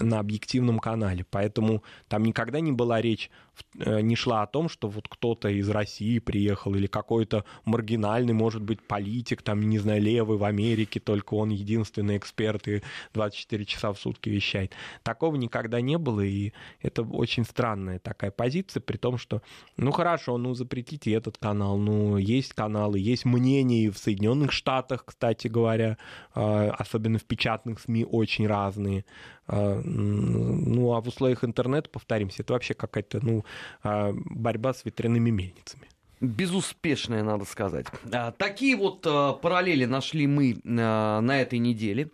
на 0.00 0.18
объективном 0.18 0.78
канале. 0.78 1.24
Поэтому 1.30 1.82
там 2.08 2.22
никогда 2.24 2.60
не 2.60 2.72
была 2.72 3.00
речь 3.00 3.30
не 3.74 4.16
шла 4.16 4.42
о 4.42 4.46
том, 4.46 4.68
что 4.68 4.88
вот 4.88 5.08
кто-то 5.08 5.48
из 5.48 5.68
России 5.68 6.18
приехал 6.18 6.74
или 6.74 6.86
какой-то 6.86 7.44
маргинальный, 7.64 8.32
может 8.32 8.62
быть, 8.62 8.82
политик, 8.82 9.42
там, 9.42 9.60
не 9.68 9.78
знаю, 9.78 10.02
левый 10.02 10.38
в 10.38 10.44
Америке, 10.44 11.00
только 11.00 11.34
он 11.34 11.50
единственный 11.50 12.16
эксперт 12.16 12.68
и 12.68 12.82
24 13.14 13.64
часа 13.64 13.92
в 13.92 13.98
сутки 13.98 14.28
вещает. 14.28 14.72
Такого 15.02 15.36
никогда 15.36 15.80
не 15.80 15.98
было, 15.98 16.20
и 16.20 16.52
это 16.80 17.02
очень 17.02 17.44
странная 17.44 17.98
такая 17.98 18.30
позиция, 18.30 18.80
при 18.80 18.96
том, 18.96 19.18
что, 19.18 19.42
ну 19.76 19.90
хорошо, 19.90 20.36
ну 20.38 20.54
запретите 20.54 21.12
этот 21.12 21.38
канал, 21.38 21.78
ну 21.78 22.16
есть 22.16 22.52
каналы, 22.54 22.98
есть 22.98 23.24
мнения 23.24 23.90
в 23.90 23.98
Соединенных 23.98 24.52
Штатах, 24.52 25.04
кстати 25.04 25.48
говоря, 25.48 25.98
а, 26.34 26.74
особенно 26.78 27.18
в 27.18 27.24
печатных 27.24 27.80
СМИ 27.80 28.04
очень 28.04 28.46
разные. 28.46 29.04
А, 29.52 29.80
ну, 29.84 30.92
а 30.92 31.00
в 31.00 31.08
условиях 31.08 31.42
интернета, 31.42 31.90
повторимся, 31.90 32.42
это 32.42 32.52
вообще 32.52 32.72
какая-то 32.74 33.18
ну, 33.20 33.44
а, 33.82 34.12
борьба 34.14 34.72
с 34.72 34.84
ветряными 34.84 35.30
мельницами. 35.30 35.88
Безуспешная, 36.20 37.24
надо 37.24 37.44
сказать. 37.44 37.86
А, 38.12 38.30
такие 38.30 38.76
вот 38.76 39.02
параллели 39.40 39.86
нашли 39.86 40.28
мы 40.28 40.60
на 40.62 41.40
этой 41.40 41.58
неделе. 41.58 42.10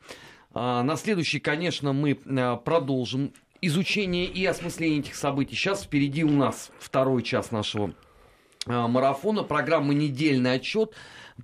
На 0.54 0.96
следующий, 0.96 1.38
конечно, 1.38 1.92
мы 1.92 2.14
продолжим 2.64 3.32
изучение 3.60 4.24
и 4.24 4.46
осмысление 4.46 5.00
этих 5.00 5.14
событий. 5.16 5.54
Сейчас 5.54 5.84
впереди 5.84 6.24
у 6.24 6.30
нас 6.30 6.70
второй 6.78 7.22
час 7.22 7.50
нашего 7.50 7.92
марафона, 8.64 9.42
программа 9.42 9.92
«Недельный 9.92 10.54
отчет». 10.54 10.94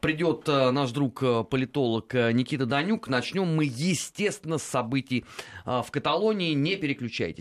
Придет 0.00 0.48
э, 0.48 0.70
наш 0.70 0.90
друг 0.90 1.22
э, 1.22 1.44
политолог 1.44 2.14
э, 2.14 2.32
Никита 2.32 2.64
Данюк. 2.64 3.08
Начнем 3.08 3.54
мы, 3.54 3.64
естественно, 3.64 4.56
с 4.56 4.62
событий 4.62 5.24
в 5.66 5.86
Каталонии. 5.90 6.54
Не 6.54 6.76
переключайтесь. 6.76 7.40